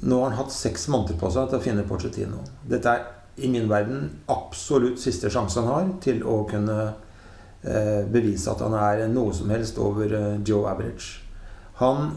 Nå 0.00 0.20
har 0.20 0.30
han 0.30 0.38
hatt 0.38 0.54
seks 0.54 0.86
måneder 0.88 1.18
på 1.18 1.30
seg 1.34 1.50
til 1.50 1.58
å 1.58 1.64
finne 1.64 1.86
Porcetino. 1.88 2.44
Dette 2.68 2.94
er 2.94 3.06
i 3.40 3.48
min 3.50 3.68
verden 3.70 4.08
absolutt 4.30 5.00
siste 5.00 5.30
sjanse 5.32 5.60
han 5.60 5.70
har 5.70 5.92
til 6.04 6.22
å 6.26 6.42
kunne 6.50 6.78
eh, 6.86 8.02
bevise 8.10 8.50
at 8.52 8.62
han 8.64 8.76
er 8.76 9.06
noe 9.10 9.34
som 9.34 9.50
helst 9.52 9.78
over 9.80 10.12
eh, 10.12 10.42
Joe 10.46 10.68
Average. 10.70 11.22
Han 11.80 12.10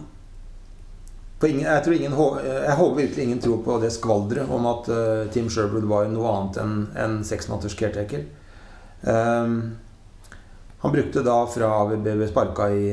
ingen, 1.44 1.66
jeg, 1.66 1.98
ingen, 1.98 2.14
jeg 2.46 2.76
håper 2.80 2.98
virkelig 3.02 3.24
ingen 3.24 3.40
tror 3.44 3.64
på 3.66 3.80
det 3.84 3.92
skvaldret 3.92 4.52
om 4.52 4.68
at 4.70 4.88
eh, 4.92 5.26
Tim 5.34 5.50
Sherwood 5.52 5.88
var 5.90 6.08
noe 6.12 6.32
annet 6.32 6.60
enn 6.64 6.78
en 7.00 7.18
seksmåneders 7.28 7.76
caretaker. 7.80 8.24
Um, 9.04 9.76
han 10.80 10.94
brukte 10.94 11.24
da 11.24 11.42
fra 11.52 11.68
AVB 11.82 12.08
sparka 12.30 12.70
i 12.72 12.88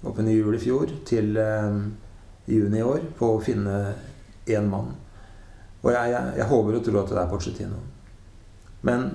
i 0.00 0.34
jul 0.34 0.54
i 0.54 0.60
fjor 0.62 0.92
til 1.06 1.34
eh, 2.50 2.56
juni 2.58 2.82
i 2.82 2.82
år 2.86 3.00
på 3.18 3.30
å 3.36 3.40
finne 3.42 3.78
én 4.50 4.66
mann. 4.68 4.90
Og 5.80 5.92
jeg, 5.94 6.10
jeg, 6.12 6.34
jeg 6.42 6.46
håper 6.50 6.76
og 6.76 6.84
tror 6.84 7.00
at 7.04 7.14
det 7.14 7.22
er 7.22 7.30
Pochettino. 7.30 7.78
Men 8.84 9.06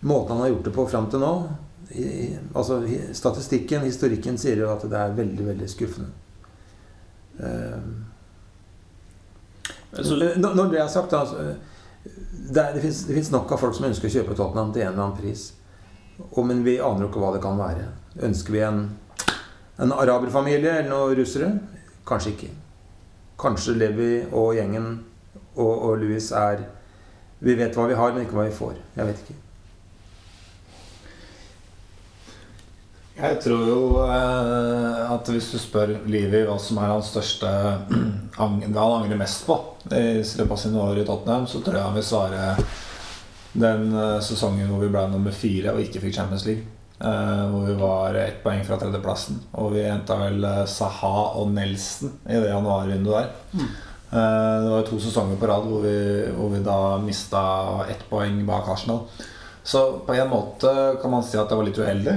måten 0.00 0.34
han 0.36 0.42
har 0.44 0.50
gjort 0.52 0.64
det 0.68 0.74
på 0.76 0.84
fram 0.90 1.06
til 1.10 1.22
nå 1.22 1.30
i, 1.96 2.02
i- 2.04 2.38
altså 2.52 2.82
Statistikken, 3.16 3.86
historikken, 3.88 4.36
sier 4.38 4.60
jo 4.60 4.68
at 4.74 4.84
det 4.90 4.98
er 4.98 5.14
veldig, 5.16 5.46
veldig 5.52 5.68
skuffende. 5.72 6.10
Uh, 7.38 7.78
Når 10.38 10.70
det 10.72 10.80
er 10.82 10.88
sagt, 10.92 11.12
altså, 11.16 11.54
det, 12.04 12.60
er- 12.62 12.74
det, 12.74 12.82
finnes, 12.82 13.30
nok 13.32 13.52
av 13.52 13.58
folk 13.62 13.74
som 13.76 13.86
ønsker 13.88 14.08
å 14.10 14.12
kjøpe 14.18 14.36
Tottenham 14.36 14.72
til 14.74 14.82
en 14.84 14.92
eller 14.92 15.04
annen 15.06 15.16
pris. 15.20 15.46
Og, 16.32 16.42
men 16.46 16.64
vi 16.66 16.76
aner 16.82 17.06
jo 17.06 17.08
ikke 17.12 17.22
hva 17.22 17.32
det 17.36 17.42
kan 17.44 17.58
være. 17.60 17.86
Ønsker 18.28 18.52
vi 18.56 18.62
en, 18.66 18.82
en 19.78 19.92
araberfamilie 19.94 20.74
eller 20.82 20.90
noen 20.92 21.16
russere? 21.18 21.52
Kanskje 22.08 22.32
ikke. 22.34 22.50
Kanskje 23.38 23.76
Levi 23.76 24.12
og 24.32 24.54
gjengen 24.56 24.88
og, 25.58 25.74
og 25.74 25.98
Louis 26.00 26.30
er 26.32 26.64
Vi 27.38 27.54
vet 27.54 27.76
hva 27.76 27.84
vi 27.86 27.94
har, 27.94 28.14
men 28.14 28.24
ikke 28.24 28.34
hva 28.34 28.48
vi 28.48 28.56
får. 28.56 28.80
Jeg 28.96 29.06
vet 29.06 29.20
ikke. 29.22 29.36
Jeg 33.18 33.38
tror 33.42 33.62
jo 33.66 33.78
eh, 34.06 34.98
at 35.10 35.30
hvis 35.34 35.48
du 35.50 35.58
spør 35.58 35.90
Livi 36.06 36.44
hva 36.46 36.54
som 36.62 36.78
er 36.78 36.92
hans 36.92 37.10
største 37.10 37.50
hva 38.38 38.46
han 38.46 38.76
angrer 38.76 39.18
mest 39.18 39.46
på 39.46 39.56
i 39.90 40.20
løpet 40.22 40.52
av 40.54 40.60
sine 40.62 40.82
år 40.82 41.00
i 41.00 41.06
Tottenham, 41.06 41.48
så 41.50 41.62
tror 41.62 41.80
jeg 41.80 41.86
han 41.88 41.98
vil 41.98 42.06
svare 42.06 42.44
den 43.58 43.90
eh, 43.90 44.18
sesongen 44.22 44.70
hvor 44.70 44.84
vi 44.84 44.90
ble 44.94 45.06
nummer 45.10 45.34
fire 45.34 45.74
og 45.74 45.82
ikke 45.82 46.04
fikk 46.04 46.14
Champions 46.20 46.46
League. 46.46 46.77
Eh, 47.00 47.50
hvor 47.50 47.60
vi 47.60 47.74
var 47.74 48.14
ett 48.14 48.42
poeng 48.42 48.64
fra 48.66 48.76
tredjeplassen. 48.76 49.38
Og 49.62 49.72
vi 49.76 49.84
henta 49.86 50.16
vel 50.18 50.42
eh, 50.44 50.64
Saha 50.66 51.28
og 51.38 51.52
Nelson 51.54 52.10
i 52.26 52.34
det 52.34 52.48
januarvinduet 52.50 53.28
der. 53.52 53.68
Eh, 54.10 54.54
det 54.64 54.72
var 54.72 54.86
to 54.88 54.98
sesonger 55.02 55.38
på 55.38 55.46
rad 55.46 55.68
hvor 55.68 55.84
vi, 55.84 55.98
hvor 56.34 56.50
vi 56.50 56.64
da 56.66 56.80
mista 57.02 57.42
ett 57.86 58.02
poeng 58.10 58.40
bak 58.48 58.72
Arsenal. 58.74 59.04
Så 59.62 59.84
på 60.06 60.16
en 60.16 60.30
måte 60.32 60.72
kan 61.02 61.12
man 61.12 61.22
si 61.22 61.38
at 61.38 61.46
det 61.50 61.58
var 61.60 61.68
litt 61.68 61.78
uheldig. 61.78 62.16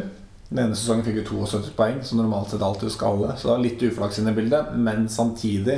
Den 0.49 0.63
ene 0.63 0.75
sesongen 0.75 1.05
fikk 1.05 1.19
vi 1.19 1.25
72 1.29 1.75
poeng, 1.77 1.99
som 2.03 2.17
normalt 2.17 2.49
sett 2.49 2.63
alltid 2.65 2.91
skal 2.91 3.19
alle. 3.19 3.35
Så 3.37 3.47
det 3.47 3.53
var 3.53 3.65
litt 3.67 3.83
uflaks 3.85 4.17
inne 4.19 4.33
i 4.33 4.39
bildet. 4.39 4.71
Men 4.73 5.05
samtidig 5.13 5.77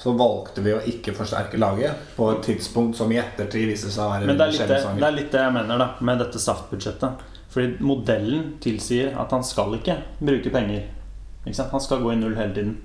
så 0.00 0.14
valgte 0.16 0.64
vi 0.64 0.72
å 0.72 0.80
ikke 0.88 1.12
forsterke 1.14 1.60
laget 1.60 2.16
på 2.16 2.30
et 2.32 2.40
tidspunkt 2.48 2.96
som 2.96 3.12
i 3.12 3.20
ettertid 3.20 3.68
viste 3.68 3.92
seg 3.92 4.06
å 4.06 4.14
være 4.14 4.30
men 4.30 4.40
det 4.40 4.46
er, 4.48 4.56
litt 4.56 4.72
det, 4.72 4.80
det 4.96 5.06
er 5.06 5.14
litt 5.14 5.30
det 5.34 5.44
jeg 5.44 5.54
mener 5.54 5.84
da 5.84 5.90
med 6.00 6.24
dette 6.24 6.40
SAFT-budsjettet. 6.42 7.28
Fordi 7.52 7.84
modellen 7.84 8.54
tilsier 8.64 9.16
at 9.20 9.32
han 9.34 9.44
skal 9.44 9.74
ikke 9.76 9.98
bruke 10.20 10.52
penger. 10.52 10.86
Ikke? 11.46 11.66
Han 11.72 11.82
skal 11.84 12.00
gå 12.00 12.14
i 12.14 12.16
null 12.20 12.36
hele 12.38 12.54
tiden. 12.54 12.78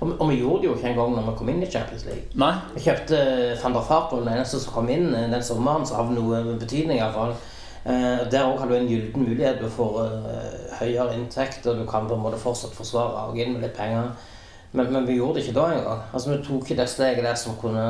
Og, 0.00 0.12
og 0.18 0.30
vi 0.30 0.40
gjorde 0.40 0.62
det 0.62 0.68
jo 0.68 0.74
ikke 0.74 0.90
engang 0.90 1.14
når 1.14 1.30
vi 1.30 1.36
kom 1.38 1.48
inn 1.52 1.62
i 1.62 1.70
Champions 1.70 2.04
League. 2.08 2.26
Nei, 2.34 2.52
Vi 2.74 2.82
kjøpte 2.82 3.22
van 3.62 3.76
der 3.76 3.86
Fart, 3.86 4.12
den 4.12 4.28
eneste 4.34 4.60
som 4.60 4.74
kom 4.74 4.90
inn 4.90 5.14
eh, 5.14 5.30
den 5.30 5.44
sommeren, 5.46 5.86
som 5.86 6.02
av 6.02 6.12
noe 6.12 6.42
betydning 6.58 6.98
iallfall. 6.98 7.36
Eh, 7.84 8.26
der 8.30 8.48
òg 8.48 8.58
har 8.60 8.68
du 8.68 8.76
en 8.76 8.90
gyllen 8.90 9.24
mulighet. 9.24 9.62
Du 9.62 9.70
får 9.70 9.98
eh, 10.02 10.76
høyere 10.82 11.16
inntekt, 11.16 11.66
og 11.70 11.78
du 11.78 11.86
kan 11.88 12.10
på 12.10 12.18
en 12.18 12.26
måte 12.26 12.42
fortsatt 12.42 12.74
forsvare 12.76 13.28
og 13.30 13.38
inn 13.38 13.54
med 13.54 13.68
litt 13.68 13.78
penger. 13.78 14.12
Men, 14.72 14.92
men 14.92 15.06
vi 15.06 15.20
gjorde 15.20 15.38
det 15.38 15.46
ikke 15.46 15.58
da 15.60 15.66
engang. 15.72 16.06
Altså, 16.12 16.32
vi 16.32 16.44
tok 16.44 16.66
ikke 16.66 16.80
det 16.82 16.88
steget 16.90 17.24
der 17.24 17.38
som 17.38 17.56
kunne 17.60 17.88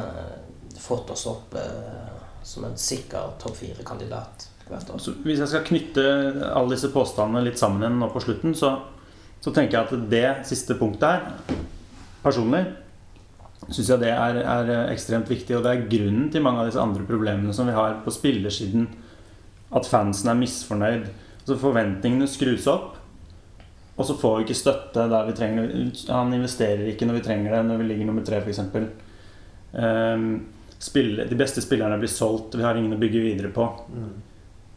eh, 0.00 0.34
fått 0.80 1.10
oss 1.10 1.26
opp 1.30 1.56
eh, 1.58 2.12
som 2.46 2.68
en 2.68 2.78
sikker 2.78 3.34
topp 3.42 3.58
fire-kandidat. 3.58 4.52
Så 4.66 5.12
hvis 5.22 5.38
jeg 5.38 5.50
skal 5.50 5.66
knytte 5.66 6.04
alle 6.50 6.74
disse 6.74 6.90
påstandene 6.90 7.44
litt 7.46 7.60
sammen 7.60 8.00
nå 8.00 8.08
på 8.10 8.22
slutten, 8.24 8.54
så, 8.58 8.72
så 9.38 9.52
tenker 9.54 9.78
jeg 9.78 9.86
at 9.86 10.08
det 10.10 10.26
siste 10.48 10.74
punktet 10.78 11.06
her, 11.06 11.60
personlig, 12.24 12.64
syns 13.68 13.92
jeg 13.92 14.02
det 14.02 14.10
er, 14.10 14.40
er 14.42 14.90
ekstremt 14.90 15.30
viktig. 15.30 15.54
Og 15.56 15.62
det 15.62 15.72
er 15.72 15.86
grunnen 15.90 16.28
til 16.34 16.42
mange 16.42 16.64
av 16.64 16.70
disse 16.70 16.82
andre 16.82 17.06
problemene 17.06 17.54
som 17.54 17.70
vi 17.70 17.76
har 17.76 18.00
på 18.02 18.14
spillersiden. 18.14 18.90
At 19.76 19.86
fansen 19.86 20.30
er 20.30 20.38
misfornøyd. 20.38 21.08
Altså 21.40 21.58
Forventningene 21.62 22.26
skrus 22.30 22.66
opp. 22.70 22.94
Og 23.96 24.04
så 24.04 24.18
får 24.18 24.36
vi 24.36 24.44
ikke 24.44 24.58
støtte 24.58 25.06
der 25.08 25.30
vi 25.30 25.34
trenger. 25.38 25.72
Han 26.10 26.34
investerer 26.36 26.90
ikke 26.90 27.08
når 27.08 27.20
vi 27.20 27.26
trenger 27.30 27.54
det, 27.54 27.64
når 27.70 27.80
vi 27.80 27.90
ligger 27.90 28.10
nummer 28.10 28.26
tre, 28.26 28.42
f.eks. 28.42 28.60
Um, 29.76 30.26
de 30.76 31.38
beste 31.38 31.62
spillerne 31.64 31.96
blir 31.98 32.10
solgt, 32.12 32.58
vi 32.58 32.64
har 32.66 32.76
ingen 32.76 32.92
å 32.92 33.00
bygge 33.00 33.22
videre 33.24 33.48
på. 33.54 33.64
Eh, 33.96 34.25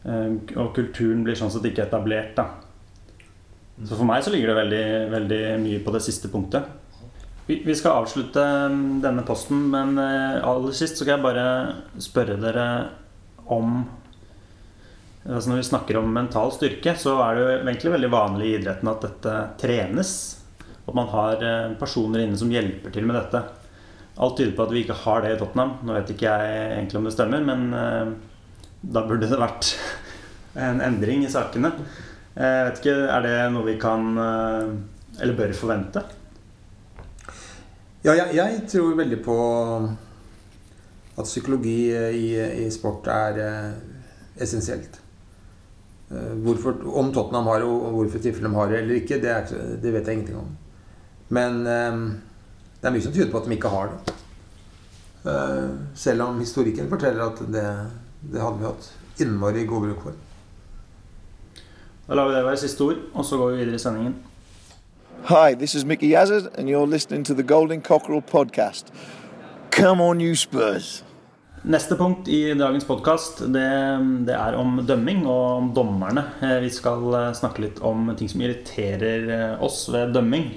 Og 0.00 0.70
kulturen 0.72 1.24
blir 1.26 1.36
sånn 1.36 1.50
sett 1.52 1.66
ikke 1.68 1.84
etablert. 1.84 2.32
da 2.38 2.46
Så 3.84 3.96
for 3.96 4.08
meg 4.08 4.24
så 4.24 4.32
ligger 4.32 4.52
det 4.52 4.60
veldig, 4.62 4.86
veldig 5.12 5.40
mye 5.60 5.80
på 5.84 5.92
det 5.92 6.00
siste 6.06 6.30
punktet. 6.32 6.68
Vi, 7.50 7.74
skal 7.74 8.04
avslutte 8.04 8.42
mm, 8.70 9.00
denne 9.02 9.24
posten, 9.26 9.64
men 9.72 9.96
eh, 9.98 10.38
aller 10.46 10.74
sist 10.76 10.94
så 10.94 11.02
skal 11.02 11.16
jeg 11.16 11.24
bare 11.24 11.46
spørre 12.02 12.36
dere 12.38 12.66
om 13.50 13.80
altså 15.20 15.50
Når 15.50 15.58
vi 15.58 15.64
snakker 15.66 15.98
om 15.98 16.12
mental 16.14 16.52
styrke, 16.54 16.94
så 16.96 17.16
er 17.24 17.34
det 17.34 17.40
jo 17.42 17.48
egentlig 17.56 17.90
veldig 17.92 18.10
vanlig 18.12 18.46
i 18.46 18.52
idretten 18.56 18.88
at 18.88 19.02
dette 19.04 19.32
trenes. 19.60 20.12
At 20.86 20.94
man 20.96 21.10
har 21.12 21.42
eh, 21.44 21.74
personer 21.80 22.22
inne 22.22 22.38
som 22.40 22.52
hjelper 22.52 22.94
til 22.94 23.04
med 23.08 23.18
dette. 23.18 23.42
Alt 24.20 24.38
tyder 24.38 24.54
på 24.56 24.64
at 24.64 24.72
vi 24.72 24.84
ikke 24.84 24.96
har 25.02 25.24
det 25.24 25.34
i 25.34 25.40
Tottenham. 25.42 25.74
Nå 25.84 25.98
vet 25.98 26.14
ikke 26.14 26.30
jeg 26.30 26.54
egentlig 26.78 27.00
om 27.02 27.08
det 27.08 27.14
stemmer, 27.16 27.44
men 27.50 27.66
eh, 27.76 28.14
da 28.80 29.02
burde 29.06 29.28
det 29.28 29.38
vært 29.40 29.74
en 30.58 30.80
endring 30.82 31.24
i 31.24 31.32
sakene. 31.32 31.72
Eh, 32.34 32.44
Jeg 32.44 32.64
vet 32.66 32.80
ikke, 32.80 32.96
Er 33.10 33.22
det 33.26 33.34
noe 33.52 33.66
vi 33.66 33.76
kan 33.80 34.16
eh, 34.18 34.70
eller 35.20 35.36
bør 35.36 35.52
forvente? 35.52 36.02
Ja, 38.04 38.14
jeg, 38.14 38.34
jeg 38.34 38.62
tror 38.70 38.96
veldig 38.96 39.18
på 39.24 39.36
at 41.20 41.28
psykologi 41.28 41.92
i, 41.92 42.28
i 42.64 42.70
sport 42.72 43.06
er 43.12 43.40
eh, 43.44 43.72
essensielt. 44.40 44.96
Hvorfor, 46.10 46.80
om 46.98 47.12
Tottenham 47.14 47.46
har 47.46 47.62
og 47.62 47.84
og 47.86 47.92
hvorfor 47.94 48.18
Tiffelham 48.18 48.56
har 48.58 48.66
det 48.66 48.80
eller 48.80 48.96
ikke, 48.98 49.20
det, 49.22 49.30
er, 49.30 49.76
det 49.78 49.92
vet 49.94 50.08
jeg 50.08 50.16
ingenting 50.16 50.40
om. 50.40 50.48
Men 51.30 51.60
det 51.62 52.88
er 52.88 52.90
mye 52.90 53.04
som 53.04 53.12
tyder 53.14 53.30
på 53.30 53.38
at 53.38 53.46
de 53.46 53.54
ikke 53.54 53.70
har 53.70 53.92
det. 53.92 54.16
Selv 55.94 56.24
om 56.24 56.40
historikken 56.42 56.90
forteller 56.90 57.28
at 57.28 57.44
det, 57.54 57.62
det 58.22 58.40
hadde 58.42 58.58
vi 58.60 58.66
hatt 58.68 58.90
innmari 59.20 59.64
god 59.68 59.82
bruk 59.86 60.02
for. 60.02 60.18
Da 62.06 62.14
lar 62.18 62.28
vi 62.28 62.34
det 62.34 62.44
være 62.44 62.60
siste 62.60 62.84
ord, 62.84 62.98
og 63.14 63.24
så 63.24 63.38
går 63.38 63.52
vi 63.52 63.62
videre 63.62 63.78
i 63.78 63.82
sendingen. 63.82 64.16
Hi, 65.28 65.54
this 65.54 65.74
is 65.74 65.84
Mickey 65.84 66.08
Yazard, 66.14 66.48
and 66.58 66.68
you're 66.68 66.86
listening 66.86 67.24
to 67.24 67.34
the 67.34 67.42
Golden 67.42 67.82
Cockerel 67.82 68.22
podcast. 68.22 68.90
Come 69.70 70.00
on, 70.02 70.20
you 70.20 70.34
Spurs. 70.34 71.04
Neste 71.62 71.92
punkt 71.96 72.28
i 72.32 72.54
dagens 72.56 72.86
podkast 72.88 73.42
det, 73.52 73.66
det 74.24 74.32
er 74.32 74.56
om 74.56 74.78
dømming 74.88 75.26
og 75.28 75.42
om 75.58 75.66
dommerne. 75.76 76.24
Eh, 76.40 76.56
Vi 76.64 76.70
skal 76.72 77.04
eh, 77.18 77.32
snakke 77.36 77.66
litt 77.66 77.82
om 77.84 78.08
ting 78.16 78.30
som 78.32 78.40
irriterer 78.40 79.28
eh, 79.28 79.62
oss 79.62 79.82
ved 79.92 80.14
dømming. 80.16 80.48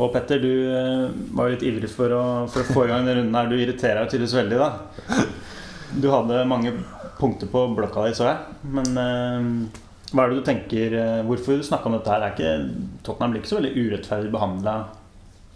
Og 0.00 0.14
Petter, 0.14 0.40
du 0.40 1.12
var 1.36 1.48
jo 1.48 1.56
litt 1.56 1.64
ivrig 1.66 1.90
for 1.92 2.12
å, 2.14 2.22
for 2.48 2.62
å 2.62 2.72
få 2.72 2.84
i 2.86 2.88
gang 2.88 3.04
den 3.04 3.18
runden 3.18 3.36
her. 3.36 3.50
Du 3.50 3.58
irriterer 3.58 4.00
deg 4.00 4.14
tydeligvis 4.14 4.36
veldig, 4.38 4.58
da. 4.62 5.26
Du 5.98 6.10
hadde 6.12 6.44
mange 6.48 6.72
punkter 7.18 7.50
på 7.50 7.66
blokka 7.74 8.06
di, 8.06 8.16
så 8.16 8.28
jeg. 8.28 8.58
Men 8.76 8.98
eh, 9.00 9.78
hva 10.10 10.24
er 10.24 10.32
det 10.32 10.40
du 10.40 10.46
tenker 10.46 10.96
eh, 10.98 11.22
Hvorfor 11.26 11.60
du 11.60 11.66
snakka 11.66 11.90
om 11.90 11.96
dette 11.98 12.10
her? 12.10 12.24
Er 12.26 12.34
ikke, 12.34 12.52
Tottenham 13.06 13.36
ikke 13.38 13.50
så 13.50 13.60
veldig 13.60 13.72
urettferdig 13.78 14.32
behandla, 14.34 14.76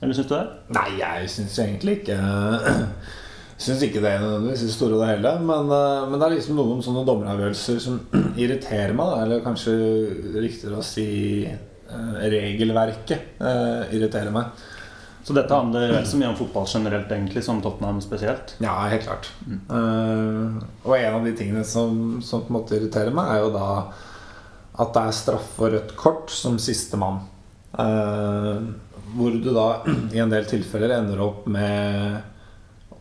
eller 0.00 0.16
syns 0.16 0.30
du 0.30 0.34
det? 0.36 0.46
Nei, 0.76 0.88
jeg 1.00 1.30
syns 1.32 1.60
egentlig 1.62 2.00
ikke 2.02 2.18
Syns 3.64 3.84
ikke 3.86 4.02
det 4.02 4.16
nødvendigvis 4.18 4.64
i 4.66 4.72
store 4.74 4.96
og 4.98 5.06
hele. 5.06 5.30
Men, 5.46 5.68
eh, 5.70 6.06
men 6.10 6.18
det 6.18 6.26
er 6.26 6.36
liksom 6.36 6.58
noen 6.58 6.82
sånne 6.84 7.04
dommeravgjørelser 7.06 7.80
som 7.82 8.00
irriterer 8.42 8.94
meg. 8.98 9.12
Da. 9.12 9.22
Eller 9.24 9.44
kanskje 9.46 9.74
riktigere 10.34 10.80
å 10.80 10.86
si 10.86 11.08
eh, 11.46 12.16
regelverket 12.34 13.38
irriterer 13.94 14.34
meg. 14.34 14.64
Så 15.24 15.32
dette 15.32 15.56
handler 15.56 15.92
vel 15.94 16.06
så 16.06 16.18
mye 16.20 16.28
om 16.34 16.36
fotball 16.36 16.66
generelt, 16.68 17.08
egentlig, 17.08 17.40
som 17.46 17.62
Tottenham 17.64 18.02
spesielt. 18.04 18.56
Ja, 18.60 18.74
helt 18.92 19.06
klart. 19.06 19.30
Eh, 19.48 20.58
og 20.84 20.96
en 20.98 21.14
av 21.16 21.24
de 21.24 21.32
tingene 21.38 21.64
som, 21.64 22.18
som 22.20 22.42
på 22.44 22.52
en 22.52 22.58
måte 22.58 22.76
irriterer 22.76 23.14
meg, 23.16 23.30
er 23.32 23.46
jo 23.46 23.54
da 23.54 23.68
at 24.74 24.92
det 24.92 25.04
er 25.06 25.16
straff 25.16 25.54
og 25.62 25.72
rødt 25.72 25.94
kort 25.96 26.34
som 26.34 26.58
sistemann. 26.60 27.22
Uh, 27.74 28.60
hvor 29.16 29.34
du 29.34 29.48
da 29.54 29.66
i 30.14 30.20
en 30.22 30.30
del 30.30 30.46
tilfeller 30.50 30.92
ender 30.98 31.22
opp 31.24 31.48
med 31.50 32.20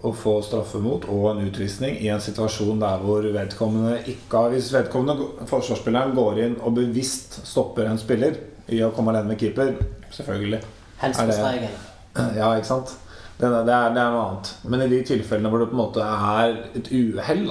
å 0.03 0.11
få 0.17 0.39
straffe 0.43 0.81
mot 0.83 1.05
og 1.07 1.29
en 1.29 1.43
utvisning 1.45 1.95
i 2.03 2.09
en 2.11 2.23
situasjon 2.23 2.81
der 2.81 3.03
hvor 3.05 3.23
vedkommende 3.23 4.01
ikke 4.11 4.41
har 4.41 4.51
Hvis 4.51 4.73
vedkommende 4.73 5.47
forsvarsspilleren 5.47 6.11
går 6.17 6.41
inn 6.43 6.57
og 6.59 6.75
bevisst 6.75 7.39
stopper 7.47 7.87
en 7.87 8.01
spiller 8.01 8.35
i 8.73 8.81
å 8.83 8.91
komme 8.95 9.13
alene 9.13 9.31
med 9.31 9.39
keeper, 9.39 9.75
selvfølgelig. 10.11 10.59
Helst 11.03 11.19
Er 11.19 11.27
på 11.27 11.31
det- 11.31 11.39
streken. 11.39 11.92
Ja, 12.39 12.53
ikke 12.55 12.69
sant? 12.69 12.95
Det, 13.37 13.49
det, 13.49 13.73
er, 13.73 13.93
det 13.95 14.01
er 14.01 14.13
noe 14.13 14.25
annet. 14.27 14.49
Men 14.69 14.85
i 14.85 14.89
de 14.91 14.99
tilfellene 15.07 15.49
hvor 15.51 15.63
det 15.63 15.69
på 15.71 15.77
en 15.77 15.81
måte 15.81 16.05
er 16.05 16.57
et 16.77 16.91
uhell, 16.93 17.47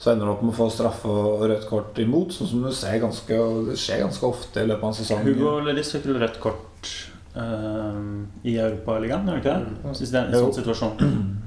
så 0.00 0.12
ender 0.12 0.26
du 0.26 0.32
opp 0.34 0.42
med 0.44 0.54
å 0.54 0.58
få 0.58 0.68
straffe 0.72 1.08
og 1.08 1.44
rødt 1.48 1.68
kort 1.68 1.98
imot. 2.02 2.34
Sånn 2.34 2.50
som 2.50 2.64
du 2.64 2.72
ser 2.74 2.98
ganske, 3.02 3.40
det 3.68 3.78
skjer 3.80 4.04
ganske 4.04 4.28
ofte 4.28 4.64
i 4.64 4.68
løpet 4.68 4.82
av 4.82 4.90
en 4.90 4.98
sesong. 4.98 5.24
Hugo 5.28 5.56
Lerris 5.64 5.92
fikk 5.94 6.08
vel 6.10 6.20
rødt 6.24 6.40
kort 6.42 6.92
uh, 7.36 8.00
i 8.42 8.56
Europaligaen, 8.56 9.28
gjør 9.28 9.36
han 9.36 9.42
ikke 9.44 9.56
det? 9.56 9.96
Hvis 10.00 10.12
det 10.12 10.20
er 10.20 10.30
en 10.30 10.46
sånn 10.48 10.58
situasjon. 10.62 11.00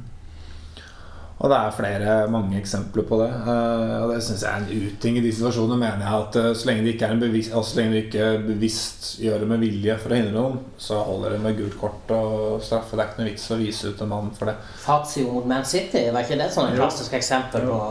Og 1.37 1.51
det 1.51 1.57
er 1.57 1.73
flere, 1.77 2.13
mange 2.33 2.57
eksempler 2.57 3.05
på 3.05 3.19
det. 3.21 3.27
Eh, 3.29 3.95
og 4.01 4.09
det 4.09 4.21
syns 4.25 4.41
jeg 4.41 4.49
er 4.49 4.63
en 4.63 4.87
uting. 4.87 5.19
I 5.19 5.21
de 5.21 5.33
situasjonene 5.37 5.77
mener 5.83 6.01
jeg 6.01 6.21
at 6.23 6.37
eh, 6.41 6.47
så 6.57 6.69
lenge 6.69 6.85
det 6.85 6.93
ikke 6.95 7.09
er 7.09 7.13
en 7.13 7.21
bevisst, 7.21 7.51
altså, 7.53 7.75
så 7.75 7.79
lenge 7.79 7.93
det 7.93 8.03
ikke 8.07 8.29
bevisst 8.47 9.09
gjør 9.21 9.43
det 9.43 9.49
med 9.51 9.61
vilje 9.61 9.97
for 10.01 10.13
å 10.13 10.17
hindre 10.17 10.33
noen, 10.33 10.57
så 10.81 11.01
holder 11.05 11.35
det 11.35 11.41
med 11.43 11.59
gult 11.59 11.77
kort 11.77 12.13
og 12.17 12.63
straffe. 12.65 12.97
Det 12.97 13.03
er 13.03 13.11
ikke 13.11 13.21
noe 13.21 13.29
vits 13.29 13.51
å 13.53 13.59
vise 13.61 13.91
ut 13.91 14.01
en 14.01 14.11
mann 14.15 14.31
for 14.39 14.49
det. 14.49 14.55
Fazio 14.81 15.35
mot 15.35 15.51
Man 15.53 15.67
City, 15.69 16.07
var 16.09 16.25
ikke 16.25 16.39
det 16.41 16.49
sånn 16.55 16.71
et 16.71 16.79
klassisk 16.79 17.13
eksempel 17.19 17.69
på 17.69 17.81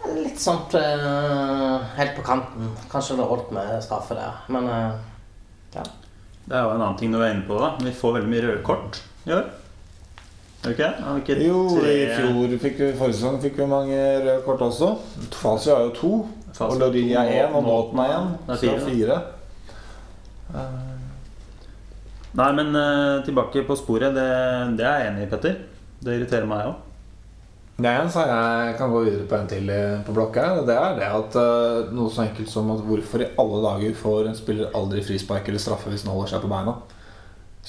Litt 0.00 0.40
sånt 0.40 0.72
eh, 0.78 1.74
helt 1.98 2.14
på 2.16 2.22
kanten. 2.24 2.70
Kanskje 2.90 3.18
det 3.18 3.26
holdt 3.28 3.50
med 3.52 3.74
straffe 3.84 4.16
der. 4.16 4.38
Men 4.48 4.68
eh, 4.70 4.94
ja. 5.74 5.82
Det 6.46 6.56
er 6.56 6.64
jo 6.64 6.70
en 6.72 6.80
annen 6.80 6.96
ting 6.98 7.12
du 7.12 7.18
er 7.20 7.34
inne 7.34 7.44
på. 7.46 7.58
da 7.60 7.74
Vi 7.82 7.92
får 7.94 8.16
veldig 8.16 8.30
mye 8.32 8.44
røde 8.46 8.62
kort 8.66 9.02
i 9.28 9.34
år. 9.36 9.44
Ikke 10.68 11.36
Jo, 11.40 11.60
i 11.88 12.04
fjor 12.12 12.50
fikk 12.60 12.76
vi, 12.82 12.90
forrige 12.98 13.16
sesong 13.16 13.38
fikk 13.40 13.56
vi 13.62 13.68
mange 13.70 13.96
røde 13.96 14.42
kort 14.44 14.60
også. 14.66 14.90
Fasio 15.32 15.72
har 15.72 15.86
jo 15.86 15.94
to. 15.96 16.12
Fazio 16.52 16.74
Og 16.74 16.80
Lori 16.82 17.04
er 17.16 17.30
én, 17.46 17.54
og 17.54 17.64
Nåten 17.64 18.02
er 18.02 18.12
én. 18.18 18.28
Er 18.48 18.56
Så 18.56 18.66
det 18.66 18.74
er 18.74 18.78
fire. 18.84 19.20
fire. 20.50 20.66
Nei, 22.36 22.52
men 22.52 22.76
uh, 22.76 23.24
tilbake 23.24 23.64
på 23.66 23.76
sporet. 23.78 24.14
Det, 24.14 24.28
det 24.76 24.86
er 24.86 24.98
jeg 24.98 25.12
enig 25.12 25.24
i, 25.24 25.30
Petter. 25.30 25.56
Det 26.04 26.18
irriterer 26.18 26.46
meg 26.50 26.68
òg. 26.68 26.86
Det 27.80 27.88
er 27.88 28.02
en, 28.02 28.12
så 28.12 28.26
jeg 28.28 28.76
kan 28.76 28.92
gå 28.92 29.00
videre 29.06 29.24
på 29.24 29.38
en 29.38 29.48
til 29.48 29.72
på 30.04 30.12
blokka. 30.12 30.50
Det 30.68 30.76
er 30.76 31.00
det 31.00 31.08
at 31.08 31.40
uh, 31.40 31.88
noe 31.96 32.12
så 32.12 32.26
enkelt 32.26 32.52
som 32.52 32.68
at 32.76 32.84
hvorfor 32.84 33.24
i 33.24 33.32
alle 33.40 33.64
dager 33.64 33.96
får 33.96 34.28
en 34.28 34.36
spiller 34.36 34.76
aldri 34.76 35.00
frispark 35.06 35.48
eller 35.48 35.62
straffe 35.62 35.88
hvis 35.88 36.04
den 36.04 36.12
holder 36.12 36.34
seg 36.34 36.44
på 36.44 36.52
beina? 36.52 36.76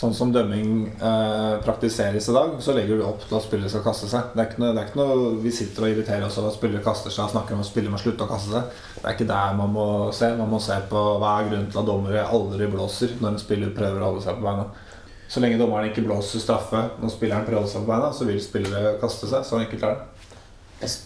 Sånn 0.01 0.15
som 0.17 0.31
dømming 0.33 0.87
eh, 0.97 1.55
praktiseres 1.61 2.25
i 2.31 2.33
dag, 2.33 2.55
så 2.65 2.73
legger 2.73 2.97
du 2.97 3.03
opp 3.05 3.21
til 3.21 3.35
at 3.37 3.43
spillere 3.45 3.69
skal 3.69 3.83
kaste 3.85 4.07
seg. 4.09 4.31
Det 4.33 4.41
er 4.41 4.47
ikke 4.49 4.61
noe, 4.63 4.71
er 4.73 4.87
ikke 4.87 4.97
noe 4.97 5.33
Vi 5.43 5.51
sitter 5.53 5.85
og 5.85 5.91
irriterer 5.91 6.25
oss 6.25 6.39
over 6.41 6.49
at 6.49 6.55
spillere 6.57 6.81
kaster 6.81 7.13
seg 7.13 7.27
og 7.27 7.33
snakker 7.35 7.53
om 7.53 7.61
at 7.61 7.69
spillere 7.69 7.93
må 7.93 7.99
slutte 8.01 8.25
å 8.25 8.31
kaste 8.31 8.49
seg. 8.55 8.79
Det 8.95 9.03
er 9.03 9.13
ikke 9.13 9.27
der 9.29 9.59
man 9.59 9.75
må 9.75 9.85
se. 10.17 10.31
Man 10.39 10.49
må 10.49 10.61
se 10.63 10.79
på 10.89 11.03
hva 11.21 11.35
er 11.35 11.51
grunnen 11.51 11.67
til 11.69 11.83
at 11.83 11.91
dommere 11.91 12.23
aldri 12.33 12.71
blåser 12.73 13.13
når 13.19 13.35
en 13.35 13.43
spiller 13.43 13.75
prøver 13.77 14.01
å 14.01 14.09
holde 14.09 14.23
seg 14.25 14.39
på 14.39 14.47
beina. 14.47 14.65
Så 15.29 15.45
lenge 15.45 15.61
dommeren 15.61 15.91
ikke 15.91 16.07
blåser 16.07 16.41
straffe 16.47 16.81
når 16.97 17.13
spilleren 17.13 17.45
prøver 17.45 17.59
å 17.59 17.61
holde 17.61 17.75
seg 17.75 17.85
på 17.85 17.93
beina, 17.93 18.09
så 18.17 18.29
vil 18.31 18.41
spillere 18.41 18.95
kaste 19.05 19.29
seg. 19.29 19.45
Så 19.45 19.61
enkelt 19.61 19.85
er 19.85 19.99
det. 19.99 20.09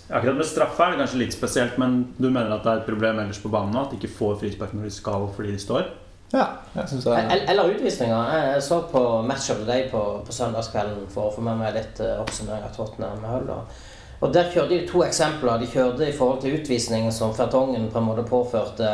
Akkurat 0.07 0.39
med 0.39 0.47
straffe 0.47 0.87
er 0.87 0.95
det 0.95 1.03
kanskje 1.03 1.19
litt 1.19 1.35
spesielt, 1.35 1.75
men 1.81 1.99
du 2.15 2.29
mener 2.29 2.55
at 2.55 2.63
det 2.63 2.71
er 2.71 2.85
et 2.85 2.87
problem 2.87 3.19
ellers 3.19 3.43
på 3.43 3.51
banen 3.51 3.75
nå? 3.75 3.83
At 3.83 3.91
de 3.91 3.99
ikke 3.99 4.15
får 4.21 4.39
frispark 4.45 4.71
når 4.71 4.87
de 4.87 4.95
skal 5.01 5.27
fordi 5.35 5.51
de 5.51 5.59
står? 5.67 5.91
Ja, 6.33 6.45
jeg 6.75 6.83
synes 6.87 7.03
det 7.03 7.13
er 7.13 7.49
Eller 7.49 7.63
utvisninger. 7.75 8.33
Jeg 8.33 8.63
så 8.63 8.81
på 8.91 9.21
Match 9.21 9.51
of 9.51 9.57
the 9.57 9.65
Day 9.71 9.89
på, 9.91 10.21
på 10.25 10.31
søndagskvelden 10.31 11.07
for 11.09 11.29
å 11.29 11.35
få 11.35 11.41
med 11.41 11.57
meg 11.57 11.75
litt 11.77 11.99
eh, 11.99 12.19
oppsummering 12.21 12.63
av 12.63 12.73
Tottenham 12.75 13.23
Hull. 13.23 13.49
og- 13.49 14.33
der 14.33 14.49
kjørte 14.51 14.69
de 14.69 14.87
to 14.87 15.03
eksempler. 15.03 15.59
De 15.59 15.67
kjørte 15.67 16.07
i 16.09 16.17
forhold 16.17 16.41
til 16.41 16.55
utvisningen 16.57 17.11
som 17.11 17.33
Fertongen 17.35 17.91
på 17.91 17.99
en 17.99 18.07
måte 18.07 18.23
påførte 18.23 18.87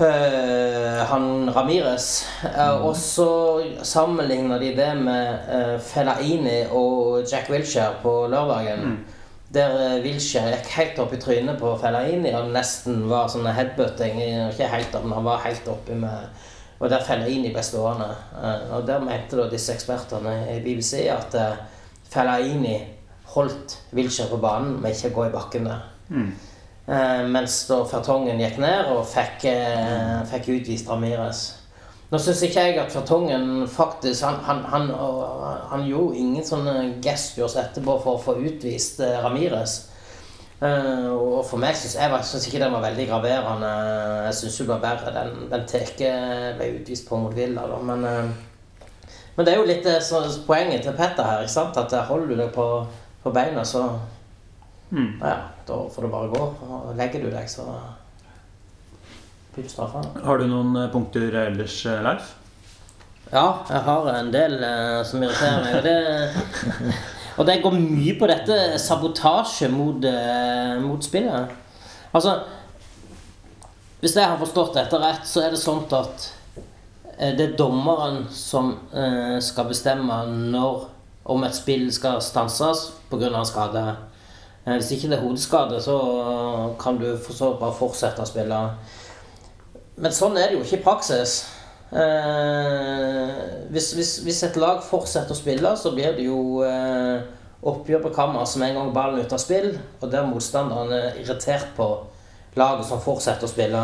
eh, 0.00 1.04
han 1.10 1.50
Ramires. 1.54 2.26
Mm. 2.44 2.82
og 2.86 2.96
så 2.96 3.62
sammenligner 3.82 4.58
de 4.58 4.72
det 4.76 4.96
med 4.96 5.38
uh, 5.52 5.80
Fellaini 5.80 6.64
og 6.70 7.24
Jack 7.32 7.50
Wilshere 7.50 7.94
på 8.02 8.26
lørdagen. 8.30 9.04
Der 9.54 9.72
uh, 9.72 10.04
Wilshere 10.04 10.52
gikk 10.52 10.74
helt 10.76 10.98
opp 11.00 11.14
i 11.16 11.20
trynet 11.20 11.56
på 11.60 11.70
Fellaini 11.80 12.34
og 12.36 12.50
nesten 12.52 13.06
var 13.08 13.30
sånn 13.32 13.48
headbutting. 13.48 14.20
Ikke 14.50 14.68
helt 14.68 14.92
opp, 14.94 15.06
men 15.06 15.16
han 15.16 15.28
var 15.28 15.44
helt 15.46 15.68
oppi 15.72 15.96
med 15.96 16.46
Og 16.78 16.86
der 16.92 17.02
Fellaini 17.02 17.50
ble 17.50 17.62
stående. 17.66 18.06
Eh, 18.38 18.68
og 18.76 18.84
der 18.86 19.00
mente 19.02 19.34
da 19.34 19.48
disse 19.50 19.72
ekspertene 19.74 20.44
i 20.52 20.60
BBC 20.62 21.08
at 21.10 21.34
uh, 21.34 21.56
Fellaini 22.06 22.76
holdt 23.34 23.74
Wilshere 23.92 24.30
på 24.30 24.38
banen, 24.38 24.76
med 24.82 24.94
ikke 24.94 25.10
gå 25.16 25.24
i 25.26 25.32
bakken 25.32 25.66
der. 25.66 25.80
Mm. 26.08 26.30
mens 27.28 27.66
da 27.68 27.82
Fertongen 27.84 28.38
gikk 28.40 28.56
ned 28.62 28.86
og 28.88 29.02
fikk, 29.04 29.42
eh, 29.50 30.22
fikk 30.30 30.46
utvist 30.54 30.88
Ramires. 30.88 31.57
Nå 32.08 32.18
syns 32.24 32.40
ikke 32.46 32.62
jeg 32.64 32.78
at 32.80 32.92
Fertongen 32.92 33.66
faktisk 33.68 34.24
Han, 34.24 34.38
han, 34.46 34.62
han, 34.72 34.86
han 35.68 35.84
gjorde 35.84 36.16
ingen 36.16 36.44
sånne 36.46 36.74
gestures 37.04 37.58
etterpå 37.60 37.98
for 38.00 38.16
å 38.16 38.22
få 38.22 38.38
utvist 38.48 39.02
eh, 39.04 39.18
Ramires. 39.20 39.74
Eh, 40.64 41.08
og 41.12 41.44
for 41.46 41.60
meg 41.60 41.76
syns 41.76 41.98
jeg 42.00 42.22
synes 42.30 42.48
ikke 42.48 42.62
den 42.64 42.72
var 42.72 42.86
veldig 42.88 43.08
graverende. 43.10 43.72
Jeg 44.30 44.38
syns 44.40 44.60
det 44.62 44.68
var 44.72 44.84
verre 44.86 45.14
den, 45.18 45.34
den 45.52 45.66
Teke 45.68 46.12
ble 46.56 46.70
utvist 46.78 47.08
på 47.10 47.20
mot 47.20 47.36
Villa. 47.36 47.66
Da. 47.68 47.80
Men, 47.92 48.04
eh, 48.08 48.86
men 49.36 49.46
det 49.46 49.52
er 49.52 49.60
jo 49.60 49.68
litt 49.68 49.90
så, 50.02 50.24
poenget 50.48 50.88
til 50.88 50.96
Petter 50.96 51.28
her. 51.28 51.44
ikke 51.44 51.58
sant? 51.58 51.76
At 51.76 51.92
holder 52.08 52.32
du 52.32 52.40
deg 52.40 52.54
på, 52.56 52.70
på 53.22 53.34
beina, 53.36 53.64
så 53.68 53.84
Mm. 54.90 55.20
ja, 55.20 55.36
da 55.68 55.74
får 55.92 56.02
det 56.02 56.10
bare 56.10 56.28
gå. 56.32 56.44
Og 56.64 56.96
legger 56.96 57.20
du 57.20 57.30
deg, 57.30 57.44
så 57.50 57.66
blir. 59.58 60.24
Har 60.24 60.38
du 60.38 60.46
noen 60.50 60.76
eh, 60.76 60.90
punkter 60.92 61.34
ellers, 61.46 61.78
eh, 61.86 62.02
Leif? 62.04 62.34
Ja, 63.28 63.64
jeg 63.68 63.82
har 63.84 64.06
en 64.14 64.30
del 64.32 64.54
uh, 64.62 65.02
som 65.04 65.20
irriterer 65.20 65.64
meg. 65.66 65.74
Og 65.76 65.84
det, 65.84 66.94
og 67.38 67.48
det 67.50 67.58
går 67.64 67.74
mye 67.76 68.14
på 68.16 68.28
dette 68.30 68.56
sabotasje 68.80 69.68
mot, 69.68 70.00
uh, 70.00 70.78
mot 70.80 71.04
spillet. 71.04 71.52
Altså 72.08 72.38
Hvis 74.00 74.16
jeg 74.16 74.24
har 74.24 74.40
forstått 74.40 74.78
dette 74.78 75.02
rett, 75.02 75.28
så 75.28 75.44
er 75.44 75.52
det 75.52 75.60
sånn 75.60 75.84
at 75.92 76.28
uh, 77.18 77.32
det 77.36 77.50
er 77.50 77.58
dommeren 77.58 78.22
som 78.32 78.78
skal 79.44 79.68
bestemme 79.68 80.22
når 80.54 80.86
om 81.28 81.44
et 81.44 81.56
spill 81.56 81.90
skal 81.92 82.22
stanses 82.24 82.88
pga. 83.10 83.44
skade. 83.44 83.84
Eh, 84.64 84.74
Hvis 84.74 84.90
ikke 84.90 85.08
det 85.08 85.18
er 85.18 85.24
hodeskade, 85.24 85.82
så 85.82 85.96
kan 86.80 86.98
du 86.98 87.16
for 87.16 87.32
så 87.32 87.50
vidt 87.50 87.60
bare 87.60 87.76
fortsette 87.76 88.22
å 88.22 88.28
spille. 88.28 88.60
Men 89.98 90.14
sånn 90.14 90.36
er 90.38 90.50
det 90.50 90.58
jo 90.58 90.64
ikke 90.64 90.78
i 90.78 90.84
praksis. 90.84 91.38
Eh, 91.88 93.32
hvis, 93.72 93.92
hvis, 93.96 94.12
hvis 94.26 94.42
et 94.46 94.58
lag 94.60 94.82
fortsetter 94.84 95.34
å 95.34 95.38
spille, 95.38 95.72
så 95.80 95.92
blir 95.96 96.14
det 96.16 96.26
jo 96.28 96.62
eh, 96.66 97.24
oppgjør 97.66 98.04
på 98.06 98.14
kammer 98.14 98.46
som 98.46 98.62
en 98.62 98.76
gang 98.78 98.92
ballen 98.94 99.24
ute 99.24 99.34
av 99.34 99.42
spill, 99.42 99.72
og 99.98 100.12
der 100.12 100.28
motstanderen 100.28 100.92
er 100.94 101.18
irritert 101.22 101.72
på 101.78 101.88
laget 102.58 102.86
som 102.88 103.02
fortsetter 103.02 103.48
å 103.48 103.50
spille. 103.50 103.82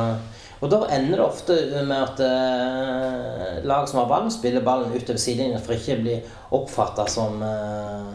Og 0.63 0.71
da 0.73 0.85
ender 0.95 1.19
det 1.19 1.25
ofte 1.25 1.57
med 1.83 1.97
at 1.97 2.23
eh, 2.25 3.65
lag 3.67 3.89
som 3.91 4.03
har 4.03 4.13
ballen, 4.13 4.31
spiller 4.33 4.65
ballen 4.65 4.95
utover 4.95 5.21
sidelinjen 5.21 5.63
for 5.65 5.77
ikke 5.77 5.99
å 5.99 6.05
bli 6.05 6.21
oppfatta 6.61 7.09
som 7.11 7.43
eh, 7.45 8.15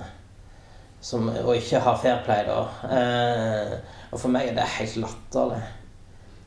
som 1.01 1.29
å 1.29 1.55
ikke 1.55 1.79
ha 1.83 1.93
fair 1.99 2.23
play, 2.25 2.43
da. 2.47 2.63
Eh, 2.91 3.75
og 4.11 4.19
for 4.19 4.31
meg 4.33 4.49
er 4.49 4.57
det 4.57 4.65
helt 4.75 4.97
latterlig. 5.05 5.61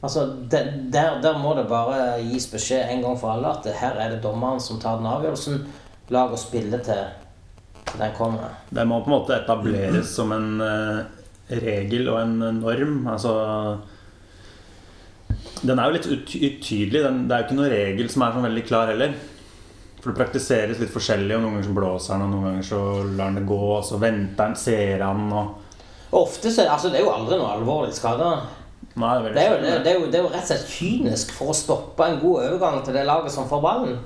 Altså, 0.03 0.26
der, 0.50 1.20
der 1.22 1.38
må 1.38 1.55
det 1.55 1.68
bare 1.70 2.20
gis 2.26 2.48
beskjed 2.50 2.90
en 2.90 3.05
gang 3.05 3.18
for 3.20 3.36
alle 3.36 3.53
at 3.55 3.68
her 3.78 4.00
er 4.03 4.11
det 4.11 4.22
dommeren 4.24 4.61
som 4.61 4.80
tar 4.82 4.98
den 4.98 5.07
avgjørelsen. 5.07 5.61
Lag 6.11 6.32
å 6.34 6.40
spille 6.40 6.80
til 6.82 7.05
til 7.92 8.00
den 8.00 8.14
kommer. 8.16 8.55
Det 8.70 8.84
må 8.88 9.00
på 9.03 9.11
en 9.11 9.16
måte 9.16 9.36
etableres 9.36 10.12
som 10.16 10.32
en 10.34 10.62
eh, 10.64 11.03
regel 11.62 12.09
og 12.12 12.20
en 12.22 12.38
norm. 12.61 13.03
Altså 13.11 13.34
Den 15.62 15.78
er 15.78 15.88
jo 15.88 15.96
litt 15.98 16.09
utydelig. 16.09 17.03
Den, 17.05 17.26
det 17.28 17.36
er 17.36 17.42
jo 17.42 17.48
ikke 17.48 17.59
noen 17.61 17.74
regel 17.74 18.11
som 18.12 18.24
er 18.24 18.36
sånn 18.36 18.48
veldig 18.48 18.64
klar 18.68 18.92
heller. 18.92 19.14
For 20.03 20.11
det 20.11 20.18
praktiseres 20.18 20.80
litt 20.82 20.90
forskjellig, 20.90 21.36
og 21.36 21.44
noen 21.44 21.53
ganger 21.57 21.68
så 21.68 21.74
blåser 21.76 22.14
han, 22.16 22.24
og 22.24 22.32
noen 22.32 22.48
ganger 22.48 22.64
så 22.66 22.80
lar 23.05 23.28
han 23.28 23.36
det 23.38 23.44
gå, 23.46 23.61
og 23.76 23.84
så 23.86 24.00
venter 24.03 24.48
han, 24.48 24.57
ser 24.59 25.05
han 25.07 25.28
og 25.30 25.61
Og 26.12 26.24
ofte 26.26 26.50
så 26.50 26.66
altså, 26.68 26.90
Det 26.90 26.98
er 26.98 27.07
jo 27.07 27.12
aldri 27.12 27.38
noe 27.38 27.53
alvorlig 27.55 27.94
skade. 27.94 28.32
Nei, 29.01 29.12
det 29.22 29.34
Det 29.34 29.43
er, 29.43 29.53
jo, 29.53 29.61
det, 29.62 29.76
det, 29.84 29.93
er 29.93 30.01
jo, 30.01 30.09
det 30.11 30.18
er 30.18 30.26
jo 30.26 30.32
rett 30.32 30.43
og 30.43 30.51
slett 30.51 30.74
kynisk 30.74 31.32
for 31.36 31.53
å 31.53 31.57
stoppe 31.57 32.09
en 32.09 32.18
god 32.20 32.43
overgang 32.49 32.82
til 32.84 32.99
det 32.99 33.07
laget 33.09 33.32
som 33.32 33.49
får 33.49 33.62
ballen. 33.64 33.97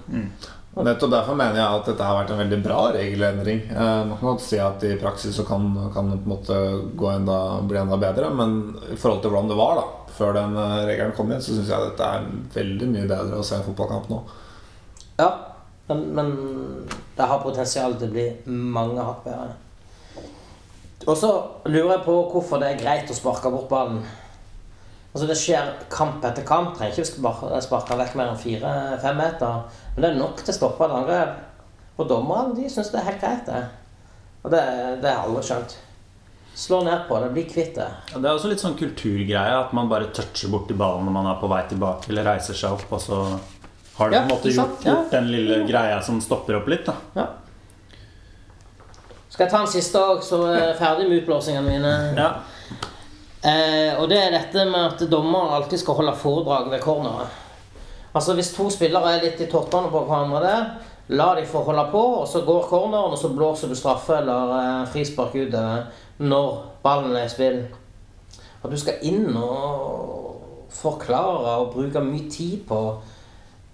Nettopp 0.77 1.11
derfor 1.15 1.37
mener 1.39 1.57
jeg 1.57 1.81
at 1.81 1.87
dette 1.89 2.05
har 2.05 2.19
vært 2.19 2.31
en 2.35 2.41
veldig 2.43 2.59
bra 2.61 2.81
regelendring. 2.93 3.63
Eh, 3.73 4.01
man 4.11 4.19
kan 4.21 4.41
si 4.45 4.59
at 4.61 4.83
i 4.85 4.99
praksis 5.01 5.39
så 5.39 5.47
kan, 5.49 5.71
kan 5.95 6.11
det 6.13 6.19
på 6.21 6.29
en 6.29 6.35
måte 6.35 6.59
gå 7.01 7.09
enda, 7.15 7.39
bli 7.65 7.81
enda 7.81 7.97
bedre, 8.01 8.29
men 8.29 8.59
i 8.93 8.99
forhold 9.01 9.23
til 9.25 9.33
hvordan 9.33 9.49
det 9.51 9.57
var 9.59 9.81
da 9.81 9.87
før 10.17 10.37
den 10.37 10.57
eh, 10.61 10.83
regelen 10.91 11.15
kom 11.17 11.33
inn, 11.33 11.43
så 11.43 11.57
syns 11.57 11.73
jeg 11.73 11.91
dette 11.91 12.11
er 12.19 12.29
veldig 12.55 12.91
mye 12.93 13.09
bedre 13.09 13.41
å 13.41 13.47
se 13.47 13.57
en 13.57 13.65
fotballkamp 13.67 14.11
nå. 14.13 14.21
Ja, 15.21 15.31
men, 15.89 16.05
men 16.17 16.35
det 17.17 17.31
har 17.31 17.41
potensial 17.45 17.97
til 17.97 18.11
å 18.11 18.17
bli 18.17 18.27
mange 18.77 19.05
hakk 19.05 19.25
bedre. 19.25 19.57
Og 21.07 21.17
så 21.17 21.33
lurer 21.69 21.97
jeg 21.97 22.05
på 22.07 22.15
hvorfor 22.33 22.61
det 22.61 22.73
er 22.73 22.81
greit 22.81 23.11
å 23.13 23.17
sparke 23.17 23.53
bort 23.53 23.69
ballen. 23.71 24.01
Altså 25.17 25.27
Det 25.31 25.37
skjer 25.41 25.69
kamp 25.89 26.25
etter 26.29 26.45
kamp. 26.45 26.75
Trenger 26.77 26.93
ikke 26.93 27.09
sparke, 27.09 27.61
sparke 27.65 27.97
vekk 27.97 28.17
mer 28.21 28.35
enn 28.35 28.37
fire-fem 28.41 29.17
meter. 29.17 29.63
Men 29.95 30.03
det 30.05 30.11
er 30.11 30.19
nok 30.21 30.43
til 30.45 30.53
å 30.53 30.57
stoppe 30.59 30.85
et 30.85 30.93
angrep. 30.99 31.39
Og 31.97 32.11
dommerne 32.11 32.53
de 32.59 32.69
syns 32.69 32.91
det 32.93 33.01
er 33.01 33.07
helt 33.07 33.23
greit, 33.23 33.47
det. 33.49 33.63
Og 34.45 34.53
det, 34.53 34.61
det 35.01 35.09
har 35.09 35.23
jeg 35.23 35.31
aldri 35.31 35.45
skjønt. 35.49 35.77
Slå 36.57 36.83
ned 36.85 37.07
på 37.09 37.17
det, 37.23 37.31
bli 37.33 37.47
kvitt 37.49 37.73
det. 37.79 37.87
Ja, 38.13 38.19
Det 38.21 38.29
er 38.29 38.35
også 38.37 38.51
litt 38.53 38.61
sånn 38.61 38.77
kulturgreie 38.77 39.57
at 39.63 39.73
man 39.77 39.89
bare 39.89 40.11
toucher 40.13 40.53
borti 40.53 40.77
ballen 40.77 41.09
når 41.09 41.17
man 41.17 41.31
er 41.33 41.41
på 41.41 41.49
vei 41.53 41.63
tilbake 41.73 42.13
eller 42.13 42.29
reiser 42.35 42.57
seg 42.57 42.77
opp, 42.77 42.93
og 42.97 43.01
så 43.01 43.23
har 43.97 44.13
du 44.13 44.17
Ja, 44.19 44.21
på 44.21 44.29
en 44.29 44.35
måte 44.35 44.53
gjort. 44.53 44.85
Ja. 44.85 44.93
gjort 44.99 45.17
den 45.17 45.31
lille 45.33 45.63
greia 45.69 45.99
som 46.05 46.21
stopper 46.21 46.61
opp 46.61 46.69
litt. 46.69 46.85
da 46.85 46.95
Ja. 47.17 47.27
Skal 49.29 49.47
jeg 49.47 49.53
ta 49.53 49.61
en 49.65 49.73
siste 49.73 50.01
òg, 50.01 50.23
så 50.25 50.43
er 50.49 50.61
jeg 50.71 50.77
ferdig 50.79 51.09
med 51.09 51.23
utblåsingene 51.23 51.65
mine? 51.67 51.95
Ja. 52.17 52.29
Eh, 53.47 53.95
og 54.01 54.09
det 54.11 54.19
er 54.19 54.33
dette 54.35 54.65
med 54.67 54.81
at 54.89 55.03
dommer 55.11 55.53
alltid 55.55 55.79
skal 55.79 56.01
holde 56.01 56.17
foredrag 56.19 56.71
ved 56.73 56.83
corneret. 56.83 57.43
Altså 58.17 58.35
Hvis 58.35 58.55
to 58.57 58.71
spillere 58.73 59.13
er 59.13 59.23
litt 59.23 59.41
i 59.45 59.49
tottene 59.51 59.91
på 59.93 60.03
hverandre 60.09 60.41
der, 60.43 60.71
la 61.15 61.29
de 61.37 61.45
få 61.47 61.63
holde 61.67 61.85
på, 61.93 62.03
og 62.23 62.27
så 62.29 62.43
går 62.47 62.67
corneren, 62.67 63.13
og 63.13 63.19
så 63.21 63.31
blåser 63.31 63.71
du 63.71 63.77
straffe 63.79 64.17
eller 64.19 64.55
eh, 64.57 64.89
frispark 64.91 65.37
utover 65.37 65.87
når 66.19 66.49
ballen 66.83 67.15
er 67.15 67.29
i 67.29 67.31
spill. 67.31 67.61
At 68.65 68.73
du 68.73 68.79
skal 68.81 69.05
inn 69.07 69.29
og 69.37 70.73
forklare 70.73 71.59
og 71.61 71.71
bruke 71.77 72.03
mye 72.03 72.27
tid 72.33 72.65
på, 72.67 72.81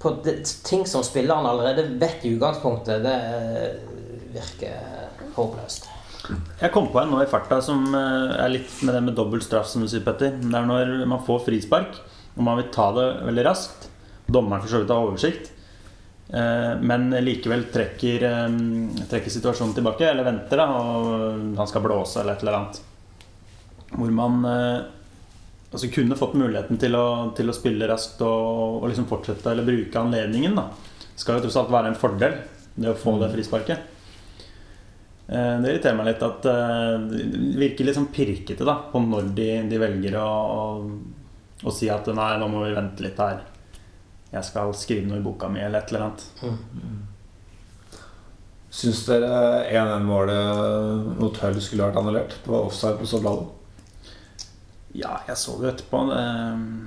på 0.03 0.15
det, 0.27 0.43
ting 0.67 0.85
som 0.91 1.07
spilleren 1.07 1.49
allerede 1.49 1.87
vet 2.03 2.27
i 2.27 2.35
utgangspunktet, 2.37 3.07
det 3.07 3.17
eh, 3.17 4.37
virker 4.37 5.33
håpløst. 5.39 5.92
Jeg 6.31 6.71
kom 6.71 6.87
på 6.93 7.01
en 7.01 7.11
nå 7.11 7.23
i 7.25 7.31
farta 7.31 7.59
som 7.65 7.83
eh, 7.99 8.35
er 8.45 8.53
litt 8.53 8.77
med 8.87 8.95
det 8.95 9.03
med 9.09 9.17
dobbelt 9.19 9.45
straff, 9.45 9.67
som 9.71 9.83
du 9.83 9.89
sier, 9.91 10.05
Petter. 10.07 10.37
Det 10.39 10.55
er 10.55 10.69
når 10.69 10.93
man 11.11 11.25
får 11.27 11.43
frispark, 11.49 11.99
og 12.37 12.47
man 12.47 12.61
vil 12.61 12.71
ta 12.75 12.91
det 12.95 13.09
veldig 13.27 13.47
raskt. 13.49 13.89
Dommeren 14.31 14.63
for 14.63 14.71
så 14.71 14.83
vidt 14.83 14.93
har 14.95 15.03
oversikt, 15.03 15.51
eh, 16.31 16.71
men 16.79 17.11
likevel 17.27 17.67
trekker, 17.75 18.27
eh, 18.29 18.57
trekker 19.11 19.35
situasjonen 19.35 19.75
tilbake, 19.79 20.07
eller 20.09 20.29
venter, 20.29 20.63
da, 20.63 20.69
og 20.79 21.59
han 21.59 21.71
skal 21.71 21.87
blåse 21.89 22.23
eller 22.23 22.37
et 22.37 22.47
eller 22.47 22.59
annet. 22.61 22.83
Hvor 23.93 24.13
man 24.15 24.39
altså 25.73 25.89
kunne 25.93 26.17
fått 26.17 26.37
muligheten 26.37 26.79
til 26.81 26.95
å, 26.97 27.33
til 27.37 27.51
å 27.51 27.57
spille 27.57 27.89
raskt 27.89 28.23
og, 28.25 28.79
og 28.79 28.87
liksom 28.89 29.09
fortsette 29.11 29.51
eller 29.53 29.67
bruke 29.67 30.01
anledningen. 30.01 30.57
da 30.57 30.71
Skal 31.17 31.37
jo 31.37 31.45
tross 31.45 31.59
alt 31.61 31.73
være 31.73 31.93
en 31.93 31.99
fordel, 32.01 32.39
det 32.77 32.93
å 32.93 32.97
få 32.97 33.19
det 33.21 33.29
frisparket. 33.35 33.92
Eh, 35.29 35.61
Det 35.63 35.71
irriterer 35.71 35.97
meg 35.97 36.07
litt 36.11 36.23
at 36.27 36.45
eh, 36.51 36.99
det 37.13 37.23
virker 37.61 37.85
litt 37.87 37.97
sånn 37.99 38.11
pirkete 38.13 38.65
da 38.67 38.75
på 38.93 39.01
når 39.05 39.31
de, 39.37 39.49
de 39.71 39.79
velger 39.79 40.17
å, 40.21 40.27
å, 40.27 40.91
å 41.65 41.73
si 41.75 41.89
at 41.93 42.07
nei, 42.15 42.35
nå 42.41 42.49
må 42.51 42.65
vi 42.67 42.75
vente 42.77 43.05
litt 43.07 43.19
her. 43.23 43.41
Jeg 44.33 44.45
skal 44.49 44.73
skrive 44.75 45.07
noe 45.09 45.21
i 45.21 45.25
boka 45.25 45.49
mi, 45.53 45.61
eller 45.61 45.83
et 45.85 45.91
eller 45.93 46.07
annet. 46.09 46.23
Syns 48.73 49.03
dere 49.05 49.67
1-1-målet 49.69 51.19
mot 51.21 51.37
Hull 51.45 51.59
skulle 51.61 51.85
vært 51.91 51.99
annullert? 52.01 52.39
Det 52.45 52.49
var 52.55 52.65
offside 52.71 52.97
på 53.03 53.09
Soldado. 53.11 53.51
Ja, 54.97 55.19
jeg 55.29 55.37
så 55.41 55.59
det 55.61 55.75
etterpå. 55.75 56.01
Det 56.09 56.23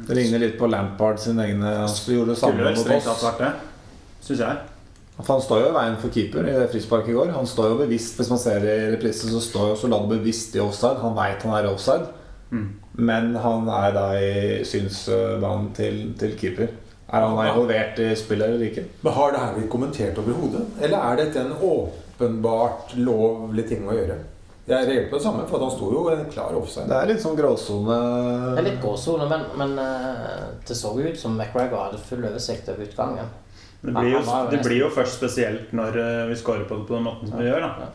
Det 0.10 0.18
ligner 0.18 0.42
litt 0.42 0.58
på 0.60 0.68
Lampard 0.70 1.20
sin 1.22 1.40
egne 1.42 1.76
Han 1.86 1.94
gjorde 2.18 2.34
det 2.34 2.40
samme 2.42 2.74
mot 2.74 2.90
oss. 2.98 3.22
syns 4.26 4.40
jeg. 4.42 4.58
For 5.18 5.34
han 5.34 5.42
står 5.46 5.62
jo 5.62 5.68
i 5.70 5.76
veien 5.78 5.98
for 6.02 6.12
keeper 6.12 6.48
i 6.50 6.56
det 6.60 6.70
frisparket 6.74 7.14
i 7.14 7.16
går. 7.16 7.30
Han 7.38 7.48
står 7.48 7.70
jo 7.72 7.78
bevisst, 7.80 8.18
Hvis 8.20 8.30
man 8.30 8.40
ser 8.42 8.66
i 8.68 8.92
reprisen, 8.96 9.30
så 9.32 9.40
står 9.42 9.70
jo 9.70 9.76
Soldado 9.86 10.10
bevisst 10.12 10.56
i 10.56 10.60
offside. 10.60 11.00
Han 11.02 11.16
veit 11.16 11.44
han 11.44 11.56
er 11.56 11.70
i 11.70 11.74
offside, 11.74 12.08
Mm. 12.52 12.68
men 12.94 13.36
han 13.42 13.68
er 13.74 13.92
da 13.96 14.04
i 14.22 14.64
synsbanen 14.64 15.72
til, 15.74 16.14
til 16.20 16.36
keeper. 16.38 16.68
Er 17.10 17.22
han 17.26 17.48
involvert 17.48 18.00
i 18.00 18.12
spillet 18.16 18.50
eller 18.50 18.66
ikke? 18.70 18.84
Men 19.04 19.14
Har 19.14 19.32
det 19.32 19.40
her 19.40 19.54
blitt 19.56 19.70
kommentert 19.70 20.18
overhodet? 20.22 20.62
Eller 20.82 20.98
er 20.98 21.16
dette 21.16 21.42
en 21.42 21.56
åpenbart 21.58 22.96
lovlig 22.98 23.68
ting 23.70 23.88
å 23.90 23.94
gjøre? 23.98 24.18
Jeg 24.68 24.88
reagerer 24.88 25.10
på 25.12 25.18
det 25.20 25.24
samme, 25.24 25.44
for 25.50 25.62
han 25.62 25.72
sto 25.76 25.92
jo 25.94 26.08
en 26.10 26.24
klar 26.32 26.56
offside. 26.58 26.88
Det 26.90 26.96
er 26.98 27.10
litt 27.12 27.22
sånn 27.22 27.36
gråsone 27.38 27.98
Det 28.56 28.62
er 28.64 28.68
litt 28.72 28.80
gråsone, 28.82 29.28
men, 29.30 29.44
men 29.62 29.76
eh, 29.78 30.46
det 30.66 30.78
så 30.78 30.94
ut 30.98 31.20
som 31.22 31.36
McGregor 31.38 31.84
hadde 31.84 32.02
full 32.02 32.26
oversikt 32.26 32.70
over 32.74 32.88
utgangen. 32.88 33.30
Det 33.86 33.94
blir 33.94 34.12
jo, 34.16 34.22
det 34.50 34.60
blir 34.66 34.80
jo 34.80 34.90
først 34.94 35.20
spesielt 35.20 35.74
når 35.76 35.98
eh, 36.02 36.22
vi 36.32 36.38
scorer 36.40 36.66
på 36.66 36.80
det 36.80 36.88
på 36.90 36.96
den 36.98 37.06
måten 37.06 37.30
som 37.30 37.38
vi 37.38 37.46
gjør. 37.46 37.66
da 37.66 37.90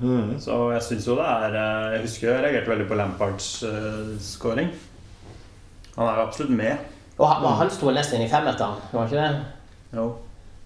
mm. 0.00 0.34
Så 0.40 0.58
jeg 0.76 0.82
syns 0.88 1.08
jo 1.08 1.16
det 1.18 1.26
er 1.26 1.56
eh, 1.60 1.94
Jeg 1.96 2.02
husker 2.06 2.28
jeg 2.30 2.44
reagerte 2.44 2.70
veldig 2.70 2.88
på 2.90 2.98
Lampards 3.00 3.48
uh, 3.66 4.14
scoring. 4.22 4.70
Han 5.96 6.06
er 6.06 6.20
jo 6.20 6.26
absolutt 6.28 6.54
med. 6.54 6.90
Og 7.18 7.26
han, 7.30 7.42
og 7.42 7.58
han 7.58 7.70
sto 7.70 7.90
nesten 7.94 8.18
inn 8.18 8.28
i 8.28 8.30
femmeteren, 8.30 8.78
var 8.92 9.10
ikke 9.10 9.22
det? 9.22 9.98
Jo. 9.98 10.06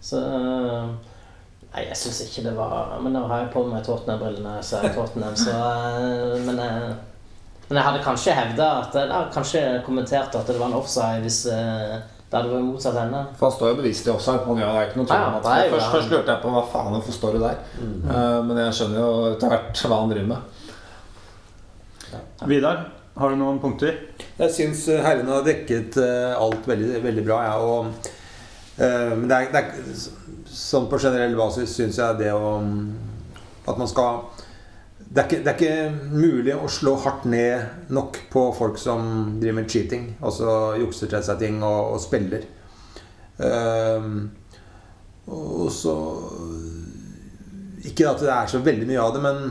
Så 0.01 0.21
Nei, 1.69 1.83
jeg 1.85 1.99
syns 2.01 2.23
ikke 2.25 2.47
det 2.47 2.55
var 2.57 2.95
Men 3.03 3.13
nå 3.13 3.27
har 3.29 3.43
jeg 3.43 3.51
på 3.53 3.65
meg 3.69 3.83
Tottenham-brillene, 3.85 4.55
så 4.65 4.79
er 4.79 4.95
Tottenham, 4.95 5.35
så 5.37 5.57
Men, 6.47 6.61
jeg, 6.63 6.95
men 7.67 7.81
jeg 7.81 7.87
hadde 7.89 8.05
kanskje 8.07 8.37
hevda 8.39 8.69
at 8.79 8.97
Jeg 8.97 9.13
hadde 9.13 9.35
kanskje 9.35 9.65
kommentert 9.85 10.39
at 10.39 10.49
det 10.49 10.57
var 10.61 10.71
en 10.71 10.79
offside 10.79 11.21
hvis 11.27 11.43
eh, 12.29 12.43
det 12.45 12.53
var 12.53 12.67
motsatt 12.67 13.01
ende. 13.01 13.25
For 13.39 13.49
han 13.49 13.57
står 13.57 13.73
jo 13.73 13.79
bevisst 13.81 14.07
i 14.09 14.13
offside. 14.13 14.45
Han 14.45 14.61
gjør 14.61 14.75
det 14.75 14.83
er 14.83 14.91
ikke 14.91 15.01
noe 15.01 15.11
tvil 15.11 15.25
om 15.25 15.39
at 15.39 15.49
det 15.49 15.57
er 15.57 15.73
først, 15.75 15.91
først 15.95 16.13
lurte 16.13 16.35
jeg 16.35 16.43
på 16.45 16.53
hva 16.55 16.63
faen 16.75 16.95
hvorfor 16.97 17.17
står 17.17 17.37
du 17.37 17.43
der. 17.47 17.65
Eh, 17.81 18.39
men 18.45 18.63
jeg 18.65 18.79
skjønner 18.79 19.03
jo 19.03 19.11
etter 19.33 19.55
hvert 19.55 19.83
hva 19.89 20.01
han 20.03 20.15
driver 20.15 20.31
med. 20.35 20.55
Vidar, 22.49 22.85
har 23.19 23.33
du 23.33 23.41
noen 23.41 23.59
punkter? 23.59 23.97
Jeg 24.39 24.55
syns 24.55 24.85
eh, 24.93 25.03
herrene 25.03 25.35
har 25.35 25.47
dekket 25.47 25.99
eh, 25.99 26.35
alt 26.39 26.69
veldig, 26.71 27.01
veldig 27.03 27.25
bra. 27.27 27.39
Ja, 27.49 27.57
og, 27.59 28.11
uh, 28.79 29.15
men 29.19 29.27
det 29.27 29.39
er, 29.39 29.49
det 29.51 29.63
er 29.65 30.05
sånn 30.55 30.87
på 30.91 31.01
generell 31.03 31.35
basis 31.39 31.75
syns 31.75 31.99
jeg 31.99 32.21
det 32.21 32.31
å 32.33 32.53
At 33.69 33.77
man 33.77 33.91
skal 33.91 34.23
det 35.09 35.23
er, 35.23 35.25
ikke, 35.25 35.39
det 35.45 35.51
er 35.51 35.57
ikke 35.57 36.11
mulig 36.13 36.53
å 36.53 36.69
slå 36.69 36.93
hardt 37.01 37.25
ned 37.33 37.93
nok 37.97 38.19
på 38.29 38.43
folk 38.57 38.77
som 38.81 39.39
driver 39.41 39.57
med 39.63 39.71
cheating. 39.73 40.11
Altså 40.21 40.77
jukser 40.83 41.09
til 41.09 41.25
seg 41.25 41.41
ting 41.41 41.63
og, 41.65 41.95
og 41.95 42.03
spiller. 42.03 42.45
Um, 43.39 44.29
og 45.29 45.69
så 45.71 45.95
Ikke 47.87 48.09
at 48.11 48.21
det 48.21 48.33
er 48.35 48.49
så 48.51 48.61
veldig 48.65 48.89
mye 48.89 49.01
av 49.01 49.15
det, 49.15 49.23
men 49.23 49.43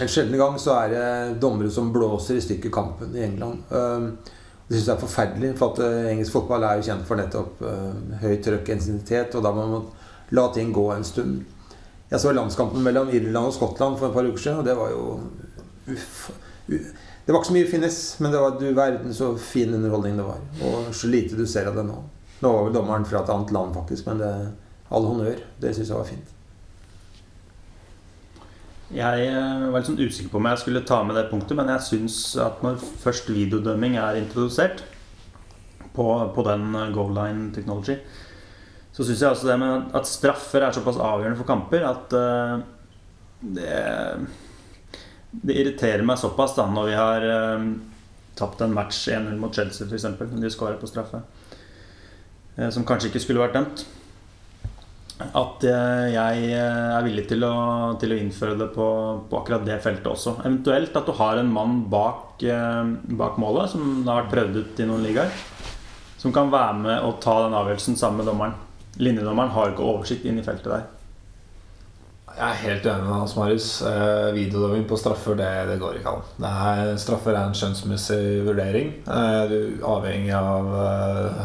en 0.00 0.10
sjelden 0.10 0.38
gang 0.38 0.58
så 0.60 0.76
er 0.84 0.92
det 0.92 1.40
dommere 1.42 1.70
som 1.72 1.90
blåser 1.92 2.38
i 2.38 2.44
stykker 2.44 2.70
kampen 2.70 3.16
i 3.16 3.24
England. 3.26 3.64
Um, 3.74 4.12
det 4.68 4.78
syns 4.78 4.86
jeg 4.86 4.94
er 4.94 5.02
forferdelig, 5.02 5.54
for 5.58 5.74
at 5.74 5.80
eh, 5.82 6.12
engelsk 6.12 6.36
fotball 6.36 6.62
er 6.62 6.78
jo 6.78 6.84
kjent 6.86 7.08
for 7.08 7.18
nettopp 7.18 7.62
uh, 7.66 8.20
høy 8.20 8.36
trøkk 8.38 8.68
intensitet, 8.70 9.34
og 9.34 9.42
da 9.42 9.50
må 9.56 9.64
man 9.66 9.88
la 10.36 10.44
ting 10.54 10.70
gå 10.70 10.84
en 10.94 11.06
stund. 11.06 11.40
Jeg 12.10 12.22
så 12.22 12.32
landskampen 12.34 12.82
mellom 12.82 13.12
Irland 13.14 13.52
og 13.52 13.54
Skottland 13.54 13.98
for 13.98 14.10
et 14.10 14.16
par 14.16 14.26
uker 14.26 14.42
siden, 14.42 14.58
og 14.62 14.66
det 14.66 14.74
var 14.78 14.90
jo 14.90 15.04
uff, 15.94 16.30
uff. 16.66 16.90
Det 17.26 17.34
var 17.34 17.44
ikke 17.44 17.50
så 17.50 17.54
mye 17.54 17.68
finnes, 17.70 17.96
men 18.18 18.32
det 18.32 18.40
var 18.42 18.56
du 18.58 18.64
verden 18.74 19.14
så 19.14 19.28
fin 19.38 19.74
underholdning 19.76 20.16
det 20.18 20.24
var. 20.26 20.40
Og 20.66 20.88
så 20.96 21.06
lite 21.06 21.36
du 21.38 21.44
ser 21.46 21.68
av 21.70 21.76
det 21.78 21.84
nå. 21.86 21.98
Nå 22.40 22.50
var 22.50 22.64
vel 22.66 22.74
dommeren 22.74 23.06
fra 23.06 23.20
et 23.20 23.30
annet 23.30 23.52
land, 23.54 23.74
faktisk, 23.76 24.08
men 24.08 24.18
det, 24.18 24.30
all 24.90 25.06
honnør. 25.06 25.42
Det 25.62 25.74
syns 25.76 25.92
jeg 25.92 26.00
var 26.00 26.08
fint. 26.08 26.32
Jeg 28.90 29.28
eh, 29.28 29.68
var 29.70 29.78
litt 29.78 29.90
sånn 29.92 30.00
usikker 30.00 30.32
på 30.32 30.40
om 30.40 30.48
jeg 30.50 30.62
skulle 30.64 30.82
ta 30.88 30.98
med 31.06 31.14
det 31.14 31.28
punktet, 31.30 31.54
men 31.60 31.70
jeg 31.70 31.86
syns 31.86 32.16
at 32.42 32.64
når 32.66 32.80
først 33.04 33.30
videodømming 33.30 33.94
er 34.00 34.18
introdusert 34.18 34.82
på, 35.94 36.06
på 36.34 36.46
den 36.48 36.72
eh, 36.74 36.90
goal 36.96 37.14
line 37.14 37.52
technology, 37.54 38.00
så 39.00 39.06
syns 39.08 39.22
jeg 39.24 39.32
også 39.32 39.48
det 39.48 39.54
med 39.62 39.94
at 39.96 40.08
straffer 40.08 40.60
er 40.66 40.74
såpass 40.76 40.98
avgjørende 41.00 41.38
for 41.38 41.48
kamper 41.48 41.86
at 41.88 42.12
uh, 42.12 42.58
det, 43.40 43.78
det 45.40 45.56
irriterer 45.56 46.04
meg 46.04 46.20
såpass 46.20 46.52
da 46.58 46.66
når 46.68 46.90
vi 46.90 46.98
har 46.98 47.24
uh, 47.24 47.64
tapt 48.36 48.60
en 48.60 48.76
match 48.76 49.06
1-0 49.08 49.40
mot 49.40 49.56
Chelsea 49.56 49.88
f.eks., 49.88 50.04
når 50.20 50.44
de 50.44 50.52
skårer 50.52 50.76
på 50.82 50.90
straffe, 50.90 51.22
uh, 52.58 52.68
som 52.68 52.84
kanskje 52.84 53.08
ikke 53.08 53.24
skulle 53.24 53.46
vært 53.46 53.56
dømt. 53.56 53.86
At 55.20 55.64
jeg 55.68 56.44
er 56.56 57.02
villig 57.04 57.26
til 57.28 57.44
å, 57.44 57.56
til 58.00 58.14
å 58.14 58.16
innføre 58.16 58.54
det 58.56 58.70
på, 58.72 58.86
på 59.28 59.36
akkurat 59.36 59.66
det 59.66 59.76
feltet 59.84 60.08
også. 60.08 60.38
Eventuelt 60.46 60.96
at 60.96 61.04
du 61.04 61.12
har 61.18 61.36
en 61.36 61.52
mann 61.52 61.82
bak, 61.92 62.40
bak 62.40 63.36
målet, 63.36 63.68
som 63.74 64.00
har 64.06 64.22
vært 64.22 64.32
prøvd 64.32 64.56
ut 64.62 64.80
i 64.80 64.88
noen 64.88 65.04
ligaer, 65.04 65.36
som 66.24 66.32
kan 66.32 66.48
være 66.48 66.80
med 66.86 67.04
og 67.04 67.20
ta 67.20 67.36
den 67.44 67.58
avgjørelsen 67.60 68.00
sammen 68.00 68.22
med 68.22 68.30
dommeren. 68.32 68.56
Linjedommeren 69.00 69.52
har 69.54 69.70
ikke 69.72 69.86
oversikt 69.94 70.26
inn 70.28 70.38
i 70.40 70.44
feltet 70.46 70.70
der. 70.74 70.88
Jeg 72.30 72.46
er 72.46 72.60
helt 72.62 72.84
enig 72.86 73.04
med 73.08 73.16
Hans 73.18 73.32
Marius. 73.36 73.68
Eh, 73.84 74.28
videodømming 74.36 74.84
på 74.88 74.96
straffer, 75.00 75.34
det, 75.36 75.48
det 75.68 75.78
går 75.82 75.98
ikke 75.98 76.12
an. 76.14 76.28
Det 76.40 76.50
er, 76.70 76.92
straffer 77.02 77.34
er 77.34 77.48
en 77.48 77.56
skjønnsmessig 77.58 78.20
vurdering. 78.46 78.92
Eh, 79.02 79.40
du 79.50 79.56
er 79.58 79.88
avhengig 79.90 80.30
av 80.38 80.70
eh, 80.84 81.42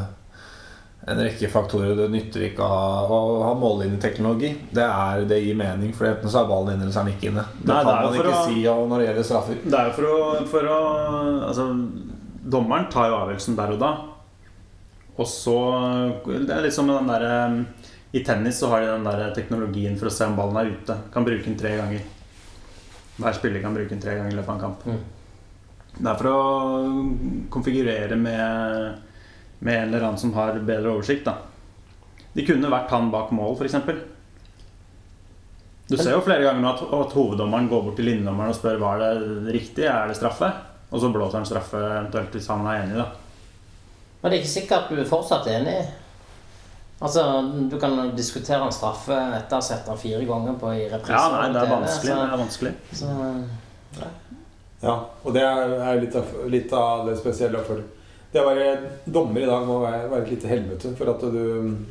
en 1.10 1.22
rekke 1.26 1.50
faktorer. 1.52 1.96
Det 1.98 2.08
nytter 2.14 2.46
ikke 2.52 2.64
å 2.64 2.70
ha, 2.70 3.18
å 3.18 3.42
ha 3.48 3.52
mållinjeteknologi. 3.60 4.54
Det, 4.78 4.86
er, 4.86 5.26
det 5.30 5.42
gir 5.44 5.58
mening, 5.60 5.92
for 5.98 6.12
enten 6.12 6.32
så 6.32 6.44
er 6.44 6.52
ballen 6.54 6.76
inne 6.76 6.86
eller 6.86 6.96
så 6.96 7.02
er 7.02 7.10
den 7.10 7.18
ikke 7.18 7.32
inne. 7.34 7.48
Det 7.60 7.72
Nei, 7.72 7.82
kan 7.82 7.92
det 7.92 8.02
man 8.06 8.20
ikke 8.22 8.36
å- 8.36 8.46
si 8.46 8.66
når 8.94 8.98
det 9.02 9.08
gjelder 9.10 9.30
straffer. 9.32 9.62
Det 9.66 9.80
er 9.82 9.90
jo 9.90 9.96
for 9.98 10.12
å, 10.14 10.50
for 10.54 10.74
å 10.76 10.82
Altså, 11.50 11.66
dommeren 12.46 12.92
tar 12.94 13.10
jo 13.10 13.18
avgjørelsen 13.24 13.58
der 13.58 13.74
og 13.74 13.82
da. 13.82 13.92
Og 15.16 15.28
så 15.28 15.58
Det 16.26 16.52
er 16.52 16.66
litt 16.66 16.76
som 16.76 16.90
med 16.90 16.98
den 17.00 17.12
derre 17.12 17.36
I 18.16 18.24
tennis 18.26 18.60
så 18.60 18.70
har 18.72 18.84
de 18.84 18.92
den 18.92 19.08
der 19.08 19.32
teknologien 19.36 19.96
for 20.00 20.10
å 20.10 20.14
se 20.14 20.28
om 20.28 20.36
ballen 20.38 20.60
er 20.60 20.72
ute. 20.72 20.96
Kan 21.14 21.28
bruke 21.28 21.44
den 21.44 21.58
tre 21.60 21.76
ganger. 21.80 22.04
Hver 23.16 23.36
spiller 23.36 23.64
kan 23.64 23.76
bruke 23.76 23.92
den 23.92 24.04
tre 24.04 24.16
ganger 24.16 24.32
i 24.32 24.38
løpet 24.38 24.52
av 24.52 24.56
en 24.56 24.64
kamp. 24.64 24.86
Mm. 24.88 25.02
Det 25.96 26.12
er 26.12 26.20
for 26.20 26.30
å 26.32 26.40
konfigurere 27.52 28.16
med, 28.20 29.04
med 29.60 29.78
en 29.80 29.90
eller 29.90 30.08
annen 30.08 30.20
som 30.20 30.34
har 30.36 30.60
bedre 30.60 30.92
oversikt, 30.92 31.28
da. 31.28 31.38
De 32.36 32.44
kunne 32.48 32.72
vært 32.72 32.92
han 32.92 33.12
bak 33.14 33.32
mål, 33.36 33.56
f.eks. 33.56 33.76
Du 35.88 35.96
ser 36.00 36.16
jo 36.16 36.24
flere 36.26 36.44
ganger 36.44 36.64
nå 36.64 36.72
at, 36.72 36.82
at 36.98 37.14
hoveddommeren 37.16 37.70
går 37.72 37.84
bort 37.86 38.00
til 38.00 38.10
linjedommeren 38.10 38.52
og 38.52 38.58
spør 38.58 38.80
var 38.82 39.04
det 39.04 39.12
riktig, 39.54 39.86
er 39.88 40.10
det 40.10 40.18
straffe? 40.18 40.50
Og 40.90 41.02
så 41.02 41.12
blåser 41.14 41.40
han 41.40 41.48
straffe 41.48 41.80
eventuelt 41.80 42.36
hvis 42.36 42.50
han 42.52 42.66
er 42.68 42.82
enig, 42.82 42.98
da. 43.00 43.25
Men 44.26 44.32
det 44.34 44.40
er 44.40 44.42
ikke 44.42 44.50
sikkert 44.56 44.88
du 44.90 44.98
er 44.98 45.06
fortsatt 45.06 45.46
enig. 45.54 45.78
Altså, 47.06 47.22
Du 47.70 47.76
kan 47.78 48.00
diskutere 48.18 48.66
en 48.66 48.74
straffe 48.74 49.14
etter 49.14 49.54
å 49.54 49.60
ha 49.60 49.66
sett 49.68 49.86
den 49.86 50.00
fire 50.02 50.24
ganger 50.26 50.56
på 50.58 50.72
i 50.74 50.88
reprise. 50.90 51.14
Ja, 51.14 51.28
nei, 51.30 51.52
det 51.54 51.62
er 51.62 51.70
vanskelig. 51.70 52.10
Så. 52.10 52.24
Det 52.24 52.32
er 52.34 52.42
vanskelig. 52.42 52.72
Så, 52.98 53.12
ja. 54.00 54.08
Ja, 54.82 54.96
og 55.22 55.38
det 55.38 55.44
er 55.46 56.02
litt 56.02 56.18
av, 56.18 56.34
litt 56.50 56.74
av 56.74 57.06
det 57.06 57.20
spesielle. 57.22 57.62
For 57.70 57.86
det 58.34 58.42
å 58.42 58.48
være 58.50 58.74
dommer 59.06 59.46
i 59.46 59.52
dag 59.52 59.70
må 59.70 59.78
være, 59.84 60.10
være 60.10 60.26
et 60.26 60.34
lite 60.34 60.50
helvete. 60.56 60.96
For 60.98 61.14
at 61.14 61.30
du, 61.38 61.40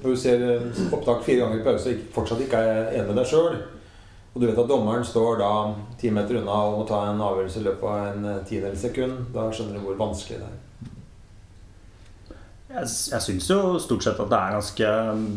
når 0.02 0.10
du 0.10 0.18
ser 0.26 0.44
opptak 0.90 1.22
fire 1.22 1.44
ganger 1.44 1.62
i 1.62 1.64
pause 1.70 1.94
og 1.94 2.04
fortsatt 2.18 2.42
ikke 2.48 2.66
er 2.66 2.84
enig 2.96 3.12
med 3.12 3.22
deg 3.22 3.30
sjøl, 3.30 3.62
og 4.34 4.42
du 4.42 4.50
vet 4.50 4.58
at 4.58 4.74
dommeren 4.74 5.06
står 5.06 5.38
da 5.38 5.54
ti 6.02 6.10
meter 6.10 6.42
unna 6.42 6.60
og 6.66 6.80
må 6.80 6.84
ta 6.90 7.04
en 7.12 7.22
avgjørelse 7.22 7.62
i 7.62 7.66
løpet 7.70 7.90
av 7.94 8.06
en 8.10 8.30
eh, 8.32 8.44
tiendedels 8.48 8.82
sekund, 8.88 9.28
da 9.30 9.46
skjønner 9.54 9.78
du 9.78 9.86
hvor 9.86 10.00
vanskelig 10.08 10.42
det 10.42 10.48
er. 10.50 10.63
Jeg, 12.74 12.90
jeg 13.14 13.22
syns 13.28 13.48
jo 13.50 13.60
stort 13.82 14.04
sett 14.06 14.18
at 14.20 14.30
det 14.32 14.40
er 14.40 14.56
ganske 14.56 14.92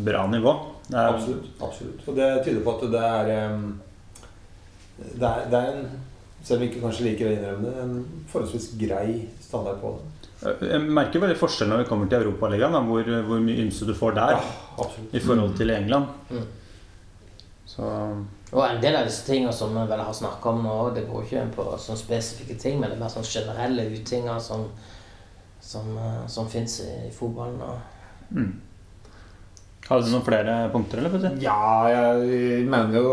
bra 0.06 0.26
nivå. 0.30 0.54
Det 0.88 0.96
er, 0.98 1.14
Absolutt. 1.14 1.48
absolutt. 1.62 2.04
Og 2.08 2.16
det 2.16 2.28
tyder 2.46 2.62
på 2.64 2.76
at 2.76 2.86
det 2.92 3.06
er 3.06 3.32
Det 4.98 5.26
er, 5.28 5.42
det 5.50 5.58
er 5.58 5.72
en 5.76 5.82
selv 6.42 6.60
om 6.60 6.62
vi 6.62 6.70
ikke 6.70 6.84
kanskje 6.84 7.06
liker 7.06 7.28
å 7.28 7.34
innrømme 7.34 7.66
det, 7.66 7.82
en 7.82 8.24
forholdsvis 8.30 8.70
grei 8.80 9.08
standard 9.42 9.80
på 9.82 9.94
det. 9.98 10.52
jeg 10.70 10.80
merker 10.96 11.22
veldig 11.24 11.38
forskjell 11.38 11.70
når 11.72 11.82
vi 11.82 11.88
kommer 11.90 12.10
til 12.10 12.22
Europaligaen, 12.22 12.78
hvor, 12.88 13.10
hvor 13.26 13.42
mye 13.42 13.64
ymse 13.64 13.88
du 13.88 13.94
får 13.98 14.16
der 14.18 14.36
ja, 14.36 14.88
i 15.12 15.22
forhold 15.22 15.56
til 15.58 15.74
England. 15.74 16.06
Mm. 16.30 16.46
Så 17.68 17.88
Og 18.52 18.62
en 18.64 18.78
del 18.80 18.96
av 18.96 19.08
disse 19.08 19.26
tingene 19.26 19.52
som 19.52 19.74
vi 19.76 19.82
vel 19.90 20.00
har 20.00 20.14
snakka 20.16 20.54
om 20.54 20.62
nå, 20.64 20.76
det 20.96 21.04
går 21.10 21.26
ikke 21.26 21.42
på 21.58 21.66
sånne 21.76 22.00
spesifikke 22.00 22.56
ting, 22.60 22.78
men 22.78 22.88
det 22.88 22.96
er 22.96 23.02
mer 23.02 23.12
sånne 23.12 23.28
generelle 23.28 23.90
utinger 23.92 24.38
som, 24.40 24.64
som, 25.68 25.92
eh, 25.98 26.24
som 26.26 26.48
fins 26.48 26.80
i, 26.80 27.10
fotballen. 27.12 27.60
Og 27.60 28.34
mm. 28.36 28.48
Hadde 29.88 30.04
du 30.04 30.10
noen 30.12 30.24
flere 30.24 30.54
punkter, 30.68 31.00
eller? 31.00 31.30
Ja, 31.40 31.88
jeg 31.88 32.64
mener 32.68 32.98
jo 32.98 33.12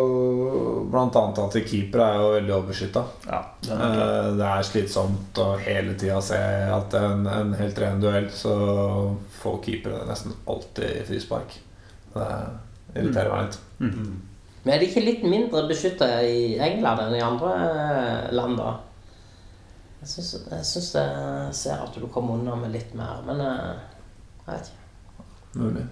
annet 0.92 1.40
at 1.40 1.56
keepere 1.70 2.08
er 2.08 2.20
jo 2.20 2.32
veldig 2.34 2.54
overbeskytta. 2.58 3.04
Ja, 3.30 3.40
klar. 3.64 3.84
Eh, 3.86 4.30
Det 4.40 4.50
er 4.50 4.68
slitsomt 4.68 5.40
å 5.40 5.48
hele 5.64 5.96
tida 6.00 6.20
se 6.24 6.40
at 6.76 6.98
en, 7.00 7.24
en 7.32 7.56
helt 7.56 7.80
ren 7.80 8.04
duell, 8.04 8.28
så 8.32 8.56
får 9.40 9.60
keepere 9.68 10.04
nesten 10.10 10.36
alltid 10.52 11.06
frispark. 11.08 11.56
Det 12.16 12.30
irriterer 12.96 13.32
meg 13.32 13.48
litt. 13.48 13.60
Mm. 13.80 14.16
Men 14.66 14.74
er 14.74 14.82
de 14.82 14.90
ikke 14.90 15.06
litt 15.06 15.24
mindre 15.24 15.64
beskytta 15.70 16.10
i 16.28 16.56
England 16.64 17.06
enn 17.06 17.16
i 17.20 17.24
andre 17.24 17.56
eh, 17.70 18.34
land, 18.36 18.60
da? 18.60 18.76
Jeg 20.06 20.64
syns 20.70 20.92
jeg 20.94 21.54
ser 21.58 21.82
at 21.82 21.96
du 21.98 22.06
kommer 22.14 22.38
unna 22.38 22.56
med 22.60 22.76
litt 22.76 22.92
mer, 22.98 23.24
men 23.26 23.40
jeg, 23.42 23.78
jeg 24.46 24.54
vet 24.54 24.68
ikke. 24.70 25.30
Mulig. 25.64 25.86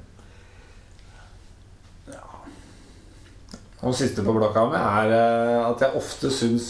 Og 3.83 3.95
siste 3.97 4.23
på 4.23 4.31
blokka 4.35 4.63
mi 4.71 4.79
er 4.79 5.11
eh, 5.11 5.61
at 5.67 5.81
jeg 5.83 5.97
ofte 5.99 6.29
syns 6.31 6.67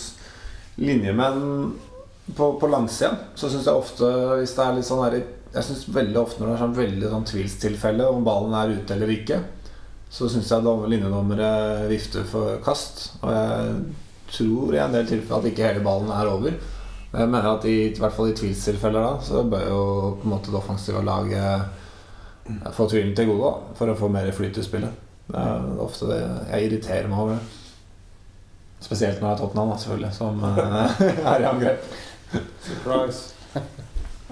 linjemenn 0.82 1.44
på, 2.34 2.48
på 2.58 2.70
langsida 2.72 3.12
Så 3.38 3.52
syns 3.52 3.68
jeg 3.70 3.78
ofte 3.78 4.08
hvis 4.40 4.56
det 4.58 4.64
er 4.64 4.78
litt 4.80 4.88
sånn 4.88 5.04
her 5.04 5.18
Jeg 5.20 5.68
syns 5.68 5.84
veldig 5.94 6.18
ofte 6.24 6.42
når 6.42 6.50
det 6.50 6.56
er 6.56 6.64
sånn 6.64 6.78
veldig 6.80 7.12
sånn 7.12 7.28
tvilstilfelle 7.30 8.08
om 8.10 8.26
ballen 8.26 8.56
er 8.58 8.74
ute 8.80 8.96
eller 8.96 9.12
ikke, 9.14 9.38
så 10.14 10.30
syns 10.32 10.50
jeg 10.50 10.66
dom- 10.66 10.88
linjedommere 10.90 11.52
vifter 11.92 12.26
for 12.30 12.58
kast. 12.66 13.12
Og 13.22 13.30
jeg 13.30 13.76
tror 14.34 14.74
i 14.74 14.82
en 14.82 14.96
del 14.98 15.06
tilfeller 15.12 15.38
at 15.44 15.52
ikke 15.52 15.68
hele 15.68 15.84
ballen 15.86 16.10
er 16.14 16.32
over. 16.32 16.58
Men 17.14 17.22
jeg 17.22 17.30
mener 17.30 17.50
at 17.52 17.66
i, 17.70 17.76
i 17.92 18.00
hvert 18.02 18.16
fall 18.16 18.32
i 18.32 18.36
tvilstilfeller 18.38 19.04
da, 19.06 19.16
så 19.22 19.44
bør 19.46 19.66
jo 19.70 19.82
på 20.20 20.26
en 20.28 20.34
måte 20.34 20.50
det 20.50 20.58
offensive 20.58 21.04
laget 21.06 21.82
få 22.76 22.88
tvilen 22.92 23.14
til 23.16 23.30
gode 23.30 23.46
da, 23.52 23.76
for 23.78 23.92
å 23.94 23.98
få 24.00 24.10
mer 24.12 24.32
flyt 24.36 24.58
i 24.60 24.64
spillet. 24.66 24.96
Det 25.30 25.40
er 25.40 25.68
ofte 25.80 26.10
det 26.10 26.18
jeg 26.20 26.66
irriterer 26.68 27.08
meg 27.12 27.22
over. 27.24 27.44
Spesielt 28.84 29.22
når 29.22 29.30
det 29.30 29.36
er 29.38 29.42
Tottenham, 29.44 29.70
da, 29.72 29.78
selvfølgelig, 29.80 30.10
som 30.18 30.42
eh, 30.50 31.06
er 31.36 31.46
i 31.46 31.48
angrep. 31.48 31.86
Surprise. 32.66 33.30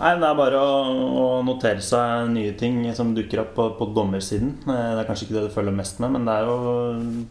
Nei, 0.02 0.16
Det 0.18 0.26
er 0.28 0.36
bare 0.42 0.60
å, 0.60 0.82
å 1.22 1.28
notere 1.46 1.84
seg 1.86 2.32
nye 2.34 2.56
ting 2.60 2.82
som 2.98 3.14
dukker 3.16 3.44
opp 3.46 3.54
på, 3.56 3.68
på 3.78 3.88
dommersiden. 3.96 4.56
Eh, 4.66 4.90
Det 4.98 5.04
er 5.04 5.08
kanskje 5.08 5.28
ikke 5.30 5.38
det 5.38 5.46
du 5.46 5.54
følger 5.54 5.78
mest 5.78 6.02
med, 6.04 6.18
men 6.18 6.26
det 6.28 6.36
er 6.42 6.50
jo 6.50 6.58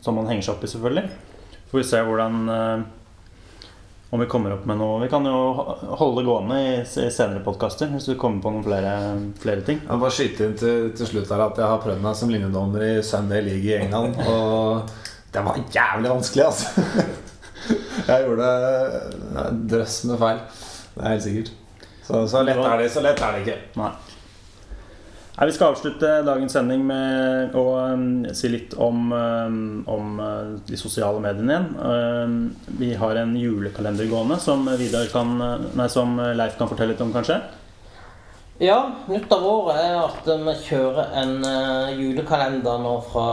sånn 0.06 0.16
man 0.22 0.30
henger 0.30 0.46
seg 0.46 0.54
opp 0.54 0.64
i, 0.64 0.72
selvfølgelig. 0.72 1.04
Får 1.74 1.82
vi 1.82 1.86
se 1.90 2.00
hvordan 2.06 2.40
eh, 2.54 2.88
Om 4.10 4.20
vi 4.20 4.26
kommer 4.26 4.56
opp 4.56 4.64
med 4.66 4.80
noe 4.80 4.98
Vi 5.04 5.08
kan 5.10 5.26
jo 5.26 5.36
holde 6.00 6.18
det 6.18 6.26
gående 6.26 6.56
i 6.58 6.72
senere 7.14 7.42
podkaster 7.44 7.92
hvis 7.92 8.08
du 8.10 8.16
kommer 8.18 8.42
på 8.42 8.50
noen 8.50 8.66
flere, 8.66 8.94
flere 9.38 9.62
ting. 9.66 9.78
Jeg 9.84 9.92
må 9.92 10.02
bare 10.02 10.16
skyte 10.16 10.48
inn 10.48 10.56
til, 10.58 10.90
til 10.98 11.10
slutt 11.12 11.30
her 11.30 11.44
at 11.46 11.60
jeg 11.62 11.70
har 11.70 11.82
prøvd 11.84 12.02
meg 12.02 12.18
som 12.18 12.32
linjedommer 12.32 12.86
i 12.88 12.92
Sunday 13.06 13.44
League 13.46 13.70
i 13.70 13.76
England, 13.84 14.18
og 14.26 14.90
det 15.30 15.44
var 15.46 15.62
jævlig 15.70 16.10
vanskelig, 16.10 16.44
altså. 16.48 16.66
Jeg 18.10 18.24
gjorde 18.26 18.46
drøss 19.70 19.98
med 20.10 20.18
feil. 20.18 20.38
Det 20.94 21.02
er 21.04 21.12
helt 21.12 21.26
sikkert. 21.26 21.50
Så, 22.02 22.22
så 22.32 22.42
lett 22.42 22.58
er 22.58 22.80
det, 22.80 22.88
så 22.90 23.02
lett 23.04 23.20
er 23.22 23.36
det 23.36 23.44
ikke. 23.44 23.58
Nei. 23.78 23.90
Nei, 25.36 25.46
Vi 25.46 25.52
skal 25.54 25.72
avslutte 25.72 26.08
dagens 26.26 26.52
sending 26.52 26.82
med 26.84 27.54
å 27.56 27.64
um, 27.94 28.08
si 28.36 28.50
litt 28.50 28.74
om, 28.74 29.12
um, 29.14 29.60
om 29.88 30.18
uh, 30.20 30.50
de 30.66 30.76
sosiale 30.76 31.22
mediene 31.22 31.54
igjen. 31.54 31.68
Um, 31.78 32.34
vi 32.80 32.90
har 32.98 33.16
en 33.16 33.36
julekalender 33.38 34.10
gående 34.10 34.40
som, 34.42 34.66
kan, 35.12 35.32
uh, 35.40 35.70
nei, 35.78 35.88
som 35.88 36.18
Leif 36.36 36.58
kan 36.58 36.68
fortelle 36.68 36.92
litt 36.92 37.04
om, 37.04 37.14
kanskje. 37.14 37.38
Ja, 38.60 38.90
nytt 39.08 39.30
av 39.32 39.46
året 39.48 39.78
er 39.80 39.94
at 40.02 40.26
vi 40.28 40.56
kjører 40.66 41.14
en 41.22 41.38
uh, 41.46 41.94
julekalender 41.96 42.82
nå 42.82 42.98
fra 43.08 43.30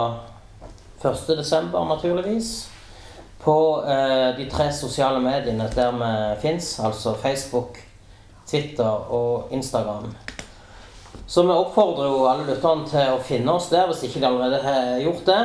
1.12., 1.02 1.74
naturligvis. 1.90 2.54
På 3.42 3.58
uh, 3.84 4.32
de 4.38 4.48
tre 4.54 4.70
sosiale 4.72 5.20
mediene 5.24 5.68
der 5.76 6.00
vi 6.00 6.14
fins, 6.46 6.78
altså 6.80 7.18
Facebook, 7.20 7.82
Twitter 8.48 9.12
og 9.12 9.52
Instagram. 9.52 10.14
Så 11.28 11.44
vi 11.44 11.52
oppfordrer 11.52 12.08
jo 12.08 12.26
alle 12.30 12.48
lytterne 12.48 12.88
til 12.88 13.14
å 13.14 13.24
finne 13.24 13.58
oss 13.58 13.68
der 13.72 13.90
hvis 13.90 14.06
ikke 14.08 14.22
de 14.24 14.30
allerede 14.30 14.62
har 14.64 15.02
gjort 15.04 15.26
det. 15.28 15.42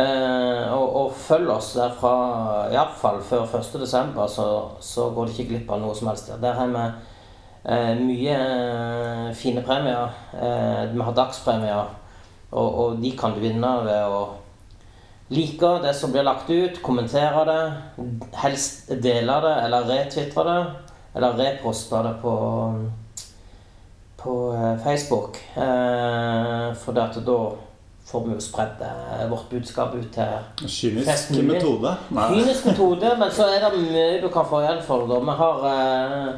Eh, 0.00 0.64
og, 0.72 0.86
og 1.02 1.14
følg 1.18 1.50
oss 1.52 1.74
der 1.76 1.92
fra 2.00 2.14
iallfall 2.72 3.20
før 3.26 3.44
1.12., 3.60 4.20
så, 4.32 4.50
så 4.80 5.08
går 5.14 5.28
du 5.28 5.34
ikke 5.34 5.48
glipp 5.52 5.72
av 5.74 5.82
noe 5.82 5.96
som 5.98 6.08
helst 6.08 6.32
der. 6.32 6.56
Har 6.56 6.70
vi 6.72 6.86
Eh, 7.64 7.94
mye 8.00 8.34
eh, 8.34 9.32
fine 9.36 9.62
premier. 9.62 10.08
Eh, 10.32 10.84
vi 10.92 11.00
har 11.00 11.16
dagspremier, 11.16 11.90
og, 12.50 12.78
og 12.80 13.02
de 13.02 13.10
kan 13.16 13.34
du 13.36 13.42
vinne 13.42 13.72
ved 13.84 14.06
å 14.08 14.22
like 15.30 15.74
det 15.84 15.92
som 15.94 16.10
blir 16.10 16.24
lagt 16.24 16.48
ut, 16.50 16.80
kommentere 16.82 17.44
det, 17.46 17.60
helst 18.40 18.88
dele 19.04 19.36
det 19.44 19.52
eller 19.66 19.86
retvitre 19.92 20.46
det, 20.48 20.62
eller 21.14 21.36
reposte 21.38 22.00
det 22.06 22.14
på, 22.22 22.32
på 24.22 24.36
eh, 24.54 24.76
Facebook. 24.84 25.40
Eh, 25.56 26.70
for 26.76 26.96
da 26.96 27.08
får 28.10 28.24
vi 28.26 28.34
jo 28.34 28.40
spredd 28.42 28.80
eh, 28.84 29.26
vårt 29.30 29.50
budskap 29.50 29.94
ut 29.94 30.08
til 30.14 30.68
Kynisk 30.68 31.34
metode. 31.46 31.96
Nei. 32.10 32.28
Kynisk 32.34 32.70
metode, 32.72 33.12
men 33.18 33.34
så 33.34 33.48
er 33.50 33.64
det 33.64 33.74
mye 33.78 34.06
du 34.22 34.28
kan 34.32 34.48
få 34.48 34.64
igjen 34.64 34.82
for 34.86 35.06
det. 35.10 35.20
Vi 35.26 35.36
har 35.42 35.68
eh, 35.74 36.32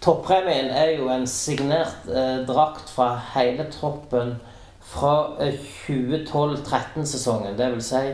Toppremien 0.00 0.70
er 0.70 0.94
jo 0.94 1.08
en 1.10 1.26
signert 1.26 2.06
eh, 2.06 2.46
drakt 2.46 2.90
fra 2.90 3.10
hele 3.34 3.66
troppen 3.72 4.36
fra 4.80 5.14
eh, 5.42 5.58
2012-13-sesongen. 5.86 7.58
Det 7.58 7.72
vil 7.74 7.82
si 7.82 8.04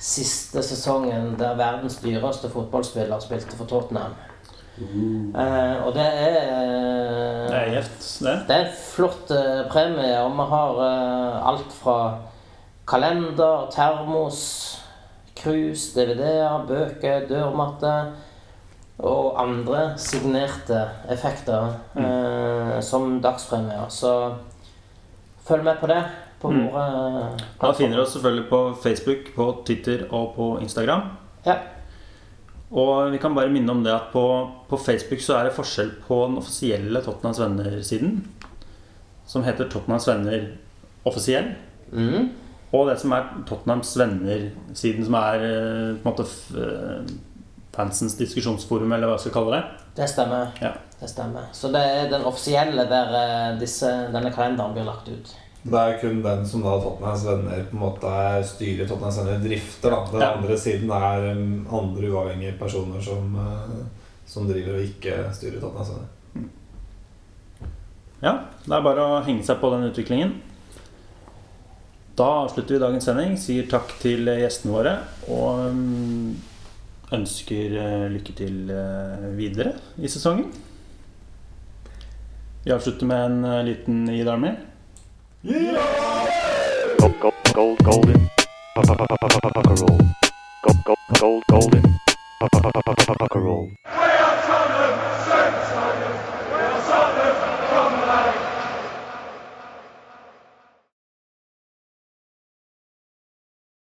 siste 0.00 0.62
sesongen 0.64 1.34
der 1.38 1.58
verdens 1.60 1.98
dyreste 2.00 2.48
fotballspiller 2.48 3.20
spilte 3.20 3.56
for 3.56 3.68
Tottenham. 3.68 4.16
Eh, 4.78 5.86
og 5.86 5.92
det 5.94 6.04
er 6.06 6.36
uh, 6.50 7.48
Det 7.50 7.56
er 7.58 7.72
gjevt, 7.74 8.04
det. 8.24 8.34
det 8.48 8.56
er 8.56 8.64
en 8.64 8.76
flott 8.80 9.30
uh, 9.34 9.68
premie, 9.72 10.14
og 10.22 10.30
vi 10.38 10.46
har 10.52 10.80
alt 11.50 11.72
fra 11.82 11.96
kalender, 12.88 13.68
termos, 13.74 14.40
krus, 15.36 15.90
DVD-er, 15.94 16.64
bøker, 16.68 17.26
dørmatte 17.28 17.92
og 19.00 19.36
andre 19.40 19.94
signerte 19.96 20.82
effekter 21.08 21.70
eh, 21.96 22.80
som 22.84 23.14
dagspremier. 23.24 23.86
Så 23.88 24.10
følg 25.48 25.64
med 25.64 25.78
på 25.80 25.86
det 25.88 26.02
på 26.42 26.50
Mm. 26.50 26.66
våre 26.72 27.30
Da 27.60 27.72
finner 27.72 27.96
du 27.96 28.02
oss 28.02 28.12
selvfølgelig 28.12 28.48
på 28.50 28.60
Facebook, 28.82 29.30
på 29.36 29.46
Twitter 29.66 30.04
og 30.10 30.34
på 30.36 30.58
Instagram. 30.60 31.02
Ja. 31.46 31.54
Og 32.70 33.10
vi 33.10 33.18
kan 33.18 33.34
bare 33.34 33.50
minne 33.50 33.72
om 33.72 33.80
det 33.82 33.92
at 33.92 34.12
på, 34.12 34.24
på 34.70 34.78
Facebook 34.78 35.22
så 35.24 35.38
er 35.38 35.48
det 35.48 35.56
forskjell 35.56 35.90
på 36.04 36.20
den 36.28 36.38
offisielle 36.38 37.02
Tottenhams 37.02 37.40
Venner-siden, 37.42 38.20
som 39.26 39.46
heter 39.46 39.70
Tottenhams 39.70 40.06
Venner 40.06 40.52
offisiell. 41.08 41.54
Mm. 41.90 42.30
Og 42.70 42.86
det 42.86 43.00
som 43.02 43.12
er 43.16 43.26
Tottenhams 43.48 43.96
venner-siden, 43.98 45.06
som 45.06 45.16
er 45.18 45.42
eh, 45.42 45.96
på 45.98 46.06
en 46.06 46.12
måte 46.12 46.26
eh, 46.54 47.14
fansens 47.74 48.14
diskusjonsforum, 48.18 48.92
eller 48.94 49.10
hva 49.10 49.16
jeg 49.16 49.26
skal 49.26 49.34
kalle 49.40 49.56
det. 49.56 49.86
Det 49.98 50.08
stemmer. 50.12 50.52
Ja. 50.62 50.76
Det 51.00 51.10
stemmer. 51.10 51.48
Så 51.56 51.72
det 51.74 51.82
er 51.82 52.10
den 52.12 52.26
offisielle 52.28 52.86
der 52.90 53.16
eh, 53.22 53.58
disse, 53.58 53.90
denne 54.14 54.30
kalenderen 54.34 54.76
blir 54.76 54.86
lagt 54.86 55.10
ut. 55.10 55.34
Det 55.62 55.76
er 55.76 55.98
kun 56.00 56.22
den 56.24 56.46
som 56.48 56.62
da 56.64 56.78
Tottenhams 56.80 57.24
venner 57.26 57.64
på 57.68 57.76
en 57.76 57.82
måte 57.82 58.08
er 58.08 58.44
styrer 58.48 58.86
Tottenhams 58.88 59.18
venner 59.20 59.42
drifter. 59.42 59.90
da 59.92 60.04
Den 60.12 60.20
Ja. 60.20 60.34
andre 60.36 60.56
siden 60.56 60.90
er 60.90 61.32
um, 61.36 61.66
andre 61.70 62.08
uavhengige 62.08 62.58
personer 62.58 63.00
som, 63.00 63.34
eh, 63.36 63.84
som 64.26 64.48
driver 64.48 64.78
og 64.78 64.86
ikke 64.86 65.34
styrer 65.34 65.60
Tottenhams 65.60 65.90
venner. 65.90 66.48
Ja, 68.22 68.32
det 68.64 68.72
er 68.72 68.82
bare 68.82 69.04
å 69.04 69.24
henge 69.24 69.44
seg 69.44 69.60
på 69.60 69.70
den 69.70 69.90
utviklingen. 69.90 70.32
Da 72.16 72.24
avslutter 72.46 72.74
vi 72.74 72.80
dagens 72.80 73.04
sending. 73.04 73.36
Sier 73.36 73.68
takk 73.68 73.92
til 74.00 74.24
gjestene 74.24 74.72
våre. 74.72 74.96
Og 75.28 75.74
mm, 75.74 76.36
ønsker 77.12 77.76
eh, 77.76 78.08
lykke 78.08 78.34
til 78.34 78.72
videre 79.36 79.74
i 79.98 80.08
sesongen. 80.08 80.50
Vi 82.64 82.72
avslutter 82.72 83.06
med 83.06 83.30
en 83.30 83.64
liten 83.66 84.06
liten 84.06 84.06
dag 84.24 84.34
Army. 84.34 84.69
Yeah! 85.42 86.96
Gold, 86.98 87.14
gold, 87.54 87.78
golden. 87.82 88.28
Roll. 88.76 89.98
Gold, 90.62 90.98
gold, 91.18 91.42
golden. 91.48 91.96
Roll. 93.34 93.70